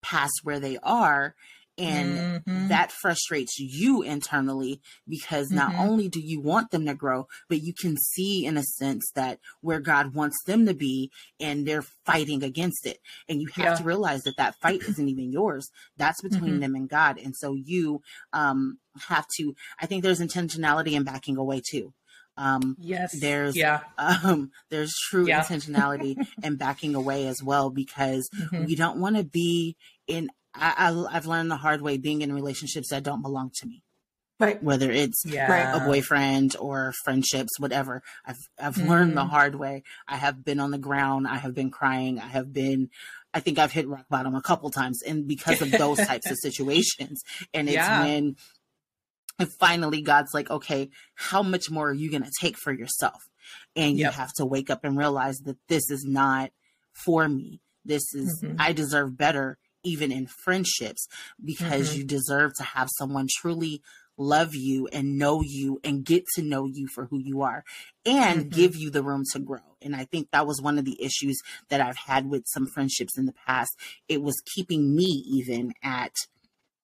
past 0.00 0.40
where 0.42 0.58
they 0.58 0.78
are. 0.82 1.34
And 1.78 2.42
Mhm. 2.46 2.68
that 2.68 2.90
frustrates 2.90 3.58
you 3.58 4.02
internally 4.02 4.80
because 5.06 5.50
not 5.50 5.72
Mhm. 5.74 5.78
only 5.80 6.08
do 6.08 6.20
you 6.20 6.40
want 6.40 6.70
them 6.70 6.86
to 6.86 6.94
grow, 6.94 7.28
but 7.48 7.60
you 7.62 7.74
can 7.74 7.96
see 7.98 8.46
in 8.46 8.56
a 8.56 8.62
sense 8.62 9.10
that 9.14 9.40
where 9.60 9.80
God 9.80 10.14
wants 10.14 10.36
them 10.46 10.64
to 10.66 10.74
be 10.74 11.10
and 11.38 11.66
they're 11.66 11.84
fighting 12.06 12.42
against 12.42 12.86
it. 12.86 12.98
And 13.28 13.40
you 13.40 13.48
have 13.48 13.64
Yeah. 13.64 13.74
to 13.74 13.84
realize 13.84 14.22
that 14.22 14.36
that 14.38 14.56
fight 14.60 14.82
isn't 14.88 15.08
even 15.08 15.32
yours. 15.32 15.68
That's 15.96 16.22
between 16.22 16.56
Mhm. 16.56 16.60
them 16.60 16.74
and 16.74 16.88
God. 16.88 17.18
And 17.18 17.34
so 17.36 17.54
you 17.54 18.02
um, 18.32 18.78
have 19.08 19.26
to, 19.36 19.54
I 19.80 19.86
think 19.86 20.02
there's 20.02 20.20
intentionality 20.20 20.92
in 20.92 21.04
backing 21.04 21.36
away 21.36 21.60
too. 21.68 21.92
Um, 22.38 22.76
Yes. 22.78 23.18
there's- 23.18 23.56
yeah. 23.56 23.80
um, 23.98 24.50
there's 24.68 24.92
true 25.08 25.26
Yeah. 25.26 25.40
intentionality 25.42 26.16
and 26.42 26.58
backing 26.58 26.94
away 26.94 27.26
as 27.28 27.42
well 27.42 27.70
because 27.70 28.28
Mhm. 28.38 28.66
we 28.66 28.74
don't 28.74 28.98
want 29.00 29.16
to 29.16 29.24
be 29.24 29.76
in 30.06 30.30
I, 30.56 30.90
I, 30.90 31.16
I've 31.16 31.26
learned 31.26 31.50
the 31.50 31.56
hard 31.56 31.82
way 31.82 31.98
being 31.98 32.22
in 32.22 32.32
relationships 32.32 32.88
that 32.90 33.02
don't 33.02 33.22
belong 33.22 33.50
to 33.60 33.66
me, 33.66 33.82
right 34.40 34.62
whether 34.62 34.90
it's 34.90 35.22
Yeah. 35.26 35.76
a 35.76 35.80
boyfriend 35.80 36.56
or 36.58 36.92
friendships, 37.04 37.58
whatever. 37.58 38.02
I've 38.24 38.38
I've 38.58 38.78
learned 38.78 39.16
the 39.16 39.24
Mhm. 39.24 39.30
hard 39.30 39.54
way. 39.56 39.82
I 40.08 40.16
have 40.16 40.44
been 40.44 40.60
on 40.60 40.70
the 40.70 40.78
ground. 40.78 41.26
I 41.28 41.36
have 41.36 41.54
been 41.54 41.70
crying. 41.70 42.18
I 42.20 42.28
have 42.28 42.52
been. 42.52 42.90
I 43.34 43.40
think 43.40 43.58
I've 43.58 43.72
hit 43.72 43.86
rock 43.86 44.06
bottom 44.08 44.34
a 44.34 44.40
couple 44.42 44.70
times, 44.70 45.02
and 45.02 45.26
because 45.28 45.60
of 45.60 45.70
those 45.72 45.98
types 46.06 46.30
of 46.30 46.38
situations, 46.38 47.22
and 47.52 47.68
it's 47.68 47.74
Yeah. 47.76 48.00
when. 48.00 48.36
And 49.38 49.52
finally, 49.60 50.00
God's 50.00 50.32
like, 50.32 50.50
okay, 50.50 50.88
how 51.14 51.42
much 51.42 51.70
more 51.70 51.90
are 51.90 51.94
you 51.94 52.10
going 52.10 52.22
to 52.22 52.32
take 52.40 52.56
for 52.56 52.72
yourself? 52.72 53.28
And 53.74 53.98
you 53.98 54.06
have 54.10 54.32
to 54.36 54.46
wake 54.46 54.70
up 54.70 54.82
and 54.82 54.96
realize 54.96 55.40
that 55.40 55.58
this 55.68 55.90
is 55.90 56.06
not 56.06 56.52
for 57.04 57.28
me. 57.28 57.60
This 57.84 58.14
is, 58.14 58.42
Mhm. 58.42 58.56
I 58.58 58.72
deserve 58.72 59.18
better, 59.18 59.58
even 59.86 60.10
in 60.10 60.26
friendships, 60.26 61.06
because 61.42 61.90
Mhm. 61.90 61.96
you 61.98 62.04
deserve 62.04 62.52
to 62.56 62.64
have 62.64 62.88
someone 62.98 63.28
truly 63.30 63.80
love 64.18 64.54
you 64.54 64.88
and 64.92 65.18
know 65.18 65.42
you 65.42 65.78
and 65.84 66.04
get 66.04 66.24
to 66.34 66.42
know 66.42 66.66
you 66.66 66.88
for 66.88 67.04
who 67.06 67.18
you 67.18 67.42
are 67.42 67.62
and 68.06 68.46
Mhm. 68.46 68.50
give 68.50 68.74
you 68.74 68.90
the 68.90 69.02
room 69.02 69.22
to 69.32 69.38
grow. 69.38 69.76
And 69.82 69.94
I 69.94 70.04
think 70.04 70.30
that 70.30 70.46
was 70.46 70.60
one 70.60 70.78
of 70.78 70.86
the 70.86 71.00
issues 71.02 71.38
that 71.68 71.82
I've 71.82 71.98
had 71.98 72.28
with 72.28 72.44
some 72.46 72.66
friendships 72.66 73.18
in 73.18 73.26
the 73.26 73.34
past. 73.46 73.70
It 74.08 74.22
was 74.22 74.40
keeping 74.54 74.96
me 74.96 75.04
even 75.04 75.74
at 75.82 76.14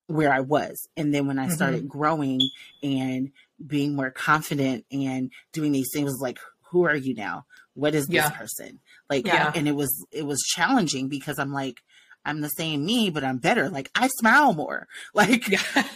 where 0.08 0.32
I 0.32 0.40
was. 0.40 0.88
And 0.96 1.14
then 1.14 1.26
when 1.26 1.38
I 1.38 1.46
Mhm. 1.46 1.54
started 1.54 1.88
growing 1.88 2.40
and 2.82 3.32
being 3.66 3.96
more 3.96 4.10
confident 4.10 4.84
and 4.92 5.30
doing 5.52 5.72
these 5.72 5.90
things, 5.92 6.10
was 6.10 6.20
like, 6.20 6.38
who 6.70 6.84
are 6.84 6.96
you 6.96 7.14
now? 7.14 7.46
What 7.74 7.94
is 7.94 8.06
this 8.08 8.28
person? 8.30 8.80
Like, 9.08 9.24
Yeah. 9.24 9.52
and 9.54 9.66
it 9.66 9.74
was, 9.74 10.04
it 10.10 10.26
was 10.26 10.42
challenging 10.42 11.08
because 11.08 11.38
I'm 11.38 11.52
like, 11.52 11.76
I'm 12.24 12.40
the 12.40 12.48
same 12.48 12.84
me, 12.84 13.10
but 13.10 13.24
I'm 13.24 13.38
better. 13.38 13.68
Like 13.68 13.90
I 13.94 14.08
smile 14.08 14.54
more. 14.54 14.86
Like 15.14 15.44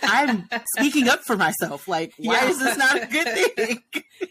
I'm 0.03 0.49
speaking 0.77 1.09
up 1.09 1.20
for 1.24 1.37
myself. 1.37 1.89
Like, 1.89 2.12
why 2.18 2.35
Yeah. 2.35 2.49
is 2.49 2.59
this 2.59 2.77
not 2.77 3.03
a 3.03 3.07
good 3.07 3.27
thing? 3.57 3.83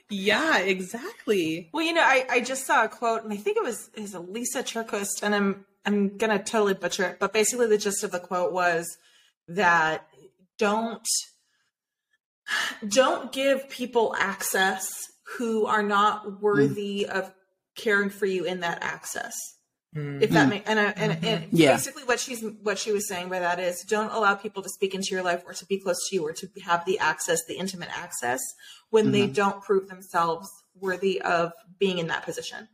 yeah, 0.09 0.59
exactly. 0.59 1.69
Well, 1.73 1.83
you 1.83 1.93
know, 1.93 2.03
I, 2.03 2.25
I 2.29 2.39
just 2.41 2.65
saw 2.65 2.83
a 2.83 2.87
quote, 2.89 3.23
and 3.23 3.33
I 3.33 3.37
think 3.37 3.57
it 3.57 3.63
was 3.63 3.89
is 3.95 4.13
a 4.13 4.19
Lysa 4.19 4.63
TerKeurst, 4.63 5.23
and 5.23 5.33
I'm 5.33 5.65
I'm 5.85 6.17
gonna 6.17 6.41
totally 6.41 6.73
butcher 6.73 7.03
it, 7.05 7.19
but 7.19 7.33
basically 7.33 7.67
the 7.67 7.77
gist 7.77 8.03
of 8.03 8.11
the 8.11 8.19
quote 8.19 8.51
was 8.51 8.97
that 9.47 10.07
don't 10.57 11.07
don't 12.87 13.31
give 13.31 13.69
people 13.69 14.15
access 14.17 14.87
who 15.37 15.65
are 15.65 15.83
not 15.83 16.25
mm. 16.25 16.39
worthy 16.41 17.07
of 17.07 17.31
caring 17.75 18.09
for 18.09 18.25
you 18.25 18.45
in 18.45 18.61
that 18.61 18.79
access. 18.81 19.35
If 19.95 20.31
that 20.31 20.47
Mhm. 20.47 20.49
makes 20.49 20.69
and, 20.69 20.79
I, 20.79 20.83
and, 20.97 21.11
and 21.23 21.43
Mm-hmm. 21.45 21.55
Yeah. 21.55 21.71
basically 21.73 22.03
what 22.03 22.19
she's 22.19 22.43
what 22.61 22.77
she 22.77 22.91
was 22.91 23.07
saying 23.07 23.29
by 23.29 23.39
that 23.39 23.59
is 23.59 23.81
don't 23.83 24.11
allow 24.11 24.35
people 24.35 24.61
to 24.63 24.69
speak 24.69 24.93
into 24.93 25.09
your 25.11 25.23
life 25.23 25.43
or 25.45 25.53
to 25.53 25.65
be 25.65 25.79
close 25.79 25.97
to 26.09 26.15
you 26.15 26.25
or 26.27 26.33
to 26.33 26.47
have 26.65 26.83
the 26.85 26.99
access, 26.99 27.45
the 27.45 27.55
intimate 27.57 27.89
access 27.97 28.41
when 28.89 29.11
they 29.11 29.27
Mhm. 29.27 29.33
don't 29.35 29.63
prove 29.63 29.87
themselves 29.87 30.49
worthy 30.79 31.21
of 31.21 31.53
being 31.79 31.97
in 31.97 32.07
that 32.07 32.23
position. 32.23 32.67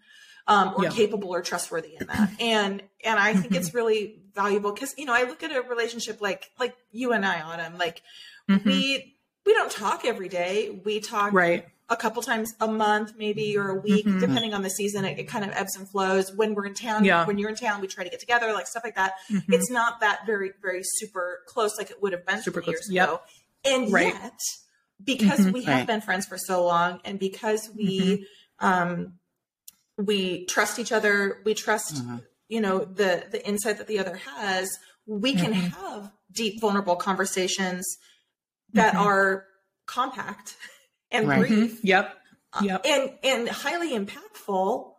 Um, 0.47 0.74
or 0.76 0.84
Yeah. 0.86 0.89
capable 0.89 1.30
or 1.30 1.41
trustworthy 1.43 1.95
in 1.97 2.07
that, 2.07 2.32
and 2.39 2.82
and 3.05 3.19
I 3.19 3.34
think 3.34 3.53
Mm-hmm. 3.53 3.55
it's 3.57 3.74
really 3.80 4.19
valuable 4.34 4.74
because 4.74 4.95
you 4.97 5.05
know 5.05 5.13
I 5.13 5.24
look 5.24 5.43
at 5.43 5.55
a 5.55 5.61
relationship 5.61 6.19
like 6.19 6.49
like 6.59 6.76
you 6.91 7.13
and 7.13 7.24
I, 7.24 7.41
Autumn. 7.41 7.78
Like 7.78 8.01
Mhm. 8.49 8.65
we 8.65 9.15
we 9.45 9.53
don't 9.53 9.72
talk 9.72 10.03
every 10.03 10.30
day. 10.30 10.82
We 10.84 10.99
talk 10.99 11.32
Right. 11.32 11.67
A 11.91 11.95
couple 11.95 12.21
times 12.23 12.53
a 12.59 12.67
month, 12.67 13.13
maybe 13.17 13.55
or 13.57 13.67
a 13.69 13.75
week, 13.75 14.05
Mhm. 14.05 14.19
depending 14.21 14.53
on 14.53 14.61
the 14.63 14.69
season. 14.69 15.03
It, 15.05 15.19
it 15.19 15.23
kind 15.27 15.45
of 15.45 15.51
ebbs 15.51 15.75
and 15.75 15.87
flows. 15.87 16.31
When 16.33 16.55
we're 16.55 16.65
in 16.65 16.73
town, 16.73 17.03
Yeah. 17.05 17.25
when 17.25 17.37
you're 17.37 17.49
in 17.49 17.55
town, 17.55 17.81
we 17.81 17.87
try 17.87 18.03
to 18.03 18.09
get 18.09 18.19
together, 18.19 18.53
like 18.53 18.65
stuff 18.65 18.83
like 18.83 18.95
that. 18.95 19.13
Mhm. 19.29 19.43
It's 19.53 19.69
not 19.69 19.99
that 19.99 20.25
very, 20.25 20.53
very 20.61 20.81
super 20.83 21.41
close 21.47 21.77
like 21.77 21.91
it 21.91 22.01
would 22.01 22.13
have 22.13 22.25
been 22.25 22.41
Super 22.41 22.61
close. 22.61 22.73
years 22.75 22.87
Yep. 22.89 23.07
ago. 23.09 23.21
And 23.65 23.91
Right. 23.93 24.13
yet, 24.13 24.39
because 25.03 25.41
Mhm. 25.41 25.53
we 25.53 25.63
have 25.65 25.79
Right. 25.79 25.87
been 25.87 26.01
friends 26.01 26.25
for 26.25 26.37
so 26.37 26.63
long, 26.65 27.01
and 27.03 27.19
because 27.19 27.69
we 27.75 28.27
um, 28.59 29.19
we 29.97 30.45
trust 30.45 30.77
each 30.79 30.91
other, 30.91 31.41
we 31.45 31.53
trust 31.55 31.95
Mhm. 31.95 32.23
you 32.47 32.61
know 32.61 32.85
the 32.85 33.25
the 33.31 33.45
insight 33.45 33.77
that 33.79 33.87
the 33.87 33.99
other 33.99 34.15
has. 34.17 34.69
We 35.07 35.33
can 35.33 35.51
Mhm. 35.53 35.71
have 35.73 36.11
deep, 36.31 36.61
vulnerable 36.61 36.95
conversations 36.95 37.85
that 38.73 38.93
are 38.95 39.45
compact 39.87 40.55
and 41.12 41.28
Right. 41.28 41.39
brief 41.39 41.76
Mhm. 41.78 41.80
Yep. 41.84 42.18
uh, 42.53 42.62
Yep. 42.64 42.86
and 42.86 43.12
and 43.24 43.49
highly 43.49 43.91
impactful 43.97 44.93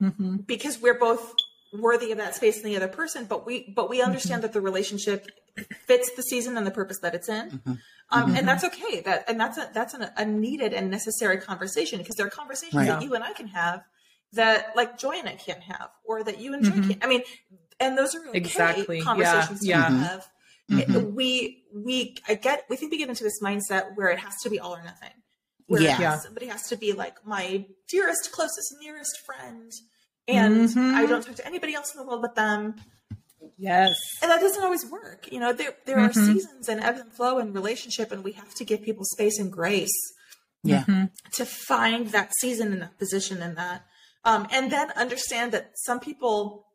hmm 0.00 0.36
because 0.46 0.80
we're 0.80 0.98
both 0.98 1.34
worthy 1.72 2.12
of 2.12 2.18
that 2.18 2.34
space 2.34 2.58
in 2.58 2.64
the 2.64 2.76
other 2.76 2.88
person 2.88 3.24
but 3.26 3.44
we 3.46 3.72
but 3.74 3.88
we 3.88 4.00
understand 4.02 4.42
that 4.42 4.52
the 4.52 4.60
relationship 4.60 5.26
fits 5.86 6.10
the 6.16 6.22
season 6.22 6.56
and 6.56 6.66
the 6.66 6.70
purpose 6.70 6.98
that 7.00 7.14
it's 7.14 7.28
in 7.28 7.50
Mhm. 7.66 7.78
um, 8.10 8.34
and 8.36 8.46
that's 8.46 8.64
okay 8.64 9.00
that 9.00 9.24
and 9.28 9.38
that's 9.40 9.56
a 9.58 9.70
that's 9.72 9.94
an, 9.94 10.10
a 10.16 10.24
needed 10.24 10.72
and 10.72 10.90
necessary 10.90 11.38
conversation 11.38 11.98
because 11.98 12.16
there 12.16 12.26
are 12.26 12.30
conversations 12.30 12.74
Right. 12.74 12.88
that 12.88 13.02
you 13.02 13.14
and 13.14 13.22
i 13.24 13.32
can 13.32 13.48
have 13.48 13.82
that 14.32 14.74
like 14.76 14.98
Joi 14.98 15.16
and 15.18 15.28
i 15.28 15.34
can't 15.34 15.62
have 15.62 15.90
or 16.04 16.22
that 16.24 16.38
you 16.40 16.54
and 16.54 16.64
Joi 16.64 16.72
Mhm. 16.72 16.88
can't 16.88 17.04
i 17.04 17.08
mean 17.08 17.22
and 17.80 17.96
those 17.98 18.14
are 18.14 18.20
okay 18.28 18.38
Exactly. 18.38 18.98
Yeah. 18.98 19.04
conversations 19.04 19.60
to 19.60 19.66
Yeah. 19.66 19.90
have 19.90 20.28
It- 20.70 20.88
Mhm. 20.88 21.12
we 21.12 21.64
we 21.72 22.16
i 22.28 22.34
get 22.34 22.64
we 22.70 22.76
think 22.76 22.90
we 22.92 22.98
get 22.98 23.08
into 23.08 23.22
this 23.24 23.40
mindset 23.42 23.96
where 23.96 24.08
it 24.08 24.18
has 24.20 24.34
to 24.42 24.50
be 24.50 24.58
all 24.60 24.74
or 24.74 24.82
nothing 24.82 25.12
where 25.66 25.82
Yeah. 25.82 26.00
Yeah. 26.00 26.18
somebody 26.18 26.46
has 26.46 26.62
to 26.68 26.76
be 26.76 26.92
like 26.92 27.24
my 27.26 27.66
dearest 27.90 28.32
closest 28.32 28.74
nearest 28.80 29.18
friend 29.26 29.72
and 30.28 30.68
Mhm. 30.68 30.94
i 30.94 31.06
don't 31.06 31.24
talk 31.24 31.36
to 31.36 31.46
anybody 31.46 31.74
else 31.74 31.94
in 31.94 31.98
the 32.00 32.06
world 32.06 32.22
but 32.22 32.34
them 32.34 32.74
Yes. 33.58 33.94
and 34.22 34.30
that 34.30 34.40
doesn't 34.40 34.62
always 34.64 34.84
work 34.86 35.30
you 35.32 35.38
know 35.40 35.52
there 35.52 35.74
there 35.86 35.98
are 35.98 36.08
Mhm. 36.10 36.26
seasons 36.26 36.68
and 36.68 36.80
ebb 36.82 36.96
and 36.96 37.12
flow 37.12 37.38
in 37.38 37.52
relationship 37.52 38.10
and 38.12 38.24
we 38.24 38.32
have 38.32 38.54
to 38.54 38.64
give 38.64 38.82
people 38.82 39.04
space 39.04 39.38
and 39.38 39.52
grace 39.52 39.96
Yeah. 40.62 40.84
Mhm. 40.84 41.10
to 41.32 41.44
find 41.44 42.08
that 42.08 42.32
season 42.40 42.72
and 42.72 42.82
that 42.82 42.98
position 42.98 43.42
and 43.42 43.56
that 43.56 43.86
um, 44.24 44.48
and 44.50 44.72
then 44.72 44.90
understand 44.92 45.52
that 45.52 45.72
some 45.86 46.00
people 46.00 46.66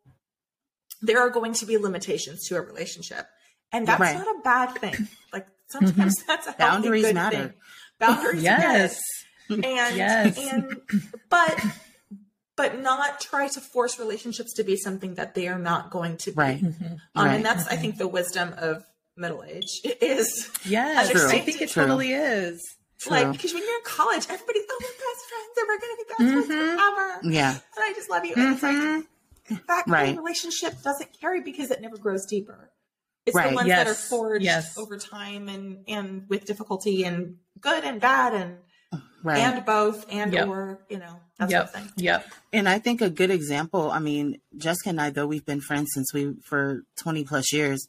there 1.02 1.18
are 1.20 1.30
going 1.30 1.52
to 1.54 1.66
be 1.66 1.76
limitations 1.78 2.46
to 2.48 2.56
a 2.56 2.60
relationship 2.60 3.26
and 3.72 3.86
that's 3.88 4.00
Right. 4.00 4.16
not 4.16 4.28
a 4.28 4.40
bad 4.42 4.78
thing 4.78 5.08
like 5.32 5.46
sometimes 5.68 6.14
that's 6.26 6.46
a 6.46 6.52
healthy, 6.52 6.58
Boundaries 6.58 7.04
good 7.06 7.14
matter. 7.14 7.36
thing. 7.48 7.54
Boundaries 8.00 8.42
Yes. 8.42 9.00
matter. 9.48 9.62
and 9.68 9.96
Yes. 9.96 10.38
and 10.52 10.80
but 11.28 11.60
but 12.56 12.80
not 12.80 13.20
try 13.20 13.48
to 13.48 13.60
force 13.60 13.98
relationships 13.98 14.52
to 14.54 14.64
be 14.64 14.76
something 14.76 15.14
that 15.14 15.34
they 15.34 15.48
are 15.48 15.58
not 15.58 15.90
going 15.90 16.16
to 16.18 16.30
be 16.32 16.36
Right. 16.36 16.62
Um, 16.62 17.00
Right. 17.26 17.34
and 17.36 17.44
that's 17.44 17.66
i 17.68 17.76
think 17.76 17.96
the 17.98 18.08
wisdom 18.08 18.54
of 18.58 18.84
middle 19.16 19.42
age 19.44 19.80
is 20.00 20.48
Yes. 20.64 21.10
True. 21.10 21.28
I 21.28 21.40
think 21.40 21.60
it 21.62 21.70
True. 21.70 21.82
totally 21.84 22.12
is. 22.12 22.60
True. 23.00 23.12
like 23.12 23.32
because 23.32 23.54
when 23.54 23.62
you're 23.62 23.76
in 23.78 23.84
college 23.84 24.24
everybody's 24.28 24.62
oh 24.70 24.78
we're 24.82 24.88
best 25.08 25.24
friends 25.30 25.54
and 25.58 25.68
we're 25.68 25.80
gonna 25.80 25.96
be 25.96 26.04
best 26.08 26.18
friends 26.18 26.46
Mhm. 26.48 26.76
forever 26.76 27.20
yeah. 27.32 27.50
and 27.52 27.84
i 27.84 27.92
just 27.94 28.10
love 28.10 28.24
you 28.26 28.34
and 28.36 28.52
it's 28.54 28.62
like 28.62 28.76
Mhm. 28.76 29.66
that 29.66 29.84
Right. 29.88 30.16
relationship 30.16 30.82
doesn't 30.82 31.18
carry 31.18 31.40
because 31.40 31.70
it 31.70 31.80
never 31.80 31.96
grows 31.96 32.26
deeper 32.26 32.70
it's 33.26 33.34
Right. 33.34 33.50
the 33.50 33.54
ones 33.56 33.68
that 33.68 33.86
are 33.86 33.90
Yes. 33.90 34.08
forged 34.08 34.44
Yes. 34.44 34.76
over 34.78 34.98
time 34.98 35.48
and 35.48 35.82
and 35.88 36.28
with 36.28 36.44
difficulty 36.44 37.04
and 37.04 37.38
good 37.60 37.84
and 37.84 38.00
bad 38.00 38.34
and 38.34 38.58
Right. 39.22 39.38
and 39.38 39.64
both 39.66 40.06
and 40.10 40.32
Yep. 40.32 40.48
or 40.48 40.78
you 40.88 40.98
know 40.98 41.20
that 41.38 41.50
Yep. 41.50 41.70
sort 41.72 41.82
of 41.84 41.90
thing 41.92 42.04
Yep. 42.04 42.26
And 42.54 42.68
I 42.68 42.78
think 42.78 43.00
a 43.02 43.10
good 43.10 43.30
example, 43.30 43.90
I 43.90 43.98
mean, 43.98 44.40
Jessica 44.56 44.88
and 44.88 45.00
I, 45.00 45.10
though 45.10 45.26
we've 45.26 45.44
been 45.44 45.60
friends 45.60 45.90
since 45.94 46.12
we 46.14 46.34
for 46.42 46.82
20 46.96 47.24
plus 47.24 47.52
years, 47.52 47.86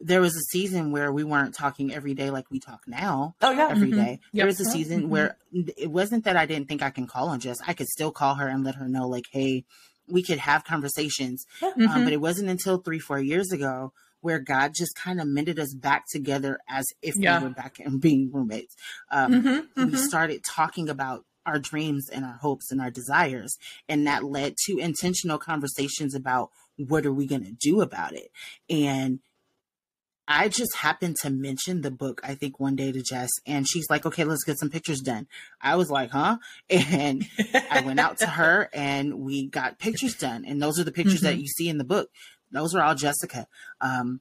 there 0.00 0.20
was 0.20 0.34
a 0.34 0.40
season 0.50 0.92
where 0.92 1.12
we 1.12 1.24
weren't 1.24 1.54
talking 1.54 1.92
every 1.92 2.14
day 2.14 2.30
like 2.30 2.50
we 2.50 2.58
talk 2.58 2.80
now 2.86 3.34
oh 3.42 3.50
yeah 3.50 3.68
every 3.70 3.92
Mhm. 3.92 3.96
day. 3.96 4.20
There 4.32 4.46
was 4.46 4.58
a 4.60 4.64
season 4.64 5.04
Mhm. 5.04 5.08
where 5.08 5.36
it 5.52 5.90
wasn't 5.90 6.24
that 6.24 6.36
I 6.36 6.46
didn't 6.46 6.68
think 6.68 6.82
I 6.82 6.90
can 6.90 7.06
call 7.06 7.28
on 7.28 7.40
Jess. 7.40 7.58
I 7.66 7.72
could 7.74 7.88
still 7.88 8.10
call 8.10 8.34
her 8.36 8.48
and 8.48 8.64
let 8.64 8.74
her 8.76 8.88
know, 8.88 9.06
like, 9.08 9.24
hey, 9.32 9.64
we 10.08 10.22
could 10.22 10.38
have 10.38 10.64
conversations. 10.64 11.44
Um, 11.62 11.72
Mhm. 11.76 12.04
but 12.04 12.12
it 12.12 12.20
wasn't 12.20 12.48
until 12.48 12.78
three, 12.78 12.98
four 12.98 13.18
years 13.20 13.50
ago 13.52 13.92
where 14.20 14.38
God 14.38 14.72
just 14.74 14.94
kind 14.96 15.20
of 15.20 15.26
mended 15.28 15.58
us 15.58 15.74
back 15.74 16.04
together 16.10 16.58
as 16.68 16.86
if 17.02 17.14
Yeah. 17.16 17.38
we 17.38 17.44
were 17.44 17.54
back 17.54 17.78
and 17.78 18.00
being 18.00 18.30
roommates. 18.32 18.74
Um, 19.10 19.32
Mhm. 19.32 19.66
we 19.76 19.92
Mhm. 19.92 19.98
started 19.98 20.42
talking 20.44 20.88
about 20.88 21.24
our 21.44 21.58
dreams 21.60 22.08
and 22.08 22.24
our 22.24 22.38
hopes 22.42 22.72
and 22.72 22.80
our 22.80 22.90
desires 22.90 23.56
and 23.88 24.04
that 24.06 24.24
led 24.24 24.56
to 24.66 24.78
intentional 24.78 25.38
conversations 25.38 26.12
about 26.12 26.50
what 26.76 27.06
are 27.06 27.12
we 27.12 27.24
going 27.24 27.44
to 27.44 27.52
do 27.52 27.80
about 27.82 28.14
it 28.14 28.32
and 28.68 29.20
i 30.26 30.48
just 30.48 30.74
happened 30.78 31.14
to 31.22 31.30
mention 31.30 31.82
the 31.82 31.90
book 31.90 32.20
i 32.24 32.34
think 32.34 32.58
one 32.58 32.74
day 32.74 32.90
to 32.90 33.00
jess 33.00 33.30
and 33.46 33.68
she's 33.68 33.86
like 33.88 34.04
okay 34.04 34.24
let's 34.24 34.42
get 34.42 34.58
some 34.58 34.68
pictures 34.70 35.00
done 35.00 35.28
i 35.60 35.76
was 35.76 35.88
like 35.88 36.10
huh 36.10 36.36
and 36.68 37.24
i 37.70 37.80
went 37.80 38.00
out 38.00 38.18
to 38.18 38.26
her 38.26 38.68
and 38.74 39.14
we 39.20 39.46
got 39.46 39.78
pictures 39.78 40.16
done 40.16 40.44
and 40.44 40.60
those 40.60 40.80
are 40.80 40.84
the 40.84 40.90
pictures 40.92 41.20
that 41.20 41.38
you 41.38 41.46
see 41.46 41.68
in 41.68 41.78
the 41.78 41.84
book 41.84 42.10
those 42.52 42.74
are 42.74 42.82
all 42.82 42.94
jessica 42.94 43.46
um 43.80 44.20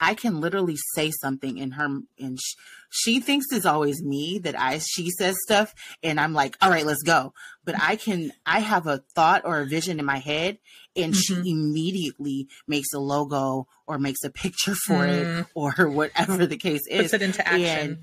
I 0.00 0.14
can 0.14 0.40
literally 0.40 0.76
say 0.94 1.10
something 1.10 1.58
in 1.58 1.72
her, 1.72 1.86
and 2.20 2.38
sh- 2.40 2.54
she 2.88 3.18
thinks 3.18 3.46
it's 3.50 3.66
always 3.66 4.00
me 4.00 4.38
that 4.44 4.56
I 4.56 4.78
she 4.78 5.10
says 5.10 5.34
stuff, 5.44 5.74
and 6.04 6.20
I'm 6.20 6.34
like, 6.34 6.56
all 6.62 6.70
right, 6.70 6.86
let's 6.86 7.02
go. 7.02 7.34
But 7.64 7.74
I 7.80 7.96
can, 7.96 8.30
I 8.46 8.60
have 8.60 8.86
a 8.86 8.98
thought 9.16 9.42
or 9.44 9.58
a 9.58 9.66
vision 9.66 9.98
in 9.98 10.06
my 10.06 10.18
head, 10.18 10.58
and 10.94 11.14
Mhm. 11.14 11.16
she 11.20 11.34
immediately 11.50 12.46
makes 12.68 12.92
a 12.94 13.00
logo 13.00 13.66
or 13.88 13.98
makes 13.98 14.22
a 14.22 14.30
picture 14.30 14.76
for 14.86 15.04
it 15.08 15.26
Mm. 15.26 15.46
or 15.54 15.72
whatever 15.90 16.46
the 16.46 16.56
case 16.56 16.82
is, 16.88 17.10
Puts 17.10 17.14
it 17.14 17.22
into 17.22 17.44
action. 17.48 17.66
and 17.66 17.98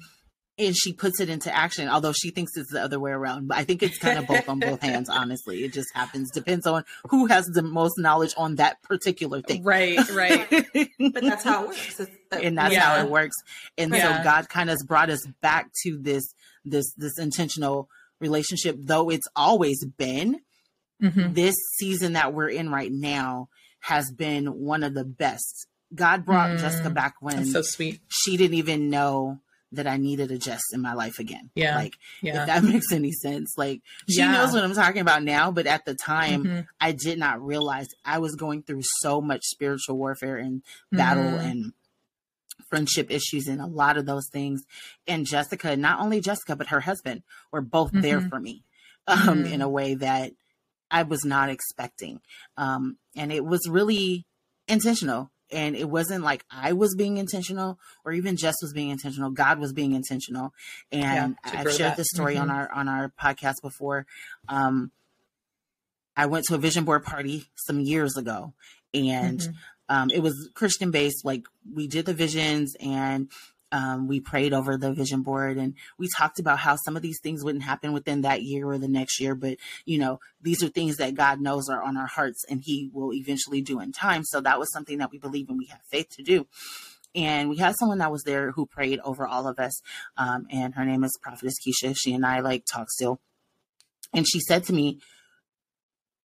and 0.58 0.76
she 0.76 0.94
puts 0.94 1.20
it 1.20 1.30
into 1.30 1.54
action. 1.54 1.90
Although 1.90 2.14
she 2.14 2.30
thinks 2.30 2.56
it's 2.56 2.72
the 2.72 2.82
other 2.82 3.00
way 3.00 3.12
around, 3.12 3.48
but 3.48 3.58
I 3.58 3.64
think 3.66 3.84
it's 3.84 3.98
kind 3.98 4.18
of 4.18 4.26
both 4.28 4.48
on 4.48 4.60
both 4.60 4.82
hands. 4.90 5.10
Honestly, 5.10 5.64
it 5.64 5.74
just 5.74 5.90
happens. 5.94 6.32
Depends 6.32 6.66
on 6.66 6.84
who 7.10 7.26
has 7.28 7.46
the 7.48 7.62
most 7.62 7.98
knowledge 7.98 8.34
on 8.38 8.56
that 8.56 8.82
particular 8.84 9.42
thing. 9.42 9.64
Right. 9.64 9.98
Right. 10.12 10.48
but 11.12 11.22
that's 11.24 11.44
how 11.44 11.64
it 11.64 11.68
works 11.70 12.02
and 12.32 12.58
that's 12.58 12.74
Yeah. 12.74 12.82
how 12.82 13.04
it 13.06 13.10
works 13.10 13.36
and 13.78 13.94
Yeah. 13.94 14.18
so 14.18 14.24
god 14.24 14.50
kind 14.50 14.70
of 14.70 14.78
brought 14.88 15.10
us 15.10 15.26
back 15.42 15.70
to 15.84 15.98
this 16.02 16.34
this 16.66 16.92
this 16.98 17.18
intentional 17.20 17.88
relationship 18.20 18.76
though 18.80 19.10
it's 19.10 19.28
always 19.36 19.86
been 19.98 20.40
Mhm. 21.02 21.34
this 21.36 21.56
season 21.78 22.14
that 22.14 22.34
we're 22.34 22.50
in 22.50 22.70
right 22.70 22.92
now 22.92 23.50
has 23.82 24.12
been 24.12 24.48
one 24.48 24.84
of 24.84 24.94
the 24.94 25.04
best 25.06 25.68
god 25.94 26.26
brought 26.26 26.52
Mm. 26.52 26.60
jessica 26.60 26.90
back 26.90 27.16
when 27.22 27.36
That's 27.38 27.52
so 27.54 27.62
sweet. 27.62 28.02
she 28.10 28.36
didn't 28.38 28.56
even 28.56 28.90
know 28.90 29.40
that 29.76 29.88
i 29.88 29.98
needed 29.98 30.32
a 30.32 30.38
jess 30.38 30.62
in 30.74 30.82
my 30.82 30.94
life 30.94 31.20
again 31.20 31.50
Yeah. 31.56 31.76
like 31.76 31.96
Yeah. 32.22 32.42
if 32.42 32.48
that 32.48 32.64
makes 32.72 32.92
any 32.92 33.12
sense 33.12 33.54
like 33.58 33.82
she 34.10 34.20
Yeah. 34.20 34.32
knows 34.32 34.54
what 34.54 34.64
i'm 34.64 34.74
talking 34.74 35.02
about 35.02 35.24
now 35.24 35.52
but 35.52 35.68
at 35.68 35.86
the 35.86 35.96
time 35.96 36.44
Mhm. 36.44 36.68
I 36.80 36.92
did 36.92 37.18
not 37.20 37.42
realize 37.46 37.88
I 38.04 38.20
was 38.20 38.36
going 38.36 38.62
through 38.64 38.82
so 39.00 39.20
much 39.22 39.42
spiritual 39.46 39.98
warfare 39.98 40.38
and 40.38 40.62
battle 40.92 41.24
Mhm. 41.24 41.52
and 41.52 41.74
friendship 42.70 43.10
issues 43.12 43.48
and 43.48 43.62
a 43.62 43.66
lot 43.68 43.98
of 43.98 44.06
those 44.06 44.28
things. 44.32 44.64
And 45.08 45.26
Jessica, 45.26 45.76
not 45.76 46.00
only 46.00 46.20
Jessica, 46.22 46.56
but 46.56 46.68
her 46.68 46.80
husband 46.82 47.24
were 47.52 47.62
both 47.62 47.92
there 47.94 48.22
Mhm. 48.22 48.30
for 48.30 48.40
me 48.40 48.64
um, 49.08 49.46
in 49.46 49.62
a 49.62 49.70
way 49.70 49.94
that 49.96 50.32
I 50.90 51.04
was 51.04 51.24
not 51.24 51.50
expecting. 51.50 52.22
Um, 52.58 52.98
and 53.16 53.32
it 53.32 53.46
was 53.46 53.68
really 53.70 54.26
intentional. 54.68 55.32
And 55.52 55.76
it 55.76 55.90
wasn't 55.90 56.24
like 56.24 56.44
I 56.50 56.74
was 56.74 56.96
being 56.96 57.18
intentional 57.18 57.80
or 58.04 58.12
even 58.14 58.36
Jess 58.36 58.56
was 58.62 58.74
being 58.74 58.90
intentional. 58.90 59.30
God 59.30 59.60
was 59.60 59.74
being 59.74 59.94
intentional. 59.94 60.54
And 60.92 61.36
Yeah, 61.46 61.60
I've 61.60 61.72
shared 61.72 61.92
that. 61.92 61.98
this 61.98 62.08
story 62.14 62.36
on 62.38 62.48
Mhm. 62.48 62.54
our 62.56 62.72
on 62.72 62.88
our 62.88 63.10
podcast 63.10 63.62
before. 63.62 64.08
Um, 64.50 64.92
I 66.18 66.26
went 66.28 66.46
to 66.46 66.56
a 66.56 66.58
vision 66.58 66.84
board 66.86 67.04
party 67.04 67.46
some 67.56 67.80
years 67.80 68.18
ago, 68.18 68.54
and 68.94 69.40
Mhm. 69.40 69.54
um, 69.90 70.10
it 70.12 70.20
was 70.20 70.50
Christian 70.54 70.90
based. 70.92 71.26
Like 71.26 71.46
we 71.72 71.88
did 71.88 72.06
the 72.06 72.14
visions 72.14 72.76
and 72.80 73.30
um, 73.76 74.08
we 74.08 74.22
prayed 74.22 74.54
over 74.54 74.78
the 74.78 74.94
vision 74.94 75.22
board, 75.22 75.58
and 75.58 75.74
we 75.98 76.08
talked 76.08 76.40
about 76.40 76.60
how 76.60 76.78
some 76.78 76.96
of 76.96 77.02
these 77.02 77.20
things 77.22 77.44
wouldn't 77.44 77.66
happen 77.66 77.92
within 77.92 78.22
that 78.22 78.42
year 78.42 78.66
or 78.66 78.78
the 78.78 78.88
next 78.88 79.20
year, 79.20 79.36
but 79.36 79.58
you 79.86 79.98
know 79.98 80.22
these 80.42 80.64
are 80.64 80.70
things 80.70 80.96
that 80.96 81.14
God 81.14 81.42
knows 81.42 81.68
are 81.68 81.84
on 81.84 81.98
our 81.98 82.08
hearts, 82.08 82.46
and 82.50 82.62
He 82.64 82.90
will 82.94 83.14
eventually 83.14 83.62
do 83.62 83.82
in 83.82 83.92
time. 83.92 84.24
So 84.24 84.40
that 84.40 84.60
was 84.60 84.72
something 84.72 85.00
that 85.00 85.12
we 85.12 85.18
believe 85.18 85.50
and 85.50 85.58
we 85.58 85.66
have 85.66 85.82
faith 85.92 86.08
to 86.16 86.24
do. 86.24 86.48
And 87.14 87.50
we 87.50 87.58
had 87.58 87.76
someone 87.78 87.98
that 87.98 88.12
was 88.12 88.24
there 88.24 88.52
who 88.52 88.66
prayed 88.66 89.00
over 89.04 89.28
all 89.28 89.46
of 89.46 89.60
us, 89.60 89.82
um, 90.16 90.48
and 90.50 90.74
her 90.76 90.86
name 90.86 91.04
is 91.04 91.20
Prophetess 91.22 91.56
Keisha. 91.60 91.96
She 91.98 92.14
and 92.14 92.26
I 92.26 92.40
like 92.40 92.64
talk 92.66 92.90
still, 92.90 93.20
and 94.14 94.26
she 94.26 94.40
said 94.40 94.64
to 94.66 94.74
me, 94.74 95.02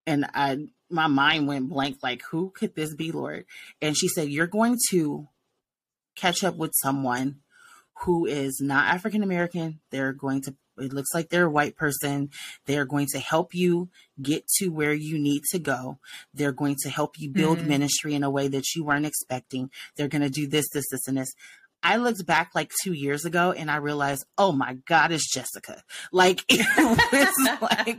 and 0.07 0.25
I 0.35 0.69
my 0.89 1.09
mind 1.09 1.49
went 1.49 1.69
blank 1.69 1.99
like 2.01 2.23
who 2.31 2.51
could 2.51 2.75
this 2.75 2.95
be 2.95 3.13
lord 3.13 3.45
and 3.81 3.97
she 3.97 4.09
said 4.09 4.29
you're 4.29 4.49
going 4.49 4.77
to 4.91 5.29
catch 6.21 6.45
up 6.45 6.57
with 6.57 6.73
someone 6.83 7.37
who 8.03 8.27
is 8.27 8.61
not 8.61 8.87
african 8.87 9.23
american 9.23 9.81
they're 9.91 10.13
going 10.13 10.41
to 10.41 10.55
it 10.81 10.93
looks 10.93 11.11
like 11.15 11.29
they're 11.29 11.47
a 11.47 11.51
white 11.51 11.77
person. 11.77 12.31
They 12.67 12.79
are 12.79 12.85
going 12.85 13.07
to 13.13 13.19
help 13.19 13.55
you 13.55 13.91
get 14.21 14.47
to 14.59 14.69
where 14.69 14.95
you 14.95 15.19
need 15.19 15.43
to 15.53 15.59
go. 15.59 15.99
They're 16.33 16.53
going 16.53 16.77
to 16.83 16.91
help 16.91 17.19
you 17.19 17.31
build 17.31 17.59
mm. 17.59 17.67
ministry 17.67 18.15
in 18.15 18.23
a 18.23 18.31
way 18.31 18.49
that 18.49 18.75
you 18.75 18.85
weren't 18.85 19.07
expecting. 19.07 19.71
They're 19.97 20.09
going 20.09 20.23
to 20.23 20.31
do 20.31 20.47
this, 20.47 20.69
this, 20.73 20.87
this, 20.91 21.07
and 21.07 21.19
this. 21.19 21.33
I 21.83 21.97
looked 21.97 22.27
back 22.27 22.51
like 22.55 22.73
two 22.83 22.93
years 22.93 23.25
ago 23.25 23.53
and 23.53 23.71
I 23.71 23.77
realized, 23.77 24.27
oh 24.37 24.53
my 24.53 24.75
God, 24.87 25.13
it's 25.13 25.33
Jessica. 25.33 25.83
Like 26.13 26.45
it 26.49 26.67
was 26.77 27.59
like 27.63 27.99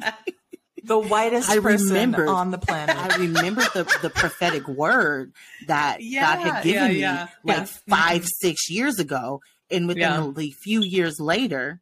the 0.83 0.99
whitest 0.99 1.49
I 1.49 1.59
person 1.59 2.15
on 2.15 2.51
the 2.51 2.57
planet. 2.57 2.95
I 2.97 3.17
remember 3.17 3.61
the, 3.73 3.83
the 4.01 4.09
prophetic 4.09 4.67
word 4.67 5.33
that 5.67 6.01
yeah, 6.01 6.35
God 6.35 6.47
had 6.47 6.63
given 6.63 6.95
yeah, 6.95 7.27
me 7.43 7.53
like 7.53 7.67
5 7.67 7.87
mm-hmm. 7.87 8.25
six 8.39 8.69
years 8.69 8.99
ago. 8.99 9.41
And 9.69 9.87
within 9.87 10.33
a 10.37 10.51
few 10.51 10.81
years 10.81 11.19
later, 11.19 11.79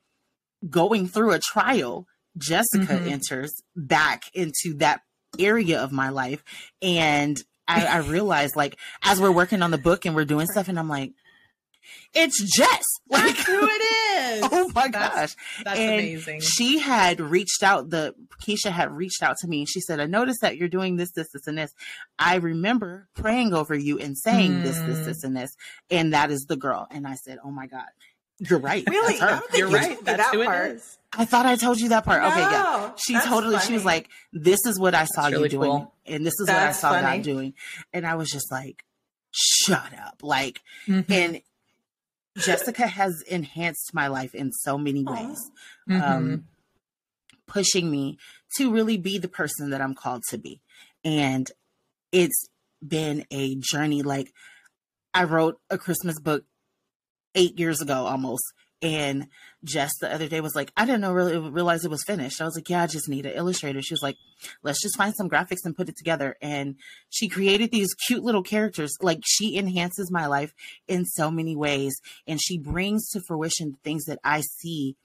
going 0.70 1.08
through 1.08 1.32
a 1.32 1.40
trial, 1.40 2.06
Jessica 2.38 2.94
mm-hmm. 2.94 3.08
enters 3.08 3.54
back 3.76 4.24
into 4.34 4.76
that 4.78 5.02
area 5.40 5.82
of 5.82 5.92
my 5.92 6.10
life. 6.10 6.44
And 6.82 7.38
I, 7.68 7.86
I 7.86 7.98
realized 8.08 8.56
like 8.56 8.78
as 9.04 9.20
we're 9.20 9.32
working 9.32 9.62
on 9.62 9.72
the 9.72 9.78
book 9.78 10.06
and 10.06 10.16
we're 10.16 10.26
doing 10.26 10.48
stuff 10.48 10.68
and 10.68 10.78
I'm 10.78 10.90
like, 10.90 11.14
it's 12.14 12.42
Jess. 12.56 12.84
Like 13.10 13.24
That's 13.24 13.46
who 13.48 13.60
it 13.64 13.82
is. 13.82 14.09
Oh 14.52 14.72
my 14.74 14.88
that's, 14.88 15.36
gosh. 15.36 15.64
That's 15.64 15.80
and 15.80 15.94
amazing. 15.94 16.42
She 16.42 16.80
had 16.80 17.20
reached 17.20 17.64
out, 17.64 17.90
the 17.90 18.14
Keisha 18.44 18.72
had 18.72 18.92
reached 18.92 19.22
out 19.22 19.38
to 19.42 19.48
me 19.48 19.60
and 19.60 19.70
she 19.70 19.80
said, 19.82 20.00
I 20.00 20.06
noticed 20.06 20.42
that 20.42 20.58
you're 20.58 20.70
doing 20.70 20.96
this, 20.98 21.12
this, 21.12 21.28
this, 21.32 21.48
and 21.48 21.58
this. 21.58 21.72
I 22.18 22.36
remember 22.36 23.08
praying 23.16 23.54
over 23.54 23.76
you 23.76 24.00
and 24.00 24.18
saying 24.18 24.52
mm. 24.52 24.64
this, 24.64 24.80
this, 24.80 25.06
this, 25.06 25.24
and 25.24 25.36
this. 25.36 25.52
And 25.90 26.14
that 26.14 26.32
is 26.32 26.46
the 26.48 26.56
girl. 26.56 26.88
And 26.92 27.08
I 27.08 27.16
said, 27.16 27.40
Oh 27.44 27.52
my 27.52 27.68
God. 27.68 27.88
You're 28.40 28.60
right. 28.60 28.84
Really? 28.90 29.18
You're 29.54 29.68
right. 29.70 30.04
That's 30.04 30.24
that 30.24 30.34
who 30.34 30.46
part. 30.46 30.72
it 30.72 30.76
is. 30.78 30.98
I 31.12 31.26
thought 31.26 31.46
I 31.46 31.56
told 31.56 31.80
you 31.80 31.90
that 31.90 32.06
part. 32.06 32.22
No, 32.22 32.30
okay, 32.30 32.40
yeah. 32.40 32.92
She 32.96 33.14
totally, 33.20 33.56
funny. 33.56 33.68
she 33.68 33.74
was 33.74 33.84
like, 33.84 34.10
This 34.32 34.60
is 34.66 34.80
what 34.80 34.96
I 34.96 35.06
saw 35.06 35.28
really 35.28 35.44
you 35.44 35.50
doing. 35.50 35.72
Cool. 35.72 35.94
And 36.06 36.26
this 36.26 36.34
is 36.40 36.48
that's 36.48 36.82
what 36.82 36.90
I 36.92 37.00
saw 37.00 37.02
funny. 37.02 37.18
God 37.18 37.24
doing. 37.24 37.54
And 37.94 38.08
I 38.08 38.16
was 38.16 38.30
just 38.30 38.52
like, 38.52 38.84
Shut 39.32 39.92
up. 40.00 40.22
Like, 40.24 40.62
mm-hmm. 40.88 41.12
and 41.12 41.42
Jessica 42.40 42.88
has 42.88 43.22
enhanced 43.24 43.94
my 43.94 44.08
life 44.08 44.34
in 44.34 44.52
so 44.52 44.78
many 44.78 45.04
ways, 45.04 45.52
mm-hmm. 45.90 46.02
um, 46.02 46.46
pushing 47.48 47.90
me 47.90 48.18
to 48.58 48.72
really 48.72 48.98
be 48.98 49.18
the 49.18 49.28
person 49.28 49.70
that 49.70 49.82
I'm 49.82 49.96
called 49.96 50.24
to 50.30 50.38
be. 50.38 50.62
And 51.04 51.50
it's 52.12 52.50
been 52.86 53.26
a 53.32 53.56
journey. 53.56 54.02
Like, 54.02 54.34
I 55.14 55.24
wrote 55.24 55.60
a 55.70 55.78
Christmas 55.78 56.20
book 56.20 56.46
eight 57.36 57.60
years 57.60 57.82
ago 57.82 58.06
almost 58.06 58.44
and 58.82 59.28
Jess 59.64 59.92
the 60.00 60.14
other 60.14 60.28
day 60.28 60.40
was 60.42 60.56
like, 60.56 60.72
I 60.78 60.86
didn't 60.86 61.02
know 61.02 61.12
really 61.12 61.38
realize 61.38 61.84
it 61.84 61.92
was 61.92 62.04
finished. 62.04 62.42
I 62.42 62.46
was 62.46 62.56
like, 62.56 62.70
yeah, 62.70 62.84
I 62.84 62.88
just 62.88 63.10
need 63.10 63.26
an 63.26 63.34
illustrator. 63.34 63.82
She 63.82 63.94
was 63.94 64.02
like, 64.02 64.16
let's 64.64 64.82
just 64.82 64.98
find 64.98 65.14
some 65.16 65.30
graphics 65.30 65.66
and 65.66 65.76
put 65.76 65.90
it 65.90 65.98
together. 65.98 66.38
And 66.42 66.76
she 67.10 67.28
created 67.28 67.72
these 67.72 67.94
cute 68.08 68.24
little 68.24 68.44
characters. 68.44 68.96
Like 69.02 69.20
she 69.26 69.58
enhances 69.58 70.12
my 70.12 70.28
life 70.28 70.54
in 70.88 71.06
so 71.06 71.30
many 71.30 71.56
ways. 71.56 72.00
And 72.26 72.42
she 72.42 72.58
brings 72.58 73.10
to 73.10 73.22
fruition 73.28 73.72
the 73.72 73.80
things 73.84 74.06
that 74.06 74.20
I 74.24 74.42
see 74.42 74.96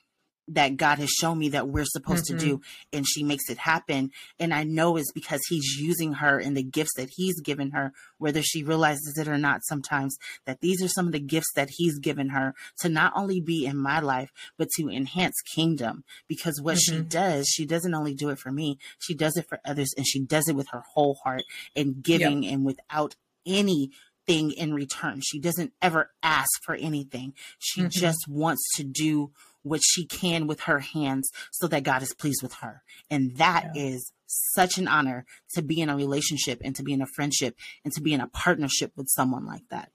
that 0.49 0.77
God 0.77 0.99
has 0.99 1.11
shown 1.11 1.39
me 1.39 1.51
that 1.51 1.69
we're 1.69 1.85
supposed 1.85 2.27
mm-hmm. 2.27 2.39
to 2.39 2.45
do 2.45 2.61
and 2.93 3.07
she 3.07 3.23
makes 3.23 3.49
it 3.49 3.59
happen 3.59 4.11
and 4.39 4.53
I 4.53 4.65
know 4.65 4.97
it's 4.97 5.13
because 5.13 5.41
he's 5.49 5.79
using 5.79 6.15
her 6.15 6.39
and 6.39 6.57
the 6.57 6.63
gifts 6.63 6.95
that 6.97 7.11
he's 7.17 7.41
given 7.41 7.71
her 7.71 7.93
whether 8.19 8.43
she 8.43 8.63
realizes 8.63 9.17
it 9.19 9.29
or 9.29 9.39
not 9.39 9.65
sometimes 9.65 10.17
that 10.45 10.61
these 10.61 10.83
are 10.83 10.89
some 10.89 11.07
of 11.07 11.13
the 11.13 11.21
gifts 11.21 11.53
that 11.55 11.71
he's 11.71 11.99
given 11.99 12.31
her 12.31 12.55
to 12.81 12.89
not 12.89 13.13
only 13.17 13.41
be 13.41 13.65
in 13.65 13.77
my 13.77 14.01
life 14.01 14.31
but 14.59 14.69
to 14.77 14.89
enhance 14.89 15.35
kingdom 15.55 16.05
because 16.29 16.61
what 16.61 16.77
mm-hmm. 16.77 16.99
she 16.99 17.03
does 17.03 17.49
she 17.49 17.65
doesn't 17.65 17.95
only 17.95 18.15
do 18.15 18.29
it 18.31 18.39
for 18.39 18.53
me 18.53 18.79
she 18.99 19.15
does 19.15 19.37
it 19.37 19.47
for 19.49 19.61
others 19.65 19.93
and 19.97 20.07
she 20.07 20.21
does 20.21 20.49
it 20.49 20.57
with 20.57 20.69
her 20.71 20.83
whole 20.95 21.19
heart 21.25 21.43
and 21.75 22.03
giving 22.03 22.43
yep. 22.43 22.53
and 22.53 22.65
without 22.65 23.17
any 23.47 23.91
thing 24.27 24.53
in 24.53 24.75
return. 24.75 25.21
She 25.23 25.39
doesn't 25.39 25.73
ever 25.83 26.11
ask 26.23 26.51
for 26.65 26.75
anything. 26.75 27.35
She 27.59 27.83
mm-hmm. 27.83 27.89
just 27.91 28.27
wants 28.29 28.63
to 28.77 28.85
do 28.85 29.33
what 29.65 29.83
she 29.83 30.07
can 30.07 30.47
with 30.47 30.61
her 30.61 30.79
hands 30.79 31.31
so 31.51 31.67
that 31.67 31.83
God 31.83 32.03
is 32.03 32.15
pleased 32.15 32.43
with 32.43 32.55
her. 32.55 32.83
And 33.11 33.37
that 33.39 33.71
yeah. 33.75 33.83
is 33.83 34.13
such 34.27 34.79
an 34.79 34.87
honor 34.87 35.27
to 35.55 35.63
be 35.63 35.81
in 35.81 35.89
a 35.89 35.97
relationship 35.97 36.61
and 36.65 36.77
to 36.77 36.83
be 36.83 36.93
in 36.93 37.03
a 37.03 37.07
friendship 37.07 37.57
and 37.85 37.93
to 37.95 38.01
be 38.01 38.13
in 38.13 38.21
a 38.21 38.29
partnership 38.29 38.93
with 38.97 39.09
someone 39.09 39.47
like 39.47 39.69
that. 39.71 39.91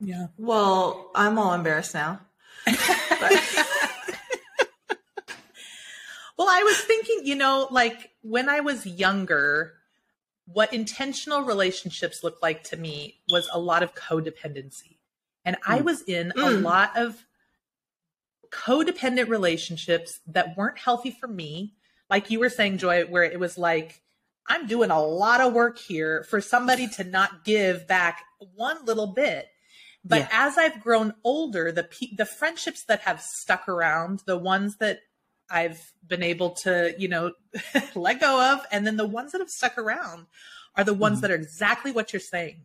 Yeah. 0.00 0.26
Well, 0.36 1.10
I'm 1.14 1.38
all 1.38 1.54
embarrassed 1.54 1.94
now. 1.94 2.20
well, 2.66 2.76
I 6.38 6.62
was 6.62 6.78
thinking, 6.78 7.20
you 7.24 7.34
know, 7.34 7.68
like 7.70 8.10
when 8.22 8.48
I 8.48 8.60
was 8.60 8.86
younger, 8.86 9.74
what 10.46 10.72
intentional 10.72 11.42
relationships 11.42 12.22
looked 12.22 12.42
like 12.42 12.64
to 12.64 12.76
me 12.76 13.20
was 13.30 13.48
a 13.52 13.58
lot 13.58 13.82
of 13.82 13.94
codependency. 13.94 14.98
And 15.44 15.56
I 15.66 15.78
mm. 15.78 15.84
was 15.84 16.02
in 16.02 16.32
mm. 16.36 16.46
a 16.46 16.50
lot 16.50 16.96
of 16.96 17.24
codependent 18.50 19.28
relationships 19.28 20.20
that 20.26 20.56
weren't 20.56 20.78
healthy 20.78 21.10
for 21.10 21.26
me. 21.26 21.74
Like 22.08 22.30
you 22.30 22.40
were 22.40 22.50
saying, 22.50 22.78
Joi, 22.78 23.04
where 23.04 23.24
it 23.24 23.40
was 23.40 23.58
like, 23.58 24.02
I'm 24.48 24.66
doing 24.66 24.90
a 24.90 25.02
lot 25.02 25.40
of 25.40 25.52
work 25.52 25.78
here 25.78 26.24
for 26.28 26.40
somebody 26.40 26.88
to 26.88 27.04
not 27.04 27.44
give 27.44 27.88
back 27.88 28.22
one 28.54 28.84
little 28.84 29.08
bit. 29.08 29.48
But 30.04 30.20
yeah. 30.20 30.28
as 30.30 30.56
I've 30.56 30.80
grown 30.80 31.14
older, 31.24 31.72
the 31.72 31.88
the 32.16 32.26
friendships 32.26 32.84
that 32.84 33.00
have 33.00 33.20
stuck 33.20 33.68
around, 33.68 34.22
the 34.24 34.38
ones 34.38 34.76
that 34.76 35.00
I've 35.50 35.92
been 36.06 36.22
able 36.22 36.50
to, 36.50 36.94
you 36.96 37.08
know, 37.08 37.32
let 37.96 38.20
go 38.20 38.52
of, 38.52 38.64
and 38.70 38.86
then 38.86 38.96
the 38.96 39.06
ones 39.06 39.32
that 39.32 39.40
have 39.40 39.50
stuck 39.50 39.76
around 39.76 40.26
are 40.76 40.84
the 40.84 40.94
ones 40.94 41.16
mm-hmm. 41.16 41.22
that 41.22 41.30
are 41.32 41.36
exactly 41.36 41.90
what 41.90 42.12
you're 42.12 42.20
saying. 42.20 42.62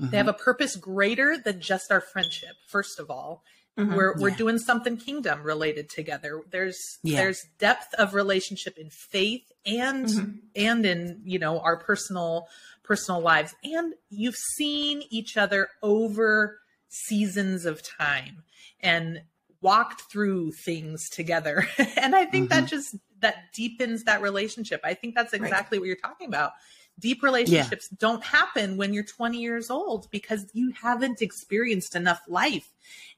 Mm-hmm. 0.00 0.10
They 0.10 0.16
have 0.18 0.28
a 0.28 0.34
purpose 0.34 0.76
greater 0.76 1.38
than 1.38 1.60
just 1.60 1.90
our 1.90 2.00
friendship, 2.00 2.56
first 2.68 2.98
of 2.98 3.10
all. 3.10 3.44
Mm-hmm. 3.78 3.94
We're 3.94 4.14
we're 4.18 4.30
doing 4.30 4.58
something 4.58 4.98
kingdom 4.98 5.42
related 5.42 5.88
together. 5.88 6.42
There's 6.50 6.78
yeah. 7.02 7.16
there's 7.16 7.42
depth 7.58 7.94
of 7.94 8.12
relationship 8.12 8.76
in 8.76 8.90
faith 8.90 9.50
and 9.64 10.06
mm-hmm. 10.06 10.30
and 10.54 10.84
in 10.84 11.22
you 11.24 11.38
know 11.38 11.60
our 11.60 11.76
personal 11.76 12.48
personal 12.82 13.20
lives 13.20 13.54
and 13.64 13.94
you've 14.10 14.36
seen 14.56 15.02
each 15.10 15.36
other 15.36 15.68
over 15.82 16.58
seasons 16.88 17.64
of 17.64 17.82
time 17.82 18.42
and 18.80 19.22
walked 19.60 20.02
through 20.10 20.50
things 20.64 21.08
together 21.08 21.66
and 21.96 22.16
i 22.16 22.24
think 22.24 22.50
that 22.50 22.64
mm-hmm. 22.64 22.66
just 22.66 22.96
that 23.20 23.36
deepens 23.54 24.04
that 24.04 24.20
relationship 24.20 24.80
i 24.84 24.92
think 24.92 25.14
that's 25.14 25.32
exactly 25.32 25.78
right. 25.78 25.82
what 25.82 25.86
you're 25.86 25.96
talking 25.96 26.26
about 26.26 26.52
deep 26.98 27.22
relationships 27.22 27.88
yeah. 27.90 27.96
don't 27.98 28.22
happen 28.22 28.76
when 28.76 28.92
you're 28.92 29.04
20 29.04 29.38
years 29.38 29.70
old 29.70 30.10
because 30.10 30.46
you 30.52 30.72
haven't 30.72 31.22
experienced 31.22 31.96
enough 31.96 32.22
life 32.28 32.68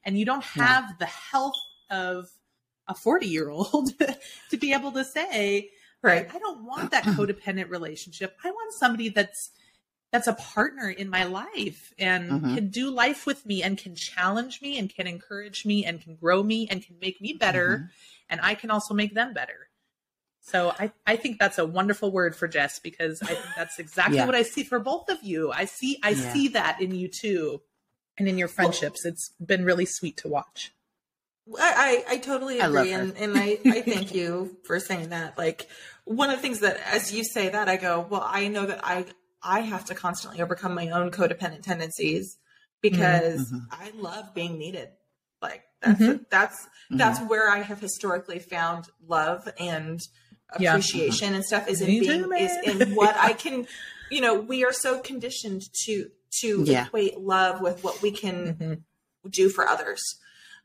and 0.03 0.17
you 0.17 0.25
don't 0.25 0.43
have 0.43 0.85
yeah. 0.85 0.95
the 0.99 1.05
health 1.05 1.55
of 1.89 2.29
a 2.87 2.95
40 2.95 3.27
year 3.27 3.49
old 3.49 3.91
to 4.49 4.57
be 4.57 4.73
able 4.73 4.91
to 4.91 5.03
say 5.03 5.69
right 6.01 6.27
i 6.33 6.39
don't 6.39 6.63
want 6.63 6.91
that 6.91 7.03
codependent 7.03 7.69
relationship 7.69 8.37
i 8.43 8.51
want 8.51 8.73
somebody 8.73 9.09
that's 9.09 9.51
that's 10.11 10.27
a 10.27 10.33
partner 10.33 10.89
in 10.89 11.09
my 11.09 11.25
life 11.25 11.93
and 11.99 12.31
mm-hmm. 12.31 12.55
can 12.55 12.69
do 12.69 12.89
life 12.89 13.25
with 13.25 13.45
me 13.45 13.61
and 13.63 13.77
can 13.77 13.95
challenge 13.95 14.61
me 14.61 14.77
and 14.79 14.93
can 14.93 15.07
encourage 15.07 15.65
me 15.65 15.83
and 15.83 16.01
can 16.01 16.15
grow 16.15 16.41
me 16.41 16.67
and 16.69 16.85
can 16.85 16.95
make 17.01 17.19
me 17.19 17.33
better 17.33 17.77
mm-hmm. 17.77 17.85
and 18.29 18.39
i 18.41 18.55
can 18.55 18.71
also 18.71 18.93
make 18.93 19.13
them 19.13 19.33
better 19.33 19.67
so 20.45 20.71
I, 20.79 20.91
I 21.07 21.15
think 21.15 21.39
that's 21.39 21.57
a 21.57 21.65
wonderful 21.65 22.11
word 22.11 22.35
for 22.35 22.47
Jess 22.47 22.77
because 22.77 23.19
I 23.23 23.33
think 23.33 23.55
that's 23.57 23.79
exactly 23.79 24.17
yeah. 24.17 24.27
what 24.27 24.35
I 24.35 24.43
see 24.43 24.63
for 24.63 24.79
both 24.79 25.09
of 25.09 25.23
you. 25.23 25.51
I 25.51 25.65
see 25.65 25.97
I 26.03 26.11
yeah. 26.11 26.33
see 26.33 26.47
that 26.49 26.79
in 26.79 26.93
you 26.93 27.07
too 27.07 27.61
and 28.19 28.27
in 28.27 28.37
your 28.37 28.47
friendships. 28.47 29.03
Well, 29.03 29.13
it's 29.13 29.31
been 29.43 29.65
really 29.65 29.87
sweet 29.87 30.17
to 30.17 30.27
watch. 30.27 30.71
I, 31.59 32.03
I, 32.07 32.13
I 32.13 32.17
totally 32.17 32.59
agree. 32.59 32.93
I 32.93 32.99
and, 32.99 33.17
and 33.17 33.35
I, 33.35 33.57
I 33.65 33.81
thank 33.85 34.13
you 34.13 34.55
for 34.65 34.79
saying 34.79 35.09
that. 35.09 35.35
Like 35.35 35.67
one 36.03 36.29
of 36.29 36.35
the 36.35 36.41
things 36.43 36.59
that 36.59 36.79
as 36.93 37.11
you 37.11 37.23
say 37.23 37.49
that 37.49 37.67
I 37.67 37.77
go, 37.77 38.05
well, 38.07 38.23
I 38.23 38.47
know 38.47 38.67
that 38.67 38.81
I 38.83 39.05
I 39.41 39.61
have 39.61 39.85
to 39.85 39.95
constantly 39.95 40.43
overcome 40.43 40.75
my 40.75 40.89
own 40.89 41.09
codependent 41.09 41.63
tendencies 41.63 42.37
because 42.81 43.51
mm-hmm. 43.51 43.65
I 43.71 43.91
love 43.95 44.35
being 44.35 44.59
needed. 44.59 44.89
Like 45.41 45.63
that's 45.81 46.01
mm-hmm. 46.01 46.23
that's 46.29 46.57
mm-hmm. 46.61 46.97
that's 46.97 47.19
where 47.21 47.49
I 47.49 47.63
have 47.63 47.79
historically 47.79 48.37
found 48.37 48.89
love 49.07 49.49
and 49.59 49.99
appreciation 50.49 51.29
yeah. 51.29 51.35
and 51.35 51.45
stuff 51.45 51.67
is 51.67 51.81
in 51.81 51.87
being 51.87 52.31
is 52.37 52.51
in 52.63 52.95
what 52.95 53.15
I 53.19 53.33
can 53.33 53.67
you 54.09 54.21
know 54.21 54.35
we 54.39 54.63
are 54.63 54.73
so 54.73 54.99
conditioned 54.99 55.63
to 55.85 56.09
to 56.41 56.63
yeah. 56.63 56.85
equate 56.85 57.19
love 57.19 57.61
with 57.61 57.83
what 57.83 58.01
we 58.01 58.11
can 58.11 58.53
mm-hmm. 58.53 59.29
do 59.29 59.49
for 59.49 59.67
others 59.67 60.01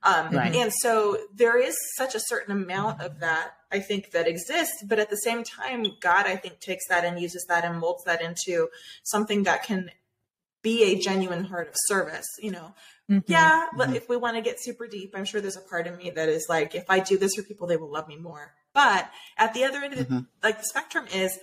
um, 0.02 0.30
right. 0.30 0.54
and 0.54 0.72
so 0.72 1.18
there 1.34 1.58
is 1.58 1.76
such 1.96 2.14
a 2.14 2.20
certain 2.20 2.52
amount 2.52 3.00
of 3.00 3.20
that 3.20 3.52
I 3.72 3.80
think 3.80 4.10
that 4.12 4.26
exists 4.26 4.82
but 4.86 4.98
at 4.98 5.10
the 5.10 5.16
same 5.16 5.44
time 5.44 5.86
God 6.00 6.26
I 6.26 6.36
think 6.36 6.60
takes 6.60 6.86
that 6.88 7.04
and 7.04 7.18
uses 7.20 7.46
that 7.48 7.64
and 7.64 7.78
molds 7.78 8.04
that 8.04 8.22
into 8.22 8.68
something 9.02 9.44
that 9.44 9.62
can 9.62 9.90
be 10.62 10.84
a 10.84 10.98
genuine 10.98 11.44
heart 11.44 11.68
of 11.68 11.74
service 11.86 12.26
you 12.40 12.50
know 12.50 12.74
mm-hmm. 13.10 13.18
yeah 13.26 13.66
mm-hmm. 13.74 13.94
if 13.94 14.08
we 14.08 14.16
want 14.16 14.36
to 14.36 14.42
get 14.42 14.60
super 14.60 14.86
deep 14.86 15.14
i'm 15.16 15.24
sure 15.24 15.40
there's 15.40 15.56
a 15.56 15.62
part 15.62 15.86
of 15.86 15.96
me 15.96 16.10
that 16.10 16.28
is 16.28 16.46
like 16.50 16.74
if 16.74 16.84
i 16.90 17.00
do 17.00 17.16
this 17.16 17.34
for 17.34 17.42
people 17.42 17.66
they 17.66 17.78
will 17.78 17.90
love 17.90 18.06
me 18.08 18.18
more 18.18 18.52
but 18.74 19.10
at 19.38 19.54
the 19.54 19.64
other 19.64 19.78
end 19.78 19.92
of 19.92 19.98
the, 19.98 20.04
mm-hmm. 20.04 20.20
like 20.42 20.58
the 20.58 20.64
spectrum 20.64 21.06
is 21.12 21.38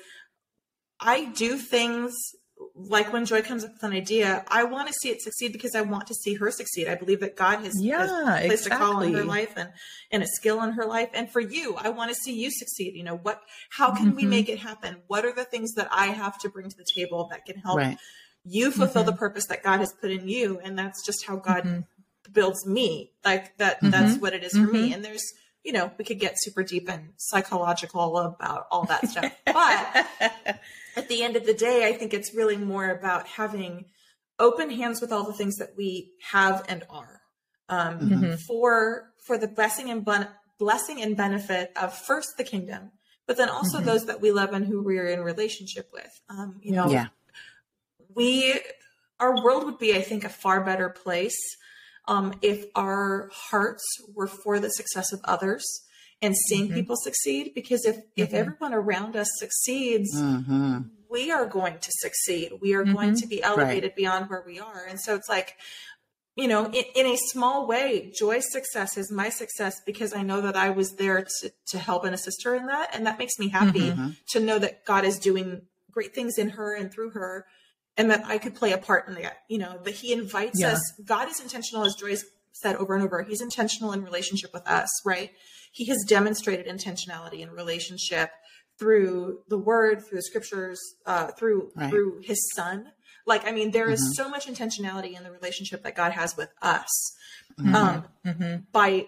i 0.99 1.25
do 1.25 1.57
things 1.57 2.13
like 2.75 3.11
when 3.11 3.25
Joi 3.25 3.41
comes 3.41 3.63
up 3.63 3.73
with 3.73 3.83
an 3.83 3.93
idea, 3.93 4.43
I 4.47 4.63
want 4.63 4.87
to 4.87 4.93
see 4.93 5.09
it 5.09 5.21
succeed 5.21 5.51
because 5.51 5.75
I 5.75 5.81
want 5.81 6.07
to 6.07 6.13
see 6.13 6.35
her 6.35 6.51
succeed. 6.51 6.87
I 6.87 6.95
believe 6.95 7.19
that 7.21 7.35
God 7.35 7.63
has, 7.63 7.73
yeah, 7.79 7.99
has 7.99 8.45
placed 8.45 8.67
exactly. 8.67 8.75
a 8.75 8.91
call 8.91 9.01
in 9.01 9.13
her 9.13 9.23
life 9.23 9.53
and, 9.55 9.69
and 10.11 10.23
a 10.23 10.27
skill 10.27 10.61
in 10.63 10.71
her 10.73 10.85
life. 10.85 11.09
And 11.13 11.31
for 11.31 11.39
you, 11.39 11.75
I 11.75 11.89
want 11.89 12.11
to 12.11 12.15
see 12.15 12.33
you 12.33 12.51
succeed. 12.51 12.95
You 12.95 13.03
know, 13.03 13.17
what, 13.17 13.41
how 13.71 13.93
can 13.93 14.07
mm-hmm. 14.07 14.15
we 14.15 14.25
make 14.25 14.49
it 14.49 14.59
happen? 14.59 14.97
What 15.07 15.25
are 15.25 15.33
the 15.33 15.43
things 15.43 15.73
that 15.73 15.87
I 15.91 16.07
have 16.07 16.37
to 16.39 16.49
bring 16.49 16.69
to 16.69 16.77
the 16.77 16.85
table 16.85 17.27
that 17.31 17.45
can 17.45 17.57
help 17.57 17.77
right. 17.77 17.97
you 18.43 18.71
fulfill 18.71 19.03
mm-hmm. 19.03 19.11
the 19.11 19.17
purpose 19.17 19.47
that 19.47 19.63
God 19.63 19.79
has 19.79 19.93
put 19.99 20.11
in 20.11 20.27
you? 20.27 20.59
And 20.63 20.77
that's 20.77 21.05
just 21.05 21.25
how 21.25 21.37
God 21.37 21.63
mm-hmm. 21.63 21.79
builds 22.31 22.65
me. 22.65 23.11
Like 23.25 23.57
that, 23.57 23.79
that's 23.81 24.13
mm-hmm. 24.13 24.21
what 24.21 24.33
it 24.33 24.43
is 24.43 24.53
for 24.53 24.59
me. 24.59 24.85
Mm-hmm. 24.85 24.93
And 24.93 25.05
there's, 25.05 25.33
you 25.67 25.73
know, 25.73 25.91
we 25.97 26.05
could 26.05 26.17
get 26.17 26.35
super 26.37 26.63
deep 26.63 26.89
and 26.89 27.09
psychological 27.17 28.17
about 28.17 28.67
all 28.71 28.85
that 28.85 29.05
stuff. 29.09 29.33
But 29.45 30.07
at 30.95 31.09
the 31.09 31.23
end 31.23 31.35
of 31.35 31.45
the 31.45 31.53
day, 31.53 31.85
I 31.85 31.91
think 31.91 32.13
it's 32.13 32.33
really 32.33 32.55
more 32.55 32.89
about 32.89 33.27
having 33.27 33.83
open 34.39 34.69
hands 34.69 35.01
with 35.01 35.11
all 35.11 35.25
the 35.25 35.33
things 35.33 35.57
that 35.57 35.73
we 35.75 36.13
have 36.31 36.63
and 36.69 36.85
are 36.89 37.19
um, 37.67 37.99
mm-hmm. 37.99 38.35
for 38.35 39.11
for 39.19 39.37
the 39.37 39.49
blessing 39.49 39.89
and 39.89 40.05
bon- 40.05 40.29
blessing 40.57 41.01
and 41.01 41.17
benefit 41.17 41.73
of 41.75 41.93
first 41.93 42.37
the 42.37 42.45
kingdom, 42.45 42.91
but 43.25 43.35
then 43.35 43.49
also 43.49 43.79
mm-hmm. 43.79 43.87
those 43.87 44.05
that 44.05 44.21
we 44.21 44.31
love 44.31 44.53
and 44.53 44.65
who 44.65 44.81
we're 44.81 45.07
in 45.07 45.19
relationship 45.19 45.89
with. 45.91 46.21
Um, 46.29 46.61
you 46.63 46.71
know, 46.71 46.87
yeah. 46.87 47.07
we 48.15 48.57
our 49.19 49.43
world 49.43 49.65
would 49.65 49.79
be, 49.79 49.93
I 49.97 50.01
think, 50.01 50.23
a 50.23 50.29
far 50.29 50.63
better 50.63 50.87
place 50.87 51.37
um, 52.07 52.33
if 52.41 52.65
our 52.75 53.29
hearts 53.33 53.83
were 54.15 54.27
for 54.27 54.59
the 54.59 54.69
success 54.69 55.11
of 55.11 55.19
others 55.23 55.65
and 56.21 56.35
seeing 56.35 56.65
mm-hmm. 56.65 56.75
people 56.75 56.95
succeed 56.95 57.51
because 57.53 57.85
if 57.85 57.95
mm-hmm. 57.95 58.05
if 58.15 58.33
everyone 58.33 58.73
around 58.73 59.15
us 59.15 59.27
succeeds 59.37 60.15
mm-hmm. 60.15 60.79
we 61.09 61.31
are 61.31 61.45
going 61.45 61.77
to 61.79 61.91
succeed 61.91 62.53
we 62.61 62.73
are 62.73 62.83
going 62.83 63.09
mm-hmm. 63.09 63.21
to 63.21 63.27
be 63.27 63.43
elevated 63.43 63.89
right. 63.91 63.95
beyond 63.95 64.29
where 64.29 64.43
we 64.45 64.59
are 64.59 64.85
and 64.89 64.99
so 64.99 65.15
it's 65.15 65.29
like 65.29 65.55
you 66.35 66.47
know 66.47 66.65
in, 66.65 66.83
in, 66.95 67.05
a 67.05 67.17
small 67.17 67.67
way 67.67 68.11
Joi's 68.19 68.51
success 68.51 68.97
is 68.97 69.11
my 69.11 69.29
success 69.29 69.79
because 69.85 70.13
i 70.13 70.23
know 70.23 70.41
that 70.41 70.55
i 70.55 70.69
was 70.69 70.95
there 70.95 71.25
to, 71.41 71.51
to 71.67 71.77
help 71.77 72.03
and 72.03 72.15
assist 72.15 72.43
her 72.43 72.55
in 72.55 72.65
that 72.67 72.95
and 72.95 73.05
that 73.05 73.19
makes 73.19 73.37
me 73.37 73.49
happy 73.49 73.91
mm-hmm. 73.91 74.09
to 74.29 74.39
know 74.39 74.57
that 74.57 74.85
god 74.85 75.05
is 75.05 75.19
doing 75.19 75.61
great 75.91 76.15
things 76.15 76.37
in 76.37 76.49
her 76.49 76.75
and 76.75 76.91
through 76.91 77.11
her 77.11 77.45
and 77.97 78.09
that 78.11 78.25
i 78.25 78.37
could 78.37 78.55
play 78.55 78.71
a 78.71 78.77
part 78.77 79.07
in 79.07 79.15
that 79.15 79.39
you 79.47 79.57
know 79.57 79.79
that 79.83 79.95
he 79.95 80.13
invites 80.13 80.59
yeah. 80.59 80.73
us 80.73 80.93
god 81.05 81.27
is 81.29 81.39
intentional 81.39 81.85
as 81.85 81.95
Joi's 81.95 82.25
said 82.51 82.75
over 82.75 82.95
and 82.95 83.03
over 83.03 83.21
he's 83.23 83.41
intentional 83.41 83.91
in 83.91 84.03
relationship 84.03 84.51
with 84.53 84.67
us 84.67 84.89
right 85.05 85.31
he 85.71 85.85
has 85.85 86.03
demonstrated 86.07 86.65
intentionality 86.65 87.41
in 87.41 87.51
relationship 87.51 88.31
through 88.77 89.39
the 89.47 89.57
word, 89.57 90.05
through 90.05 90.19
the 90.19 90.23
scriptures, 90.23 90.79
uh, 91.05 91.27
through 91.27 91.71
right. 91.75 91.89
through 91.89 92.21
his 92.23 92.37
son. 92.55 92.91
Like, 93.25 93.45
I 93.45 93.51
mean, 93.51 93.71
there 93.71 93.89
is 93.89 94.01
mm-hmm. 94.01 94.23
so 94.23 94.29
much 94.29 94.47
intentionality 94.47 95.17
in 95.17 95.23
the 95.23 95.31
relationship 95.31 95.83
that 95.83 95.95
God 95.95 96.13
has 96.13 96.37
with 96.37 96.49
us. 96.61 97.15
Mm-hmm. 97.59 97.75
Um, 97.75 98.05
mm-hmm. 98.25 98.55
By 98.71 99.07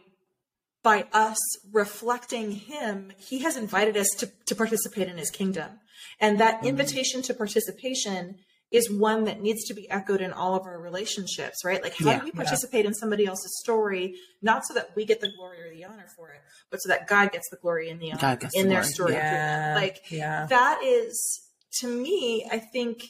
by 0.82 1.08
us 1.14 1.38
reflecting 1.72 2.52
him, 2.52 3.12
he 3.18 3.40
has 3.40 3.58
invited 3.58 3.98
us 3.98 4.10
to, 4.18 4.32
to 4.46 4.56
participate 4.56 5.10
in 5.10 5.18
his 5.18 5.30
kingdom. 5.30 5.80
And 6.20 6.40
that 6.40 6.58
mm-hmm. 6.58 6.68
invitation 6.68 7.22
to 7.24 7.34
participation 7.34 8.38
is 8.72 8.91
one 8.91 9.24
that 9.24 9.41
needs 9.41 9.63
to 9.65 9.74
be 9.74 9.89
echoed 9.89 10.22
in 10.22 10.32
all 10.32 10.55
of 10.55 10.63
our 10.63 10.80
relationships, 10.80 11.65
right? 11.65 11.82
Like, 11.82 11.95
how 11.97 12.11
yeah, 12.11 12.20
do 12.20 12.26
we 12.26 12.32
participate 12.32 12.84
yeah. 12.84 12.89
in 12.89 12.93
somebody 12.93 13.26
else's 13.26 13.59
story, 13.59 14.15
not 14.41 14.65
so 14.65 14.76
that 14.76 14.91
we 14.95 15.05
get 15.05 15.22
the 15.22 15.32
glory 15.36 15.61
or 15.61 15.74
the 15.74 15.86
honor 15.86 16.07
for 16.15 16.30
it, 16.30 16.41
but 16.70 16.78
so 16.78 16.89
that 16.89 17.07
God 17.07 17.32
gets 17.32 17.49
the 17.49 17.57
glory 17.57 17.89
and 17.89 17.99
the 17.99 18.13
honor 18.13 18.38
in 18.53 18.67
the 18.67 18.76
their 18.76 18.84
story. 18.84 19.13
Yeah, 19.13 19.74
like, 19.76 20.07
that 20.09 20.82
is, 20.84 21.41
to 21.80 21.88
me, 21.88 22.47
I 22.51 22.59
think 22.59 23.05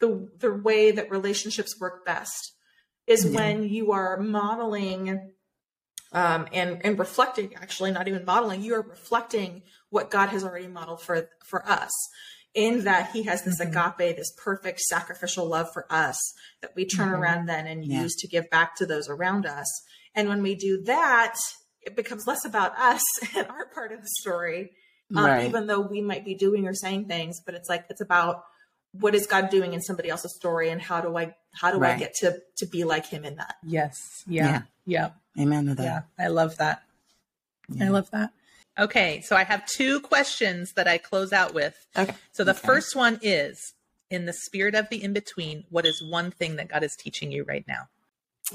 the 0.00 0.28
the 0.38 0.52
way 0.52 0.90
that 0.90 1.10
relationships 1.10 1.78
work 1.78 2.06
best 2.06 2.52
is 3.06 3.26
when 3.26 3.68
you 3.68 3.92
are 3.92 4.16
modeling 4.16 5.32
um, 6.12 6.46
and 6.52 6.80
and 6.84 6.98
reflecting. 6.98 7.54
Actually, 7.54 7.92
not 7.92 8.08
even 8.08 8.24
modeling, 8.24 8.62
you 8.62 8.74
are 8.74 8.82
reflecting 8.82 9.62
what 9.90 10.10
God 10.10 10.30
has 10.30 10.42
already 10.42 10.68
modeled 10.68 11.02
for 11.02 11.28
for 11.44 11.68
us 11.68 11.90
in 12.54 12.84
that 12.84 13.10
he 13.12 13.22
has 13.24 13.42
this 13.42 13.60
mm-hmm. 13.60 13.76
agape, 13.76 14.16
this 14.16 14.32
perfect 14.36 14.80
sacrificial 14.80 15.46
love 15.46 15.72
for 15.72 15.86
us 15.90 16.16
that 16.60 16.72
we 16.76 16.84
turn 16.84 17.08
mm-hmm. 17.08 17.22
around 17.22 17.46
then 17.46 17.66
and 17.66 17.84
yeah. 17.84 18.02
use 18.02 18.14
to 18.16 18.28
give 18.28 18.48
back 18.50 18.76
to 18.76 18.86
those 18.86 19.08
around 19.08 19.46
us. 19.46 19.66
And 20.14 20.28
when 20.28 20.42
we 20.42 20.54
do 20.54 20.82
that, 20.82 21.36
it 21.80 21.96
becomes 21.96 22.26
less 22.26 22.44
about 22.44 22.76
us 22.78 23.02
and 23.36 23.46
our 23.48 23.66
part 23.66 23.92
of 23.92 24.02
the 24.02 24.08
story, 24.20 24.72
um, 25.16 25.24
right. 25.24 25.46
even 25.46 25.66
though 25.66 25.80
we 25.80 26.00
might 26.00 26.24
be 26.24 26.34
doing 26.34 26.66
or 26.66 26.74
saying 26.74 27.06
things, 27.06 27.40
but 27.44 27.54
it's 27.54 27.68
like, 27.68 27.86
it's 27.88 28.00
about 28.00 28.44
what 28.92 29.14
is 29.14 29.26
God 29.26 29.48
doing 29.48 29.72
in 29.72 29.80
somebody 29.80 30.10
else's 30.10 30.36
story 30.36 30.68
and 30.68 30.80
how 30.80 31.00
do 31.00 31.16
I, 31.16 31.34
how 31.54 31.70
do 31.70 31.78
right. 31.78 31.96
I 31.96 31.98
get 31.98 32.14
to, 32.16 32.38
to 32.58 32.66
be 32.66 32.84
like 32.84 33.06
him 33.06 33.24
in 33.24 33.36
that? 33.36 33.56
Yes. 33.64 34.22
Yeah. 34.26 34.62
Yeah. 34.84 35.10
yeah. 35.36 35.42
Amen 35.42 35.66
to 35.66 35.74
that. 35.76 35.82
Yeah. 35.82 36.00
I 36.22 36.28
love 36.28 36.58
that. 36.58 36.82
Yeah. 37.70 37.86
I 37.86 37.88
love 37.88 38.10
that. 38.10 38.32
Okay, 38.78 39.20
so 39.20 39.36
I 39.36 39.44
have 39.44 39.66
two 39.66 40.00
questions 40.00 40.72
that 40.74 40.88
I 40.88 40.98
close 40.98 41.32
out 41.32 41.52
with. 41.52 41.74
Okay. 41.96 42.14
So 42.32 42.42
the 42.42 42.52
okay. 42.52 42.66
first 42.66 42.96
one 42.96 43.18
is 43.22 43.74
in 44.10 44.26
the 44.26 44.32
spirit 44.32 44.74
of 44.74 44.88
the 44.88 45.02
in 45.02 45.12
between, 45.12 45.64
what 45.70 45.84
is 45.84 46.02
one 46.02 46.30
thing 46.30 46.56
that 46.56 46.68
God 46.68 46.82
is 46.82 46.96
teaching 46.96 47.30
you 47.32 47.44
right 47.44 47.64
now? 47.68 47.88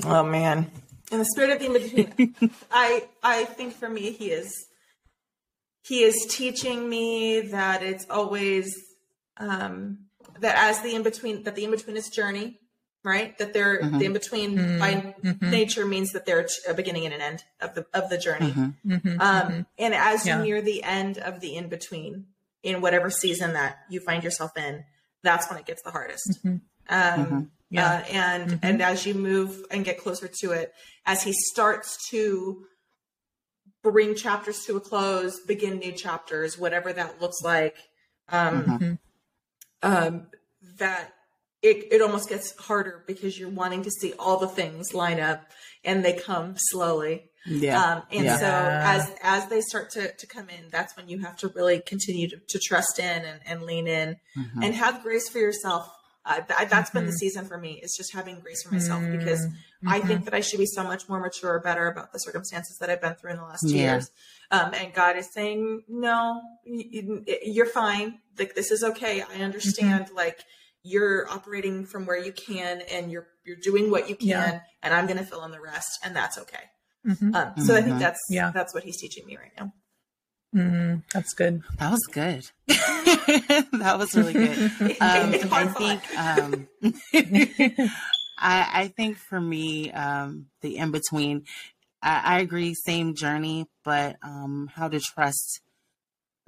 Oh 0.05 0.23
man. 0.23 0.71
In 1.11 1.19
the 1.19 1.25
spirit 1.25 1.51
of 1.51 1.59
the 1.59 1.65
in 1.65 1.73
between, 1.73 2.51
I 2.71 3.07
I 3.21 3.45
think 3.45 3.73
for 3.73 3.89
me 3.89 4.11
he 4.11 4.31
is 4.31 4.67
he 5.83 6.03
is 6.03 6.27
teaching 6.29 6.89
me 6.89 7.41
that 7.41 7.83
it's 7.83 8.05
always 8.09 8.75
um 9.37 9.99
that 10.39 10.55
as 10.57 10.81
the 10.81 10.95
in 10.95 11.03
between 11.03 11.43
that 11.43 11.55
the 11.55 11.63
in 11.63 11.71
between 11.71 11.95
is 11.95 12.09
journey 12.09 12.59
right? 13.07 13.37
That 13.37 13.53
they're 13.53 13.81
mm-hmm. 13.81 13.97
the 13.97 14.05
in 14.05 14.13
between 14.13 14.57
mm-hmm. 14.57 14.79
by 14.79 15.15
mm-hmm. 15.23 15.49
nature 15.49 15.85
means 15.85 16.11
that 16.11 16.25
they're 16.25 16.47
a 16.67 16.73
beginning 16.73 17.05
and 17.05 17.13
an 17.13 17.21
end 17.21 17.43
of 17.61 17.73
the 17.73 17.85
of 17.93 18.09
the 18.09 18.17
journey. 18.17 18.51
Mm-hmm. 18.51 18.91
Mm-hmm. 18.91 19.21
Um, 19.21 19.41
mm-hmm. 19.47 19.61
and 19.79 19.93
as 19.95 20.27
yeah. 20.27 20.37
you 20.37 20.43
near 20.43 20.61
the 20.61 20.83
end 20.83 21.17
of 21.17 21.39
the 21.39 21.55
in 21.55 21.69
between, 21.69 22.25
in 22.61 22.81
whatever 22.81 23.09
season 23.09 23.53
that 23.53 23.77
you 23.89 23.99
find 24.01 24.23
yourself 24.23 24.51
in, 24.57 24.83
that's 25.23 25.49
when 25.49 25.57
it 25.57 25.65
gets 25.65 25.81
the 25.83 25.91
hardest. 25.91 26.39
Um, 26.89 27.51
yeah. 27.69 27.85
Uh, 27.85 28.03
and 28.11 28.59
and 28.61 28.81
as 28.81 29.05
you 29.05 29.13
move 29.13 29.65
and 29.71 29.83
get 29.83 29.97
closer 29.97 30.29
to 30.41 30.51
it, 30.51 30.73
as 31.05 31.23
he 31.23 31.33
starts 31.33 31.97
to 32.09 32.65
bring 33.83 34.15
chapters 34.15 34.65
to 34.65 34.77
a 34.77 34.81
close, 34.81 35.39
begin 35.45 35.79
new 35.79 35.91
chapters, 35.91 36.57
whatever 36.57 36.91
that 36.93 37.21
looks 37.21 37.41
like. 37.41 37.77
Um, 38.29 38.99
um, 39.81 40.27
that 40.77 41.13
it, 41.67 41.87
it 41.91 42.01
almost 42.01 42.29
gets 42.29 42.55
harder 42.57 43.03
because 43.07 43.37
you're 43.37 43.49
wanting 43.49 43.83
to 43.83 43.91
see 43.91 44.13
all 44.17 44.37
the 44.37 44.47
things 44.47 44.93
line 44.93 45.19
up 45.19 45.49
and 45.83 46.03
they 46.03 46.13
come 46.13 46.55
slowly. 46.57 47.29
Yeah. 47.45 47.81
Um, 47.81 48.03
and 48.11 48.25
yeah. 48.25 48.37
so 48.37 48.45
as, 48.45 49.15
as 49.21 49.49
they 49.49 49.61
start 49.61 49.91
to, 49.91 50.13
to 50.13 50.27
come 50.27 50.49
in, 50.49 50.69
that's 50.69 50.97
when 50.97 51.07
you 51.07 51.19
have 51.19 51.37
to 51.37 51.47
really 51.49 51.79
continue 51.79 52.27
to, 52.29 52.37
to 52.37 52.59
trust 52.59 52.99
in 52.99 53.23
and, 53.23 53.39
and 53.45 53.61
lean 53.63 53.87
in 53.87 54.17
mm-hmm. 54.37 54.63
and 54.63 54.75
have 54.75 55.01
grace 55.01 55.29
for 55.29 55.39
yourself. 55.39 55.89
Uh, 56.25 56.41
th- 56.41 56.69
that's 56.69 56.89
mm-hmm. 56.89 56.97
been 56.97 57.05
the 57.05 57.11
mm-hmm. 57.11 57.17
season 57.17 57.45
for 57.45 57.57
me. 57.57 57.79
It's 57.81 57.95
just 57.95 58.13
having 58.13 58.41
grace 58.41 58.63
for 58.63 58.73
myself 58.73 59.01
mm-hmm. 59.01 59.17
because 59.17 59.47
I 59.85 59.99
think 60.01 60.25
that 60.25 60.33
I 60.33 60.41
should 60.41 60.59
be 60.59 60.65
so 60.65 60.83
much 60.83 61.07
more 61.07 61.21
mature 61.21 61.53
or 61.53 61.59
better 61.61 61.87
about 61.87 62.11
the 62.11 62.19
circumstances 62.19 62.77
that 62.79 62.89
I've 62.89 62.99
been 62.99 63.13
through 63.13 63.31
in 63.31 63.37
the 63.37 63.43
last 63.43 63.61
two 63.61 63.77
yeah. 63.77 63.93
years. 63.93 64.11
Um, 64.51 64.73
and 64.73 64.93
God 64.93 65.15
is 65.15 65.31
saying, 65.31 65.83
no, 65.87 66.41
you, 66.65 67.23
you're 67.43 67.65
fine. 67.65 68.19
Like, 68.37 68.55
this 68.55 68.71
is 68.71 68.83
okay. 68.83 69.21
I 69.21 69.41
understand. 69.41 70.07
Mm-hmm. 70.07 70.15
Like, 70.15 70.43
you're 70.87 71.29
operating 71.29 71.85
from 71.85 72.05
where 72.05 72.17
you 72.17 72.31
can 72.31 72.81
and 72.91 73.11
you're 73.11 73.27
you're 73.45 73.57
doing 73.57 73.91
what 73.91 74.09
you 74.09 74.15
can 74.15 74.27
yeah. 74.27 74.59
and 74.81 74.93
i'm 74.93 75.05
going 75.05 75.17
to 75.17 75.25
fill 75.25 75.43
in 75.43 75.51
the 75.51 75.59
rest 75.59 75.99
and 76.03 76.15
that's 76.15 76.37
okay 76.37 76.63
mm-hmm. 77.05 77.35
um, 77.35 77.53
so 77.57 77.61
mm-hmm. 77.61 77.71
i 77.71 77.75
think 77.75 77.87
mm-hmm. 77.87 77.99
that's 77.99 78.21
yeah 78.29 78.51
that's 78.53 78.73
what 78.73 78.83
he's 78.83 78.97
teaching 78.97 79.25
me 79.25 79.37
right 79.37 79.51
now 79.59 79.73
mm-hmm. 80.55 80.99
that's 81.13 81.33
good 81.33 81.61
that 81.77 81.91
was 81.91 82.05
good 82.11 82.49
that 82.67 83.95
was 83.97 84.15
really 84.15 84.33
good 84.33 84.57
um, 85.01 85.33
i 85.51 85.65
think 85.77 86.17
um, 86.17 86.67
I, 88.39 88.69
I 88.83 88.93
think 88.95 89.17
for 89.17 89.41
me 89.41 89.91
um, 89.91 90.47
the 90.61 90.77
in 90.77 90.91
between 90.91 91.43
I, 92.01 92.37
I, 92.37 92.39
agree 92.39 92.75
same 92.75 93.15
journey 93.15 93.65
but 93.83 94.17
um, 94.21 94.69
how 94.73 94.87
to 94.87 94.99
trust 94.99 95.61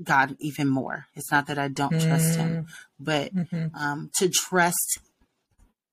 God 0.03 0.35
even 0.39 0.67
more. 0.67 1.07
It's 1.15 1.31
not 1.31 1.47
that 1.47 1.57
I 1.57 1.67
don't 1.67 1.93
mm. 1.93 2.07
trust 2.07 2.35
Him, 2.35 2.49
mm. 2.49 2.65
but 2.99 3.33
mm-hmm. 3.33 3.75
um, 3.75 4.11
to 4.17 4.29
trust 4.29 4.99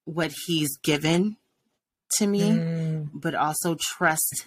what 0.04 0.32
He's 0.46 0.76
given 0.78 1.36
to 2.18 2.26
me, 2.26 2.50
mm. 2.50 3.08
but 3.12 3.34
also 3.34 3.76
trust 3.78 4.46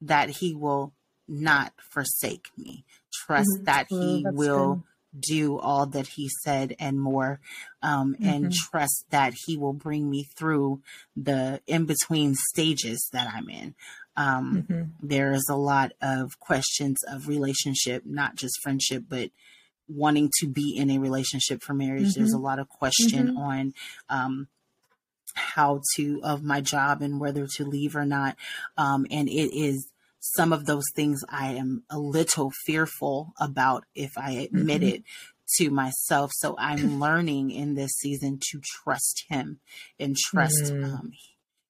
that 0.00 0.30
He 0.30 0.54
will 0.54 0.92
not 1.28 1.72
forsake 1.90 2.48
me. 2.56 2.84
Trust 3.12 3.50
mm-hmm. 3.54 3.64
that 3.64 3.86
He 3.88 4.24
will 4.26 4.84
do 5.18 5.58
all 5.58 5.86
that 5.86 6.06
he 6.06 6.28
said 6.42 6.74
and 6.78 7.00
more 7.00 7.40
um, 7.82 8.14
mm-hmm. 8.14 8.28
and 8.28 8.52
trust 8.52 9.04
that 9.10 9.34
he 9.46 9.56
will 9.56 9.72
bring 9.72 10.08
me 10.08 10.24
through 10.36 10.80
the 11.16 11.60
in 11.66 11.84
between 11.84 12.34
stages 12.34 13.08
that 13.12 13.28
i'm 13.34 13.48
in 13.48 13.74
um, 14.16 14.66
mm-hmm. 14.68 14.82
there 15.06 15.32
is 15.32 15.48
a 15.50 15.56
lot 15.56 15.92
of 16.00 16.38
questions 16.38 16.98
of 17.08 17.28
relationship 17.28 18.04
not 18.06 18.36
just 18.36 18.60
friendship 18.62 19.04
but 19.08 19.30
wanting 19.88 20.30
to 20.38 20.46
be 20.46 20.76
in 20.76 20.90
a 20.90 20.98
relationship 20.98 21.62
for 21.62 21.74
marriage 21.74 22.10
mm-hmm. 22.10 22.20
there's 22.20 22.32
a 22.32 22.38
lot 22.38 22.58
of 22.58 22.68
question 22.68 23.28
mm-hmm. 23.28 23.38
on 23.38 23.74
um, 24.08 24.48
how 25.34 25.80
to 25.96 26.20
of 26.22 26.42
my 26.42 26.60
job 26.60 27.02
and 27.02 27.20
whether 27.20 27.46
to 27.46 27.64
leave 27.64 27.96
or 27.96 28.04
not 28.04 28.36
um, 28.76 29.06
and 29.10 29.28
it 29.28 29.52
is 29.56 29.88
some 30.20 30.52
of 30.52 30.66
those 30.66 30.84
things 30.94 31.24
I 31.28 31.54
am 31.54 31.82
a 31.90 31.98
little 31.98 32.50
fearful 32.50 33.32
about 33.40 33.84
if 33.94 34.16
I 34.16 34.32
admit 34.32 34.82
mm-hmm. 34.82 34.96
it 34.96 35.02
to 35.56 35.70
myself. 35.70 36.30
So 36.34 36.54
I'm 36.58 37.00
learning 37.00 37.50
in 37.50 37.74
this 37.74 37.92
season 37.92 38.38
to 38.50 38.60
trust 38.60 39.24
him 39.28 39.60
and 39.98 40.16
trust 40.16 40.64
mm. 40.64 40.84
um, 40.84 41.12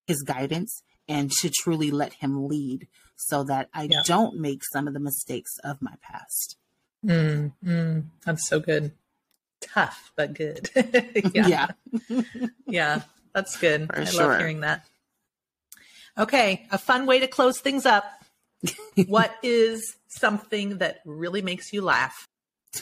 his 0.06 0.22
guidance 0.22 0.82
and 1.08 1.30
to 1.40 1.50
truly 1.50 1.90
let 1.90 2.14
him 2.14 2.48
lead 2.48 2.88
so 3.16 3.44
that 3.44 3.68
I 3.72 3.84
yeah. 3.90 4.02
don't 4.04 4.38
make 4.38 4.62
some 4.72 4.88
of 4.88 4.94
the 4.94 5.00
mistakes 5.00 5.56
of 5.62 5.80
my 5.80 5.94
past. 6.02 6.56
Mm, 7.04 7.52
mm, 7.64 8.04
that's 8.24 8.48
so 8.48 8.60
good. 8.60 8.92
Tough, 9.60 10.12
but 10.16 10.34
good. 10.34 10.70
yeah. 11.34 11.68
Yeah. 12.08 12.22
yeah. 12.66 13.02
That's 13.32 13.56
good. 13.58 13.86
For 13.86 14.00
I 14.00 14.04
sure. 14.04 14.26
love 14.26 14.38
hearing 14.38 14.60
that. 14.60 14.84
Okay. 16.18 16.66
A 16.72 16.78
fun 16.78 17.06
way 17.06 17.20
to 17.20 17.28
close 17.28 17.60
things 17.60 17.86
up 17.86 18.04
what 19.06 19.34
is 19.42 19.96
something 20.08 20.78
that 20.78 21.00
really 21.04 21.42
makes 21.42 21.72
you 21.72 21.82
laugh? 21.82 22.26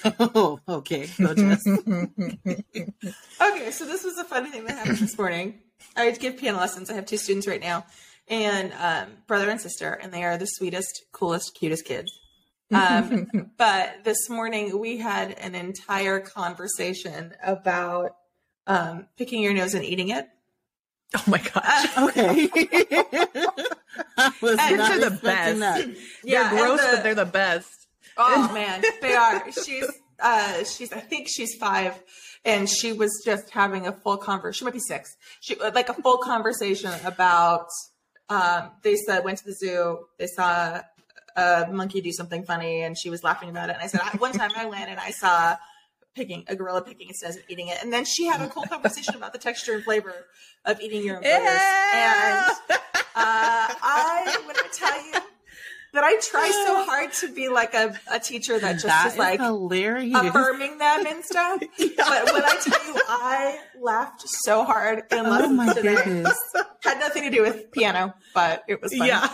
Oh, 0.04 0.60
okay. 0.68 1.08
okay, 1.20 1.56
so 3.70 3.86
this 3.86 4.04
was 4.04 4.18
a 4.18 4.24
funny 4.24 4.50
thing 4.50 4.64
that 4.64 4.76
happened 4.76 4.98
this 4.98 5.16
morning. 5.16 5.60
I 5.96 6.10
give 6.12 6.36
piano 6.36 6.58
lessons. 6.58 6.90
I 6.90 6.94
have 6.94 7.06
two 7.06 7.16
students 7.16 7.46
right 7.46 7.60
now, 7.60 7.86
and 8.28 8.72
um, 8.74 9.08
brother 9.26 9.48
and 9.48 9.60
sister, 9.60 9.92
and 9.92 10.12
they 10.12 10.24
are 10.24 10.36
the 10.36 10.46
sweetest, 10.46 11.04
coolest, 11.12 11.56
cutest 11.58 11.84
kids. 11.84 12.12
Um, 12.72 13.28
but 13.56 14.04
this 14.04 14.28
morning 14.28 14.78
we 14.78 14.98
had 14.98 15.32
an 15.32 15.54
entire 15.54 16.20
conversation 16.20 17.32
about 17.42 18.16
um, 18.66 19.06
picking 19.16 19.42
your 19.42 19.54
nose 19.54 19.74
and 19.74 19.84
eating 19.84 20.10
it. 20.10 20.28
Oh 21.16 21.24
my 21.26 21.38
gosh. 21.38 21.96
Uh, 21.96 22.08
okay. 22.08 22.48
Kids 22.48 22.80
are 24.80 25.00
the 25.00 25.18
best. 25.22 25.58
That. 25.60 25.88
Yeah, 26.22 26.50
they're 26.50 26.66
gross, 26.66 26.80
the, 26.80 26.88
but 26.92 27.02
they're 27.02 27.14
the 27.14 27.24
best. 27.24 27.86
Oh 28.16 28.52
man, 28.52 28.82
they 29.00 29.14
are. 29.14 29.50
She's 29.52 29.90
uh 30.20 30.64
she's 30.64 30.92
I 30.92 31.00
think 31.00 31.28
she's 31.28 31.54
five 31.54 32.02
and 32.44 32.68
she 32.68 32.92
was 32.92 33.22
just 33.24 33.50
having 33.50 33.86
a 33.86 33.92
full 33.92 34.16
conversation. 34.16 34.58
She 34.58 34.64
might 34.64 34.74
be 34.74 34.80
six. 34.80 35.16
She 35.40 35.54
like 35.56 35.88
a 35.88 35.94
full 35.94 36.18
conversation 36.18 36.92
about 37.04 37.68
um 38.28 38.70
they 38.82 38.96
said 38.96 39.24
went 39.24 39.38
to 39.38 39.44
the 39.44 39.54
zoo, 39.54 40.00
they 40.18 40.26
saw 40.26 40.82
a 41.36 41.66
monkey 41.70 42.00
do 42.00 42.12
something 42.12 42.44
funny 42.44 42.82
and 42.82 42.98
she 42.98 43.10
was 43.10 43.22
laughing 43.22 43.48
about 43.48 43.70
it. 43.70 43.74
And 43.74 43.82
I 43.82 43.86
said, 43.86 44.00
one 44.18 44.32
time 44.32 44.50
I 44.56 44.66
went 44.66 44.88
and 44.90 44.98
I 44.98 45.10
saw 45.10 45.56
picking 46.18 46.44
a 46.48 46.56
gorilla 46.56 46.82
picking 46.82 47.08
instead 47.08 47.30
of 47.30 47.42
eating 47.48 47.68
it. 47.68 47.78
And 47.80 47.92
then 47.92 48.04
she 48.04 48.26
had 48.26 48.40
a 48.40 48.48
cool 48.48 48.64
conversation 48.64 49.14
about 49.14 49.32
the 49.32 49.38
texture 49.38 49.74
and 49.74 49.84
flavor 49.84 50.26
of 50.64 50.80
eating 50.80 51.04
your 51.04 51.18
own 51.18 51.22
boogers. 51.22 51.30
And 51.94 52.56
uh, 52.70 52.74
I 53.14 54.42
want 54.44 54.58
to 54.58 54.78
tell 54.78 55.06
you 55.06 55.12
that 55.94 56.04
I 56.04 56.18
try 56.20 56.50
so 56.66 56.84
hard 56.84 57.12
to 57.14 57.32
be 57.32 57.48
like 57.48 57.72
a, 57.74 57.98
a 58.10 58.18
teacher 58.18 58.58
that 58.58 58.74
just 58.74 58.86
that 58.86 59.12
is, 59.12 59.18
like 59.18 59.40
hilarious. 59.40 60.18
affirming 60.18 60.78
them 60.78 61.06
and 61.06 61.24
stuff. 61.24 61.62
yeah. 61.78 61.88
But 61.96 62.32
when 62.32 62.44
I 62.44 62.56
tell 62.62 62.86
you, 62.86 63.00
I 63.08 63.58
laughed 63.80 64.28
so 64.28 64.64
hard 64.64 65.04
in 65.10 65.20
oh 65.20 65.30
lessons 65.30 65.60
oh 65.60 65.74
today. 65.74 65.94
Goodness. 65.94 66.54
Had 66.82 66.98
nothing 66.98 67.22
to 67.22 67.30
do 67.30 67.42
with 67.42 67.70
piano, 67.70 68.14
but 68.34 68.64
it 68.68 68.82
was 68.82 68.94
fun. 68.94 69.06
Yeah. 69.06 69.32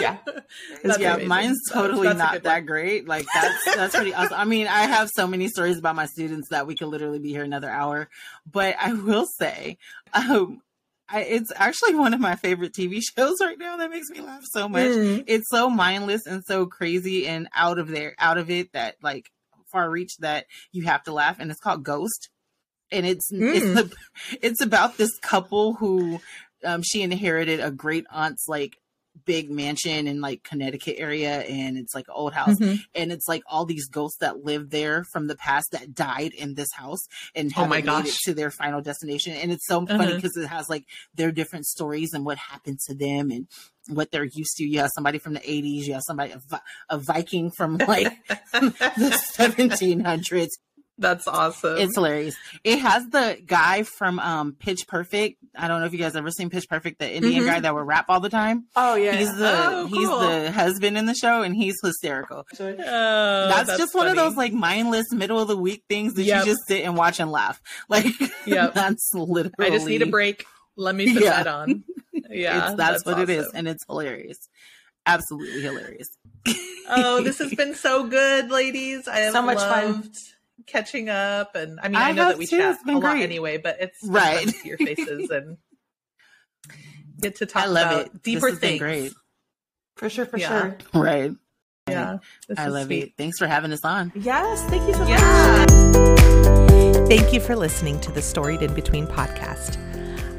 Yeah. 0.00 0.18
yeah, 0.84 1.14
amazing. 1.14 1.28
mine's 1.28 1.58
totally 1.70 2.08
that's, 2.08 2.18
that's 2.18 2.32
not 2.34 2.42
that 2.44 2.66
great. 2.66 3.06
Like 3.06 3.26
that's 3.32 3.64
that's 3.76 3.94
pretty 3.94 4.14
awesome. 4.14 4.38
I 4.38 4.44
mean, 4.44 4.66
I 4.66 4.82
have 4.82 5.08
so 5.14 5.26
many 5.26 5.48
stories 5.48 5.78
about 5.78 5.96
my 5.96 6.06
students 6.06 6.48
that 6.50 6.66
we 6.66 6.74
could 6.74 6.88
literally 6.88 7.18
be 7.18 7.30
here 7.30 7.44
another 7.44 7.70
hour. 7.70 8.08
But 8.50 8.76
I 8.80 8.92
will 8.92 9.26
say, 9.38 9.78
um, 10.12 10.62
I, 11.08 11.20
it's 11.22 11.52
actually 11.54 11.94
one 11.94 12.14
of 12.14 12.20
my 12.20 12.36
favorite 12.36 12.72
TV 12.72 13.00
shows 13.16 13.36
right 13.40 13.58
now 13.58 13.76
that 13.76 13.90
makes 13.90 14.08
me 14.10 14.20
laugh 14.20 14.42
so 14.50 14.68
much. 14.68 14.86
Mm. 14.86 15.24
It's 15.26 15.48
so 15.50 15.68
mindless 15.68 16.26
and 16.26 16.42
so 16.44 16.66
crazy 16.66 17.26
and 17.26 17.48
out 17.54 17.78
of 17.78 17.88
there, 17.88 18.14
out 18.18 18.38
of 18.38 18.50
it 18.50 18.72
that 18.72 18.96
like 19.02 19.30
far 19.70 19.90
reach 19.90 20.16
that 20.18 20.46
you 20.72 20.84
have 20.84 21.02
to 21.04 21.12
laugh. 21.12 21.36
And 21.38 21.50
it's 21.50 21.60
called 21.60 21.82
Ghost. 21.84 22.30
And 22.90 23.06
it's 23.06 23.30
mm. 23.32 23.74
it's 23.76 23.94
it's 24.42 24.60
about 24.60 24.96
this 24.96 25.16
couple 25.20 25.74
who 25.74 26.20
um, 26.64 26.82
she 26.82 27.02
inherited 27.02 27.60
a 27.60 27.70
great 27.70 28.04
aunt's 28.10 28.46
like 28.48 28.78
big 29.24 29.50
mansion 29.50 30.06
in 30.06 30.20
like 30.20 30.42
Connecticut 30.42 30.96
area 30.98 31.40
and 31.42 31.76
it's 31.76 31.94
like 31.94 32.06
old 32.08 32.32
house 32.32 32.58
mm-hmm. 32.58 32.76
and 32.94 33.12
it's 33.12 33.28
like 33.28 33.42
all 33.46 33.64
these 33.64 33.88
ghosts 33.88 34.18
that 34.20 34.44
live 34.44 34.70
there 34.70 35.04
from 35.12 35.26
the 35.26 35.36
past 35.36 35.68
that 35.72 35.94
died 35.94 36.32
in 36.32 36.54
this 36.54 36.72
house 36.72 37.00
and 37.34 37.52
oh 37.56 37.66
my 37.66 37.80
gosh. 37.80 38.04
made 38.04 38.10
it 38.10 38.18
to 38.24 38.34
their 38.34 38.50
final 38.50 38.80
destination 38.80 39.34
and 39.34 39.52
it's 39.52 39.66
so 39.66 39.82
uh-huh. 39.82 39.98
funny 39.98 40.14
because 40.14 40.36
it 40.36 40.46
has 40.46 40.68
like 40.68 40.84
their 41.14 41.30
different 41.30 41.66
stories 41.66 42.12
and 42.12 42.24
what 42.24 42.38
happened 42.38 42.78
to 42.86 42.94
them 42.94 43.30
and 43.30 43.46
what 43.88 44.10
they're 44.10 44.24
used 44.24 44.56
to. 44.56 44.64
You 44.64 44.80
have 44.80 44.90
somebody 44.94 45.18
from 45.18 45.34
the 45.34 45.40
80s, 45.40 45.84
you 45.84 45.94
have 45.94 46.02
somebody 46.06 46.32
a, 46.32 46.60
a 46.88 46.98
Viking 46.98 47.50
from 47.50 47.78
like 47.78 48.12
the 48.52 49.20
1700s. 49.38 50.48
That's 51.02 51.26
awesome. 51.26 51.78
It's 51.78 51.96
hilarious. 51.96 52.36
It 52.62 52.78
has 52.78 53.06
the 53.08 53.38
guy 53.44 53.82
from 53.82 54.20
um, 54.20 54.52
Pitch 54.58 54.86
Perfect. 54.86 55.38
I 55.56 55.66
don't 55.68 55.80
know 55.80 55.86
if 55.86 55.92
you 55.92 55.98
guys 55.98 56.14
ever 56.14 56.30
seen 56.30 56.48
Pitch 56.48 56.68
Perfect, 56.68 57.00
the 57.00 57.12
Indian 57.12 57.42
mm-hmm. 57.42 57.52
guy 57.52 57.60
that 57.60 57.74
would 57.74 57.86
rap 57.86 58.06
all 58.08 58.20
the 58.20 58.30
time. 58.30 58.66
Oh 58.76 58.94
yeah, 58.94 59.16
he's 59.16 59.36
the 59.36 59.52
oh, 59.52 59.88
cool. 59.90 59.98
he's 59.98 60.08
the 60.08 60.52
husband 60.52 60.96
in 60.96 61.06
the 61.06 61.14
show, 61.14 61.42
and 61.42 61.54
he's 61.54 61.74
hysterical. 61.82 62.46
Oh, 62.60 62.74
that's, 62.76 63.66
that's, 63.66 63.78
just 63.78 63.92
funny. 63.92 64.06
one 64.06 64.08
of 64.08 64.16
those 64.16 64.36
like 64.36 64.52
mindless 64.52 65.12
middle 65.12 65.40
of 65.40 65.48
the 65.48 65.56
week 65.56 65.82
things 65.88 66.14
that 66.14 66.22
yep. 66.22 66.46
you 66.46 66.52
just 66.52 66.66
sit 66.66 66.84
and 66.84 66.96
watch 66.96 67.20
and 67.20 67.30
laugh. 67.30 67.60
Like, 67.88 68.06
yeah, 68.46 68.68
that's 68.74 69.10
literally. 69.12 69.52
I 69.58 69.70
just 69.70 69.86
need 69.86 70.02
a 70.02 70.06
break. 70.06 70.46
Let 70.76 70.94
me 70.94 71.12
put 71.12 71.24
yeah. 71.24 71.42
that 71.42 71.46
on. 71.46 71.84
Yeah, 72.30 72.60
that's, 72.60 72.76
that's, 72.76 73.04
what 73.04 73.16
awesome. 73.16 73.28
it 73.28 73.30
is, 73.30 73.50
and 73.52 73.68
it's 73.68 73.84
hilarious. 73.86 74.38
Absolutely 75.04 75.60
hilarious. 75.60 76.08
oh, 76.88 77.20
this 77.22 77.38
has 77.40 77.54
been 77.54 77.74
so 77.74 78.06
good, 78.06 78.50
ladies. 78.50 79.06
I 79.06 79.18
have 79.18 79.32
so 79.34 79.42
much 79.42 79.58
loved- 79.58 80.04
fun 80.04 80.12
catching 80.66 81.08
up. 81.08 81.54
And 81.54 81.78
I 81.82 81.88
mean, 81.88 81.96
I, 81.96 82.10
I 82.10 82.12
know 82.12 82.28
that 82.28 82.38
we 82.38 82.46
too. 82.46 82.58
chat 82.58 82.78
a 82.82 82.84
great. 82.84 83.02
lot 83.02 83.16
anyway, 83.18 83.58
but 83.58 83.76
it's 83.80 83.98
right 84.04 84.46
to 84.46 84.52
see 84.52 84.68
your 84.68 84.78
faces 84.78 85.30
and 85.30 85.56
get 87.20 87.36
to 87.36 87.46
talk 87.46 87.66
about 87.66 88.06
it. 88.06 88.22
deeper 88.22 88.52
things. 88.52 88.80
Great. 88.80 89.12
For 89.96 90.08
sure, 90.08 90.26
for 90.26 90.38
yeah. 90.38 90.48
sure. 90.48 90.76
Right. 90.94 91.32
Yeah. 91.88 92.18
I 92.56 92.68
love 92.68 92.86
sweet. 92.86 93.02
it. 93.02 93.12
Thanks 93.18 93.38
for 93.38 93.46
having 93.46 93.72
us 93.72 93.84
on. 93.84 94.12
Yes. 94.14 94.62
Thank 94.64 94.86
you 94.88 94.94
so 94.94 95.06
yeah. 95.06 95.66
much. 95.68 97.08
Thank 97.08 97.32
you 97.32 97.40
for 97.40 97.56
listening 97.56 98.00
to 98.00 98.12
the 98.12 98.22
Storied 98.22 98.62
in 98.62 98.72
Between 98.74 99.06
podcast. 99.06 99.78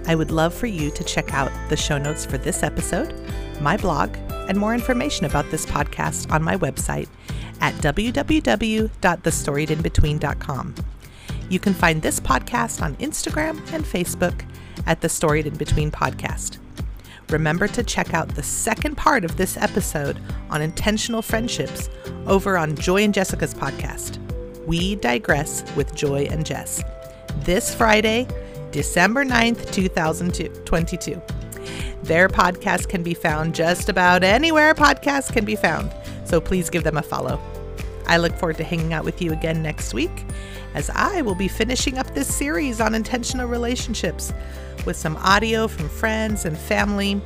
I 0.08 0.16
would 0.16 0.32
love 0.32 0.54
for 0.54 0.68
you 0.68 0.90
to 0.92 1.04
check 1.04 1.34
out 1.34 1.52
the 1.70 1.78
show 1.78 1.98
notes 1.98 2.26
for 2.26 2.38
this 2.38 2.64
episode, 2.64 3.14
my 3.62 3.78
blog, 3.78 4.16
and 4.50 4.58
more 4.58 4.74
information 4.74 5.26
about 5.26 5.50
this 5.52 5.66
podcast 5.66 6.32
on 6.32 6.44
my 6.44 6.58
website 6.58 7.08
at 7.62 7.74
www.thestoriedinbetween.com. 7.76 10.76
You 11.50 11.60
can 11.60 11.74
find 11.74 12.02
this 12.02 12.20
podcast 12.20 12.82
on 12.82 12.96
Instagram 12.96 13.58
and 13.74 13.86
Facebook 13.86 14.44
at 14.86 15.02
the 15.02 15.10
Storied 15.10 15.48
in 15.48 15.56
Between 15.56 15.92
Podcast. 15.92 16.58
Remember 17.30 17.68
to 17.68 17.84
check 17.84 18.14
out 18.14 18.36
the 18.36 18.44
second 18.44 18.96
part 18.96 19.26
of 19.26 19.38
this 19.38 19.58
episode 19.58 20.20
on 20.50 20.62
intentional 20.62 21.22
friendships 21.22 21.90
over 22.28 22.58
on 22.58 22.76
Joi 22.76 23.04
and 23.04 23.14
Jessica's 23.14 23.54
podcast. 23.54 24.18
We 24.66 24.96
digress 24.96 25.64
with 25.76 25.96
Joi 25.96 26.26
and 26.26 26.46
Jess. 26.46 26.84
This 27.40 27.74
Friday, 27.74 28.28
December 28.72 29.26
9th, 29.26 29.72
2022. 29.72 31.22
Their 32.04 32.28
podcast 32.28 32.90
can 32.90 33.04
be 33.04 33.14
found 33.14 33.56
just 33.56 33.90
about 33.90 34.24
anywhere 34.24 34.74
podcasts 34.74 35.32
can 35.32 35.46
be 35.46 35.56
found, 35.56 35.92
so 36.26 36.40
please 36.42 36.70
give 36.70 36.84
them 36.84 36.98
a 36.98 37.04
follow. 37.04 37.40
I 38.06 38.18
look 38.18 38.34
forward 38.38 38.58
to 38.58 38.64
hanging 38.64 38.94
out 38.94 39.06
with 39.06 39.22
you 39.22 39.32
again 39.32 39.62
next 39.62 39.94
week 39.94 40.26
as 40.74 40.90
I 40.90 41.22
will 41.22 41.36
be 41.36 41.48
finishing 41.48 41.98
up 41.98 42.14
this 42.14 42.34
series 42.34 42.82
on 42.82 42.96
intentional 42.96 43.48
relationships 43.48 44.34
with 44.86 44.98
some 44.98 45.16
audio 45.18 45.68
from 45.68 45.88
friends 45.88 46.46
and 46.46 46.58
family 46.58 47.22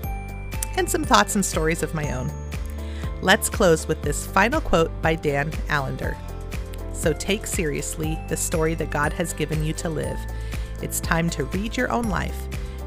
and 0.76 0.90
some 0.90 1.04
thoughts 1.04 1.36
and 1.36 1.44
stories 1.44 1.82
of 1.82 1.94
my 1.94 2.14
own. 2.14 2.32
Let's 3.22 3.50
close 3.50 3.88
with 3.88 4.02
this 4.04 4.28
final 4.28 4.62
quote 4.62 4.92
by 5.02 5.16
Dan 5.16 5.52
Allender. 5.70 6.16
So 6.94 7.14
take 7.14 7.48
seriously 7.48 8.18
the 8.28 8.38
story 8.38 8.76
that 8.76 8.92
God 8.92 9.14
has 9.14 9.34
given 9.34 9.64
you 9.64 9.74
to 9.74 9.90
live. 9.90 10.20
It's 10.82 11.00
time 11.00 11.30
to 11.32 11.46
read 11.46 11.76
your 11.76 11.92
own 11.92 12.10
life 12.10 12.38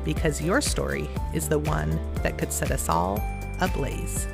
because 0.04 0.40
your 0.40 0.60
story 0.60 1.08
is 1.34 1.48
the 1.48 1.58
one 1.58 1.98
that 2.22 2.38
could 2.38 2.52
set 2.52 2.70
us 2.70 2.88
all 2.88 3.22
ablaze. 3.60 4.26